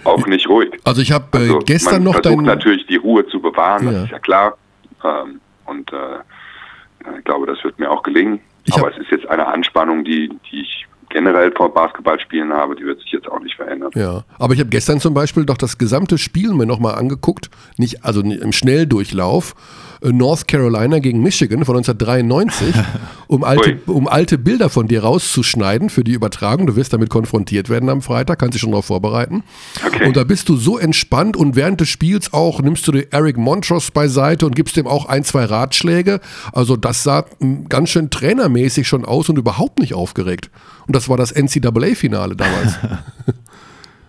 auch 0.03 0.25
nicht 0.27 0.47
ruhig. 0.47 0.71
Also 0.83 1.01
ich 1.01 1.11
habe 1.11 1.25
äh, 1.38 1.41
Also 1.41 1.59
gestern 1.59 2.03
noch 2.03 2.19
dein 2.19 2.39
natürlich 2.39 2.85
die 2.88 2.95
Ruhe 2.97 3.25
zu 3.27 3.39
bewahren, 3.41 3.85
Ja. 3.85 3.91
das 3.93 4.03
ist 4.05 4.11
ja 4.11 4.19
klar. 4.19 4.57
Ähm, 5.03 5.39
und 5.65 5.91
äh, 5.91 7.17
ich 7.17 7.23
glaube, 7.25 7.45
das 7.47 7.63
wird 7.63 7.77
mir 7.79 7.89
auch 7.89 8.03
gelingen. 8.03 8.39
Ich 8.65 8.73
Aber 8.77 8.91
es 8.91 8.97
ist 8.97 9.11
jetzt 9.11 9.27
eine 9.27 9.47
Anspannung, 9.47 10.03
die, 10.03 10.29
die 10.51 10.61
ich 10.61 10.85
generell 11.09 11.51
vor 11.53 11.73
Basketballspielen 11.73 12.51
habe, 12.51 12.75
die 12.75 12.83
wird 12.83 12.99
sich 12.99 13.11
jetzt 13.11 13.29
auch 13.29 13.39
nicht 13.39 13.55
verändern. 13.55 13.91
Ja, 13.95 14.23
aber 14.39 14.53
ich 14.53 14.59
habe 14.59 14.69
gestern 14.69 14.99
zum 14.99 15.13
Beispiel 15.13 15.45
doch 15.45 15.57
das 15.57 15.77
gesamte 15.77 16.17
Spiel 16.17 16.53
mir 16.53 16.65
nochmal 16.65 16.95
angeguckt, 16.95 17.49
nicht, 17.77 18.03
also 18.03 18.21
nicht 18.21 18.41
im 18.41 18.51
Schnelldurchlauf, 18.51 19.55
North 20.01 20.47
Carolina 20.47 20.99
gegen 20.99 21.21
Michigan 21.21 21.65
von 21.65 21.77
1993, 21.77 22.75
um 23.27 23.43
alte, 23.43 23.79
um 23.87 24.07
alte 24.07 24.37
Bilder 24.37 24.69
von 24.69 24.87
dir 24.87 25.03
rauszuschneiden 25.03 25.89
für 25.89 26.03
die 26.03 26.13
Übertragung. 26.13 26.67
Du 26.67 26.75
wirst 26.75 26.93
damit 26.93 27.09
konfrontiert 27.09 27.69
werden 27.69 27.89
am 27.89 28.01
Freitag, 28.01 28.39
kannst 28.39 28.55
dich 28.55 28.61
schon 28.61 28.71
darauf 28.71 28.85
vorbereiten. 28.85 29.43
Okay. 29.85 30.05
Und 30.07 30.17
da 30.17 30.23
bist 30.23 30.49
du 30.49 30.57
so 30.57 30.77
entspannt 30.77 31.35
und 31.37 31.55
während 31.55 31.81
des 31.81 31.89
Spiels 31.89 32.33
auch 32.33 32.61
nimmst 32.61 32.87
du 32.87 32.91
dir 32.91 33.07
Eric 33.11 33.37
Montross 33.37 33.91
beiseite 33.91 34.45
und 34.45 34.55
gibst 34.55 34.77
ihm 34.77 34.87
auch 34.87 35.05
ein, 35.05 35.23
zwei 35.23 35.45
Ratschläge. 35.45 36.19
Also 36.53 36.75
das 36.75 37.03
sah 37.03 37.25
ganz 37.69 37.89
schön 37.89 38.09
trainermäßig 38.09 38.87
schon 38.87 39.05
aus 39.05 39.29
und 39.29 39.37
überhaupt 39.37 39.79
nicht 39.79 39.93
aufgeregt. 39.93 40.49
Und 40.85 40.95
das 40.95 41.09
war 41.09 41.17
das 41.17 41.33
NCAA-Finale 41.33 42.35
damals. 42.35 42.75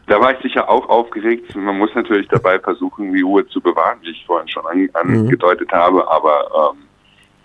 Da 0.08 0.20
war 0.20 0.32
ich 0.32 0.42
sicher 0.42 0.68
auch 0.68 0.88
aufgeregt. 0.88 1.54
Man 1.54 1.78
muss 1.78 1.90
natürlich 1.94 2.28
dabei 2.28 2.58
versuchen, 2.58 3.12
die 3.12 3.20
Ruhe 3.20 3.46
zu 3.48 3.60
bewahren, 3.60 3.98
wie 4.02 4.10
ich 4.10 4.24
vorhin 4.26 4.48
schon 4.48 4.66
an, 4.66 4.88
angedeutet 4.94 5.70
habe. 5.70 6.08
Aber 6.10 6.72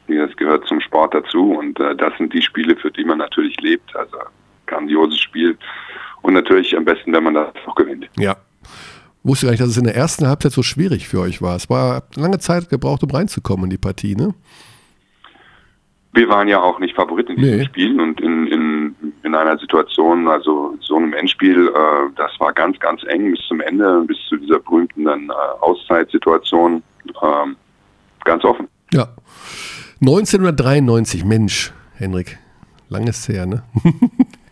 ähm, 0.08 0.18
das 0.18 0.36
gehört 0.38 0.66
zum 0.68 0.80
Sport 0.80 1.14
dazu. 1.14 1.52
Und 1.52 1.80
äh, 1.80 1.96
das 1.96 2.14
sind 2.18 2.34
die 2.34 2.42
Spiele, 2.42 2.76
für 2.78 2.90
die 2.90 3.04
man 3.04 3.18
natürlich 3.18 3.60
lebt. 3.60 3.94
Also 3.96 4.18
grandioses 4.66 5.20
Spiel. 5.20 5.58
Und 6.22 6.34
natürlich 6.34 6.76
am 6.76 6.86
besten, 6.86 7.12
wenn 7.12 7.24
man 7.24 7.34
das 7.34 7.50
auch 7.68 7.76
gewinnt. 7.76 8.08
Ja. 8.18 8.38
Wusste 9.24 9.46
gar 9.46 9.52
nicht, 9.52 9.62
dass 9.62 9.70
es 9.70 9.78
in 9.78 9.86
der 9.86 9.96
ersten 9.96 10.28
Halbzeit 10.28 10.52
so 10.52 10.64
schwierig 10.64 11.08
für 11.08 11.20
euch 11.20 11.42
war. 11.42 11.56
Es 11.56 11.70
war 11.70 12.04
lange 12.16 12.40
Zeit 12.40 12.70
gebraucht, 12.70 13.04
um 13.04 13.12
reinzukommen 13.12 13.66
in 13.66 13.70
die 13.70 13.78
Partie, 13.78 14.16
ne? 14.16 14.34
Wir 16.14 16.30
waren 16.30 16.48
ja 16.48 16.62
auch 16.62 16.78
nicht 16.80 16.96
Favorit 16.96 17.28
in 17.30 17.38
diesem 17.38 17.58
Nee. 17.58 17.66
Spiel 17.66 18.00
und 18.00 18.22
in, 18.22 18.46
in, 18.48 18.96
in 19.24 19.34
einer 19.36 19.58
Situation, 19.58 20.28
also 20.28 20.76
so 20.82 20.96
einem 20.98 21.14
Endspiel, 21.14 21.68
äh, 21.70 22.10
das 22.16 22.32
war 22.40 22.54
ganz, 22.54 22.80
ganz 22.80 23.02
eng 23.08 23.32
bis 23.32 23.40
zum 23.48 23.62
Ende, 23.62 24.04
bis 24.08 24.18
zu 24.30 24.38
dieser 24.38 24.60
berühmten 24.60 25.06
dann, 25.06 25.30
äh, 25.30 25.34
Auszeitsituation. 25.62 26.84
Ähm, 27.22 27.56
ganz 28.26 28.44
offen. 28.46 28.68
Ja. 28.94 29.08
1993, 30.02 31.26
Mensch, 31.26 31.74
Henrik. 31.96 32.38
Langes 32.90 33.28
her, 33.28 33.46
ne? 33.46 33.64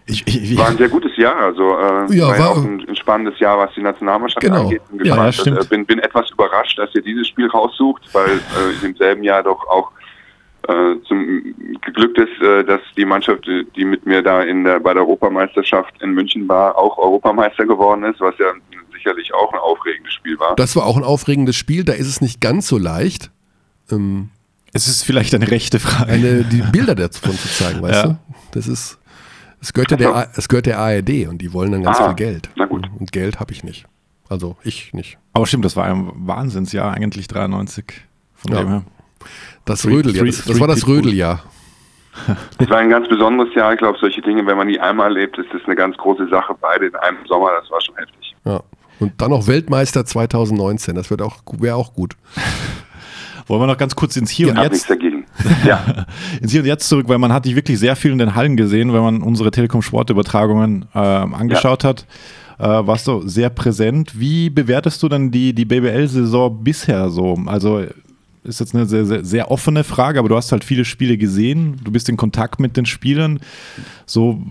Ich, 0.07 0.27
ich, 0.27 0.51
ich, 0.51 0.57
War 0.57 0.67
ein 0.67 0.77
sehr 0.77 0.89
gutes 0.89 1.15
Jahr, 1.15 1.35
also 1.37 1.61
äh, 1.77 2.17
Ja, 2.17 2.27
war, 2.27 2.35
ja 2.35 2.39
war- 2.39 2.49
auch 2.49 2.57
ein, 2.65 2.83
ein 2.85 2.95
spannendes 2.97 3.39
Jahr, 3.39 3.57
was 3.59 3.73
die 3.75 3.81
Nationalmannschaft 3.81 4.41
Genau. 4.41 4.63
angeht. 4.63 4.81
Ja, 5.03 5.15
ja, 5.15 5.31
stimmt. 5.31 5.61
Äh, 5.63 5.65
bin, 5.69 5.85
bin 5.85 5.99
etwas 5.99 6.29
überrascht, 6.31 6.77
dass 6.79 6.93
ihr 6.95 7.01
dieses 7.01 7.27
Spiel 7.29 7.47
raussucht, 7.47 8.01
weil 8.13 8.31
äh, 8.31 8.85
im 8.85 8.93
selben 8.97 9.23
Jahr 9.23 9.41
doch 9.43 9.65
auch 9.69 9.91
äh, 10.67 10.95
zum 11.07 11.43
geglückt 11.81 12.17
ist, 12.19 12.41
äh, 12.41 12.63
dass 12.63 12.81
die 12.97 13.05
Mannschaft, 13.05 13.47
äh, 13.47 13.63
die 13.75 13.85
mit 13.85 14.05
mir 14.05 14.21
da 14.21 14.41
in 14.43 14.63
der, 14.63 14.79
bei 14.79 14.93
der 14.93 15.03
Europameisterschaft 15.03 16.01
in 16.01 16.11
München 16.13 16.47
war, 16.47 16.77
auch 16.77 16.97
Europameister 16.97 17.65
geworden 17.65 18.03
ist, 18.03 18.19
was 18.21 18.35
ja 18.37 18.47
sicherlich 18.93 19.33
auch 19.33 19.51
ein 19.53 19.59
aufregendes 19.59 20.13
Spiel 20.13 20.37
war. 20.39 20.55
Das 20.55 20.75
war 20.75 20.85
auch 20.85 20.97
ein 20.97 21.03
aufregendes 21.03 21.55
Spiel, 21.55 21.83
da 21.83 21.93
ist 21.93 22.07
es 22.07 22.21
nicht 22.21 22.39
ganz 22.41 22.67
so 22.67 22.77
leicht, 22.77 23.31
ähm, 23.91 24.29
es 24.73 24.87
ist 24.87 25.03
vielleicht 25.03 25.33
eine 25.35 25.49
rechte 25.51 25.79
Frage. 25.79 26.11
eine, 26.11 26.43
die 26.43 26.61
Bilder 26.71 26.95
davon 26.95 27.31
zu 27.33 27.47
zeigen, 27.49 27.81
weißt 27.81 28.03
Ja. 28.05 28.09
du? 28.09 28.17
Das 28.53 28.67
ist, 28.67 28.99
es 29.59 29.73
gehört 29.73 29.91
ja 29.91 29.97
der, 29.97 30.15
A- 30.15 30.27
es 30.35 30.47
gehört 30.47 30.65
der 30.65 30.79
ARD 30.79 31.27
und 31.27 31.39
die 31.41 31.51
wollen 31.53 31.71
dann 31.71 31.83
ganz 31.83 31.99
Ah, 31.99 32.07
viel 32.07 32.15
Geld. 32.15 32.49
na 32.55 32.65
gut. 32.65 32.87
Und 32.99 33.11
Geld 33.11 33.39
habe 33.39 33.51
ich 33.51 33.63
nicht. 33.63 33.85
Also 34.29 34.55
ich 34.63 34.93
nicht. 34.93 35.17
Aber 35.33 35.45
stimmt, 35.45 35.65
das 35.65 35.75
war 35.75 35.85
ein 35.85 36.09
Wahnsinnsjahr, 36.15 36.93
eigentlich 36.93 37.27
93. 37.27 37.85
Von 38.35 38.53
Ja. 38.53 38.59
dem 38.59 38.67
her. 38.69 38.83
Das 39.65 39.85
Rödeljahr, 39.85 40.25
das, 40.25 40.45
das 40.45 40.59
war 40.59 40.67
das. 40.67 40.87
Rödeljahr. 40.87 41.43
Es 42.57 42.69
war 42.69 42.77
ein 42.77 42.89
ganz 42.89 43.07
besonderes 43.07 43.53
Jahr. 43.55 43.73
Ich 43.73 43.79
glaube, 43.79 43.97
solche 43.99 44.21
Dinge, 44.21 44.45
wenn 44.45 44.57
man 44.57 44.67
die 44.67 44.79
einmal 44.79 45.07
erlebt, 45.07 45.37
ist 45.37 45.47
das 45.53 45.61
eine 45.65 45.75
ganz 45.75 45.95
große 45.97 46.27
Sache. 46.29 46.55
Beide 46.59 46.87
in 46.87 46.95
einem 46.95 47.17
Sommer, 47.27 47.49
das 47.59 47.71
war 47.71 47.79
schon 47.81 47.95
heftig. 47.95 48.35
Ja. 48.43 48.61
Und 48.99 49.19
dann 49.19 49.31
noch 49.31 49.47
Weltmeister 49.47 50.05
2019, 50.05 50.95
das 50.95 51.09
wird 51.09 51.21
auch, 51.21 51.37
wäre 51.57 51.75
auch 51.75 51.93
gut. 51.93 52.15
Wollen 53.47 53.61
wir 53.61 53.67
noch 53.67 53.77
ganz 53.77 53.95
kurz 53.95 54.15
ins 54.15 54.29
Hier 54.29 54.47
Ich 54.47 54.51
und 54.51 54.57
habe 54.59 54.69
nichts 54.69 54.87
Jetzt, 54.87 55.01
dagegen. 55.01 55.25
Ja. 55.65 56.05
ins 56.41 56.51
Hier 56.51 56.61
und 56.61 56.67
Jetzt 56.67 56.87
zurück, 56.87 57.07
weil 57.09 57.17
man 57.17 57.33
hat 57.33 57.45
dich 57.45 57.55
wirklich 57.55 57.79
sehr 57.79 57.95
viel 57.95 58.11
in 58.11 58.17
den 58.17 58.35
Hallen 58.35 58.57
gesehen, 58.57 58.93
wenn 58.93 59.01
man 59.01 59.21
unsere 59.21 59.51
Telekom-Sportübertragungen 59.51 60.85
ähm, 60.93 61.33
angeschaut 61.33 61.83
hat. 61.83 62.05
Äh, 62.59 62.65
warst 62.67 63.07
du 63.07 63.27
sehr 63.27 63.49
präsent. 63.49 64.19
Wie 64.19 64.49
bewertest 64.49 65.01
du 65.01 65.09
denn 65.09 65.31
die, 65.31 65.53
die 65.53 65.65
BBL-Saison 65.65 66.63
bisher 66.63 67.09
so? 67.09 67.37
Also 67.47 67.85
ist 68.43 68.59
jetzt 68.59 68.73
eine 68.73 68.85
sehr, 68.85 69.05
sehr, 69.05 69.23
sehr 69.23 69.51
offene 69.51 69.83
Frage, 69.83 70.19
aber 70.19 70.29
du 70.29 70.35
hast 70.35 70.51
halt 70.51 70.63
viele 70.63 70.83
Spiele 70.83 71.17
gesehen, 71.17 71.79
du 71.83 71.91
bist 71.91 72.09
in 72.09 72.17
Kontakt 72.17 72.59
mit 72.59 72.75
den 72.75 72.85
Spielern. 72.85 73.39
So 74.05 74.41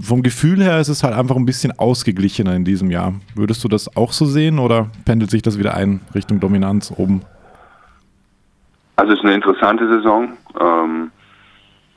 vom 0.00 0.22
Gefühl 0.22 0.62
her 0.62 0.78
ist 0.78 0.88
es 0.88 1.02
halt 1.02 1.14
einfach 1.14 1.36
ein 1.36 1.46
bisschen 1.46 1.76
ausgeglichener 1.76 2.54
in 2.54 2.64
diesem 2.64 2.90
Jahr. 2.90 3.14
Würdest 3.34 3.64
du 3.64 3.68
das 3.68 3.96
auch 3.96 4.12
so 4.12 4.24
sehen 4.24 4.58
oder 4.58 4.88
pendelt 5.04 5.30
sich 5.30 5.42
das 5.42 5.58
wieder 5.58 5.74
ein 5.74 6.00
Richtung 6.14 6.38
Dominanz 6.38 6.92
oben? 6.96 7.22
Also 8.96 9.12
es 9.12 9.18
ist 9.18 9.24
eine 9.24 9.34
interessante 9.34 9.88
Saison. 9.88 10.28
Ähm, 10.60 11.10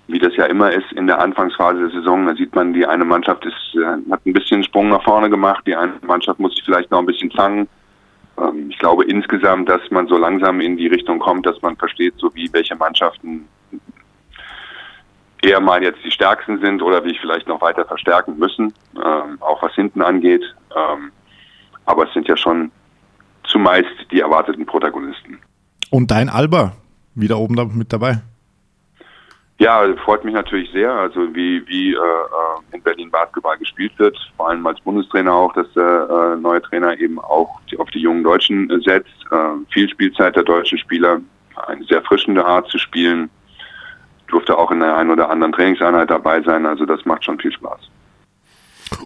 wie 0.07 0.19
das 0.19 0.35
ja 0.35 0.45
immer 0.45 0.71
ist 0.71 0.91
in 0.93 1.07
der 1.07 1.19
Anfangsphase 1.19 1.79
der 1.79 1.89
Saison, 1.91 2.25
da 2.25 2.35
sieht 2.35 2.53
man, 2.55 2.73
die 2.73 2.85
eine 2.85 3.05
Mannschaft 3.05 3.45
ist, 3.45 3.75
äh, 3.75 4.11
hat 4.11 4.25
ein 4.25 4.33
bisschen 4.33 4.63
Sprung 4.63 4.89
nach 4.89 5.03
vorne 5.03 5.29
gemacht, 5.29 5.63
die 5.65 5.75
eine 5.75 5.93
Mannschaft 6.05 6.39
muss 6.39 6.53
sich 6.55 6.63
vielleicht 6.63 6.91
noch 6.91 6.99
ein 6.99 7.05
bisschen 7.05 7.31
fangen. 7.31 7.67
Ähm, 8.43 8.69
ich 8.69 8.77
glaube 8.77 9.05
insgesamt, 9.05 9.69
dass 9.69 9.81
man 9.89 10.07
so 10.07 10.17
langsam 10.17 10.59
in 10.61 10.77
die 10.77 10.87
Richtung 10.87 11.19
kommt, 11.19 11.45
dass 11.45 11.61
man 11.61 11.75
versteht, 11.77 12.15
so 12.17 12.33
wie 12.35 12.51
welche 12.51 12.75
Mannschaften 12.75 13.47
eher 15.41 15.59
mal 15.59 15.83
jetzt 15.83 15.99
die 16.03 16.11
stärksten 16.11 16.59
sind 16.59 16.81
oder 16.81 17.03
wie 17.03 17.11
ich 17.11 17.19
vielleicht 17.19 17.47
noch 17.47 17.61
weiter 17.61 17.85
verstärken 17.85 18.37
müssen, 18.37 18.73
ähm, 18.95 19.37
auch 19.41 19.61
was 19.61 19.73
hinten 19.75 20.01
angeht. 20.01 20.43
Ähm, 20.75 21.11
aber 21.85 22.07
es 22.07 22.13
sind 22.13 22.27
ja 22.27 22.37
schon 22.37 22.71
zumeist 23.43 23.91
die 24.11 24.21
erwarteten 24.21 24.65
Protagonisten. 24.65 25.39
Und 25.89 26.11
dein 26.11 26.29
Alba 26.29 26.73
wieder 27.13 27.37
oben 27.37 27.55
da 27.55 27.65
mit 27.65 27.91
dabei. 27.91 28.21
Ja, 29.59 29.85
freut 30.03 30.25
mich 30.25 30.33
natürlich 30.33 30.69
sehr. 30.71 30.91
Also 30.91 31.33
wie, 31.35 31.65
wie 31.67 31.93
äh, 31.93 31.97
äh, 31.97 32.75
in 32.75 32.81
Berlin 32.81 33.11
Basketball 33.11 33.57
gespielt 33.57 33.93
wird, 33.97 34.17
vor 34.35 34.49
allem 34.49 34.65
als 34.65 34.81
Bundestrainer 34.81 35.33
auch, 35.33 35.53
dass 35.53 35.71
der 35.73 36.33
äh, 36.35 36.41
neue 36.41 36.61
Trainer 36.61 36.99
eben 36.99 37.19
auch 37.19 37.61
die, 37.69 37.77
auf 37.77 37.89
die 37.91 37.99
jungen 37.99 38.23
Deutschen 38.23 38.69
äh, 38.69 38.79
setzt. 38.79 39.13
Äh, 39.31 39.71
viel 39.71 39.87
Spielzeit 39.89 40.35
der 40.35 40.43
deutschen 40.43 40.79
Spieler, 40.79 41.21
eine 41.67 41.83
sehr 41.85 42.01
frischende 42.01 42.43
Art 42.43 42.67
zu 42.69 42.79
spielen. 42.79 43.29
Durfte 44.27 44.57
auch 44.57 44.71
in 44.71 44.79
der 44.79 44.97
einen 44.97 45.11
oder 45.11 45.29
anderen 45.29 45.53
Trainingseinheit 45.53 46.09
dabei 46.09 46.41
sein. 46.41 46.65
Also 46.65 46.85
das 46.85 47.05
macht 47.05 47.23
schon 47.23 47.39
viel 47.39 47.51
Spaß. 47.51 47.79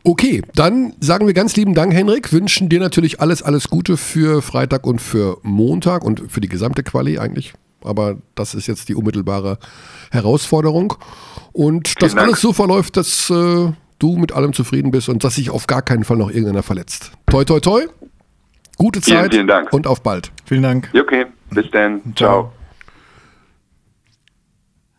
Okay, 0.04 0.42
dann 0.56 0.94
sagen 1.02 1.28
wir 1.28 1.34
ganz 1.34 1.56
lieben 1.58 1.74
Dank, 1.74 1.94
Henrik. 1.94 2.32
Wünschen 2.32 2.70
dir 2.70 2.80
natürlich 2.80 3.20
alles, 3.20 3.44
alles 3.44 3.68
Gute 3.68 3.98
für 3.98 4.42
Freitag 4.42 4.88
und 4.88 5.02
für 5.02 5.38
Montag 5.44 6.04
und 6.04 6.32
für 6.32 6.40
die 6.40 6.50
gesamte 6.50 6.84
Quali 6.84 7.20
eigentlich. 7.20 7.54
Aber 7.84 8.18
das 8.36 8.54
ist 8.56 8.68
jetzt 8.68 8.90
die 8.90 8.96
unmittelbare 8.96 9.60
Herausforderung. 10.12 10.96
Und 11.54 12.02
dass 12.02 12.12
Vielen 12.12 12.18
Dank. 12.18 12.28
alles 12.30 12.42
so 12.42 12.54
verläuft, 12.54 12.98
dass 12.98 13.30
äh, 13.30 13.72
du 14.00 14.18
mit 14.18 14.32
allem 14.32 14.54
zufrieden 14.54 14.92
bist 14.92 15.10
und 15.10 15.24
dass 15.24 15.36
sich 15.36 15.50
auf 15.50 15.68
gar 15.68 15.82
keinen 15.82 16.04
Fall 16.04 16.18
noch 16.18 16.30
irgendeiner 16.30 16.64
verletzt. 16.64 17.12
Toi, 17.28 17.44
toi, 17.46 17.60
toi. 17.60 17.86
Gute 18.78 19.02
Vielen, 19.02 19.18
Zeit 19.18 19.34
vielen 19.34 19.48
Dank. 19.48 19.74
und 19.74 19.88
auf 19.88 20.02
bald. 20.04 20.32
Vielen 20.46 20.62
Dank. 20.64 20.92
Okay, 21.00 21.26
bis 21.52 21.70
dann. 21.72 22.02
Ciao. 22.16 22.52
Ciao. 22.52 22.52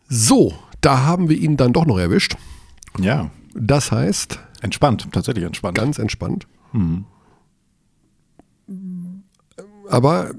So, 0.09 0.53
da 0.81 1.03
haben 1.03 1.29
wir 1.29 1.37
ihn 1.37 1.55
dann 1.55 1.71
doch 1.71 1.85
noch 1.85 1.97
erwischt. 1.99 2.35
Ja, 2.99 3.29
Das 3.53 3.91
heißt, 3.91 4.39
entspannt, 4.61 5.07
tatsächlich 5.11 5.45
entspannt. 5.45 5.77
ganz 5.77 5.97
entspannt. 5.99 6.47
Mhm. 6.73 7.05
Aber 9.89 10.31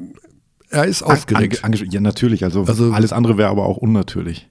er 0.70 0.84
ist 0.84 1.02
aufgeregt. 1.02 1.64
Ange, 1.64 1.76
ja, 1.84 2.00
natürlich. 2.00 2.44
Also, 2.44 2.64
Also- 2.64 2.92
alles 2.92 3.12
andere 3.12 3.36
wäre 3.38 3.50
aber 3.50 3.66
auch 3.66 3.76
unnatürlich. 3.76 4.48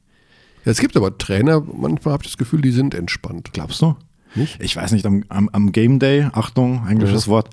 Ja, 0.66 0.72
es 0.72 0.80
gibt 0.80 0.96
aber 0.98 1.18
Trainer, 1.18 1.62
manchmal 1.62 2.14
habe 2.14 2.24
ich 2.24 2.30
das 2.32 2.38
Gefühl, 2.38 2.62
die 2.62 2.72
sind 2.72 2.94
entspannt. 2.94 3.52
Glaubst 3.54 3.82
du? 3.82 3.96
Nicht? 4.36 4.62
Ich 4.62 4.76
weiß 4.76 4.92
nicht, 4.92 5.06
am, 5.06 5.24
am, 5.30 5.50
am 5.50 5.72
Game 5.72 6.00
Day, 6.00 6.28
Achtung, 6.34 6.86
englisches 6.88 7.28
Wort, 7.28 7.50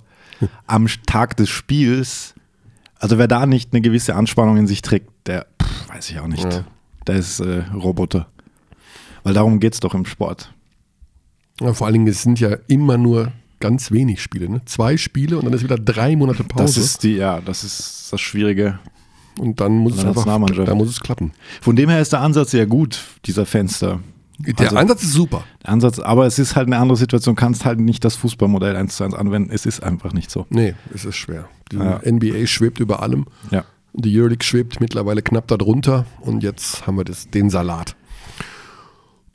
am 0.66 0.86
Tag 1.06 1.36
des 1.36 1.48
Spiels, 1.48 2.34
also 2.98 3.16
wer 3.16 3.28
da 3.28 3.46
nicht 3.46 3.72
eine 3.72 3.80
gewisse 3.80 4.14
Anspannung 4.16 4.56
in 4.58 4.66
sich 4.66 4.82
trägt, 4.82 5.08
der, 5.26 5.46
pff, 5.62 5.88
weiß 5.88 6.10
ich 6.10 6.18
auch 6.20 6.26
nicht, 6.26 6.44
Ja. 6.52 6.64
der 7.06 7.14
ist 7.16 7.40
äh, 7.40 7.62
Roboter. 7.72 8.26
Weil 9.22 9.34
darum 9.34 9.60
geht 9.60 9.72
es 9.74 9.80
doch 9.80 9.94
im 9.94 10.04
Sport. 10.04 10.52
Ja, 11.60 11.72
vor 11.72 11.86
allen 11.86 11.94
Dingen, 11.94 12.08
es 12.08 12.22
sind 12.22 12.38
ja 12.40 12.56
immer 12.66 12.98
nur 12.98 13.32
ganz 13.68 13.90
wenig 13.90 14.22
Spiele. 14.22 14.48
Ne? 14.48 14.62
Zwei 14.64 14.96
Spiele 14.96 15.36
und 15.38 15.44
dann 15.44 15.52
ist 15.52 15.62
wieder 15.62 15.76
drei 15.78 16.16
Monate 16.16 16.44
Pause. 16.44 16.62
Das 16.64 16.76
ist 16.76 17.02
die, 17.02 17.16
ja, 17.16 17.40
das 17.40 17.64
ist 17.64 18.08
das 18.12 18.20
Schwierige. 18.20 18.78
und 19.38 19.60
dann 19.60 19.72
muss 19.76 19.92
es 19.94 19.98
der 20.00 20.08
einfach 20.08 20.20
Nationalmannschaft. 20.26 20.68
da 20.68 20.74
muss 20.74 20.88
es 20.88 21.00
klappen. 21.00 21.32
Von 21.60 21.76
dem 21.76 21.88
her 21.90 22.00
ist 22.00 22.12
der 22.12 22.20
Ansatz 22.20 22.50
sehr 22.52 22.66
gut, 22.66 23.00
dieser 23.26 23.44
Fenster. 23.46 24.00
Der 24.38 24.58
Also- 24.66 24.76
Ansatz 24.76 25.02
ist 25.02 25.12
super. 25.12 25.44
Der 25.62 25.70
Ansatz, 25.70 25.98
aber 25.98 26.26
es 26.26 26.38
ist 26.38 26.56
halt 26.56 26.66
eine 26.66 26.76
andere 26.78 26.96
Situation, 26.98 27.34
du 27.34 27.40
kannst 27.40 27.64
halt 27.64 27.80
nicht 27.80 28.04
das 28.04 28.16
Fußballmodell 28.16 28.76
eins 28.76 28.96
zu 28.96 29.04
eins 29.04 29.14
anwenden. 29.14 29.50
Es 29.52 29.64
ist 29.66 29.82
einfach 29.82 30.12
nicht 30.12 30.30
so. 30.30 30.46
Nee, 30.50 30.74
es 30.94 31.04
ist 31.06 31.16
schwer. 31.16 31.48
Die 31.72 31.76
Ja. 31.76 32.00
NBA 32.04 32.46
schwebt 32.46 32.78
über 32.80 33.02
allem. 33.02 33.26
Ja. 33.50 33.64
Die 33.94 34.14
Euroleague 34.18 34.44
schwebt 34.44 34.78
mittlerweile 34.80 35.22
knapp 35.22 35.48
darunter 35.48 36.04
und 36.20 36.42
jetzt 36.42 36.86
haben 36.86 36.96
wir 36.98 37.04
das, 37.04 37.30
den 37.30 37.48
Salat. 37.48 37.96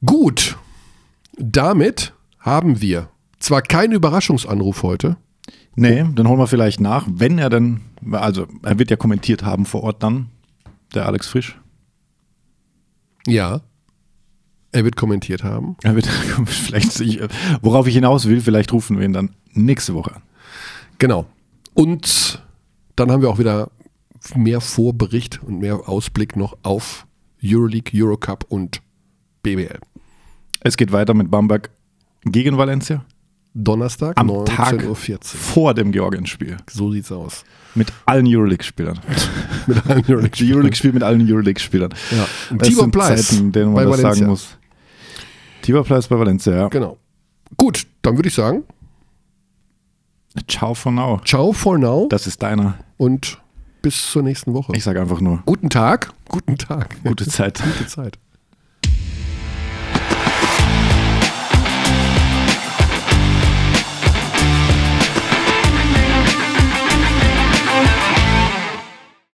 Gut, 0.05 0.57
damit 1.38 2.13
haben 2.39 2.82
wir 2.82 3.09
zwar 3.44 3.62
keinen 3.62 3.94
Überraschungsanruf 3.94 4.84
heute, 4.84 5.18
Nee, 5.76 6.04
den 6.04 6.28
holen 6.28 6.39
wir 6.39 6.48
vielleicht 6.48 6.82
nach, 6.82 7.08
wenn 7.10 7.38
er 7.38 7.50
denn, 7.50 7.82
also 8.12 8.46
er 8.62 8.78
wird 8.78 8.92
ja 8.92 8.98
kommentiert 8.98 9.44
haben 9.44 9.66
vor 9.66 9.84
Ort 9.84 10.04
dann, 10.04 10.28
der 10.94 11.06
Alex 11.06 11.28
Frisch. 11.28 11.58
ja, 13.26 13.62
er 14.74 14.86
wird 14.86 14.96
kommentiert 14.96 15.44
haben. 15.44 15.76
Er 15.84 15.96
wird 15.96 16.08
vielleicht, 16.46 16.98
worauf 17.62 17.88
ich 17.88 17.94
hinaus 17.94 18.28
will, 18.28 18.39
vielleicht 18.39 18.72
rufen 18.72 18.98
wir 18.98 19.06
ihn 19.06 19.12
dann 19.14 19.36
nächste 19.52 19.94
Woche 19.94 20.16
an. 20.16 20.22
Genau. 20.98 21.26
Und 21.74 22.42
dann 22.96 23.12
haben 23.12 23.22
wir 23.22 23.30
auch 23.30 23.39
wieder 23.39 23.70
mehr 24.36 24.62
Vorbericht 24.62 25.42
und 25.44 25.60
mehr 25.60 25.89
Ausblick 25.89 26.38
noch 26.38 26.58
auf 26.64 27.06
Euroleague, 27.44 27.92
Eurocup 27.94 28.46
und 28.48 28.82
BBL. 29.44 29.80
Es 30.62 30.78
geht 30.78 30.94
weiter 30.94 31.14
mit 31.14 31.30
Bamberg 31.30 31.70
gegen 32.24 32.58
Valencia. 32.58 33.04
Donnerstag, 33.54 34.18
Am 34.18 34.28
Tag 34.45 34.76
19.14 34.82 34.88
Uhr. 34.88 35.20
vor 35.24 35.74
dem 35.74 35.91
Georgien-Spiel. 35.91 36.58
So 36.70 36.91
sieht's 36.91 37.12
aus. 37.12 37.43
Mit 37.76 37.91
allen 38.06 38.26
Euroleague-Spielern. 38.28 38.99
Mit 39.68 39.86
allen 39.89 40.04
Die 40.04 40.14
Euroleague-Spiel 40.54 40.93
mit 40.93 41.04
allen 41.04 41.30
Euroleague-Spielern. 41.30 41.93
Ja. 42.12 42.58
Tibor 42.58 42.89
Pleiss 42.91 43.28
Zeiten, 43.28 43.52
denen 43.52 43.74
bei 43.74 43.82
man 43.84 43.91
das 43.91 44.02
Valencia. 44.04 44.14
sagen 44.16 44.30
muss. 44.32 44.58
Tibor 45.62 45.84
Pleiss 45.84 46.08
bei 46.08 46.18
Valencia, 46.18 46.54
ja. 46.56 46.68
Genau. 46.70 46.97
Gut, 47.58 47.86
dann 48.02 48.16
würde 48.18 48.30
ich 48.30 48.36
sagen, 48.36 48.64
Ciao 50.47 50.74
for 50.74 50.91
now. 50.93 51.20
ciao 51.26 51.52
for 51.52 51.78
now 51.78 52.08
Das 52.10 52.26
ist 52.28 52.41
deiner. 52.41 52.76
und 52.97 53.38
bis 53.82 54.12
zur 54.12 54.24
nächsten 54.24 54.54
Woche. 54.54 54.72
Ich 54.76 54.84
sage 54.84 55.02
einfach 55.02 55.20
nur, 55.20 55.43
Guten 55.45 55.70
Tag, 55.70 56.14
guten 56.30 56.58
Tag, 56.58 56.95
gute 57.04 57.28
Zeit. 57.28 57.62
gute 57.62 57.88
Zeit. 57.88 58.18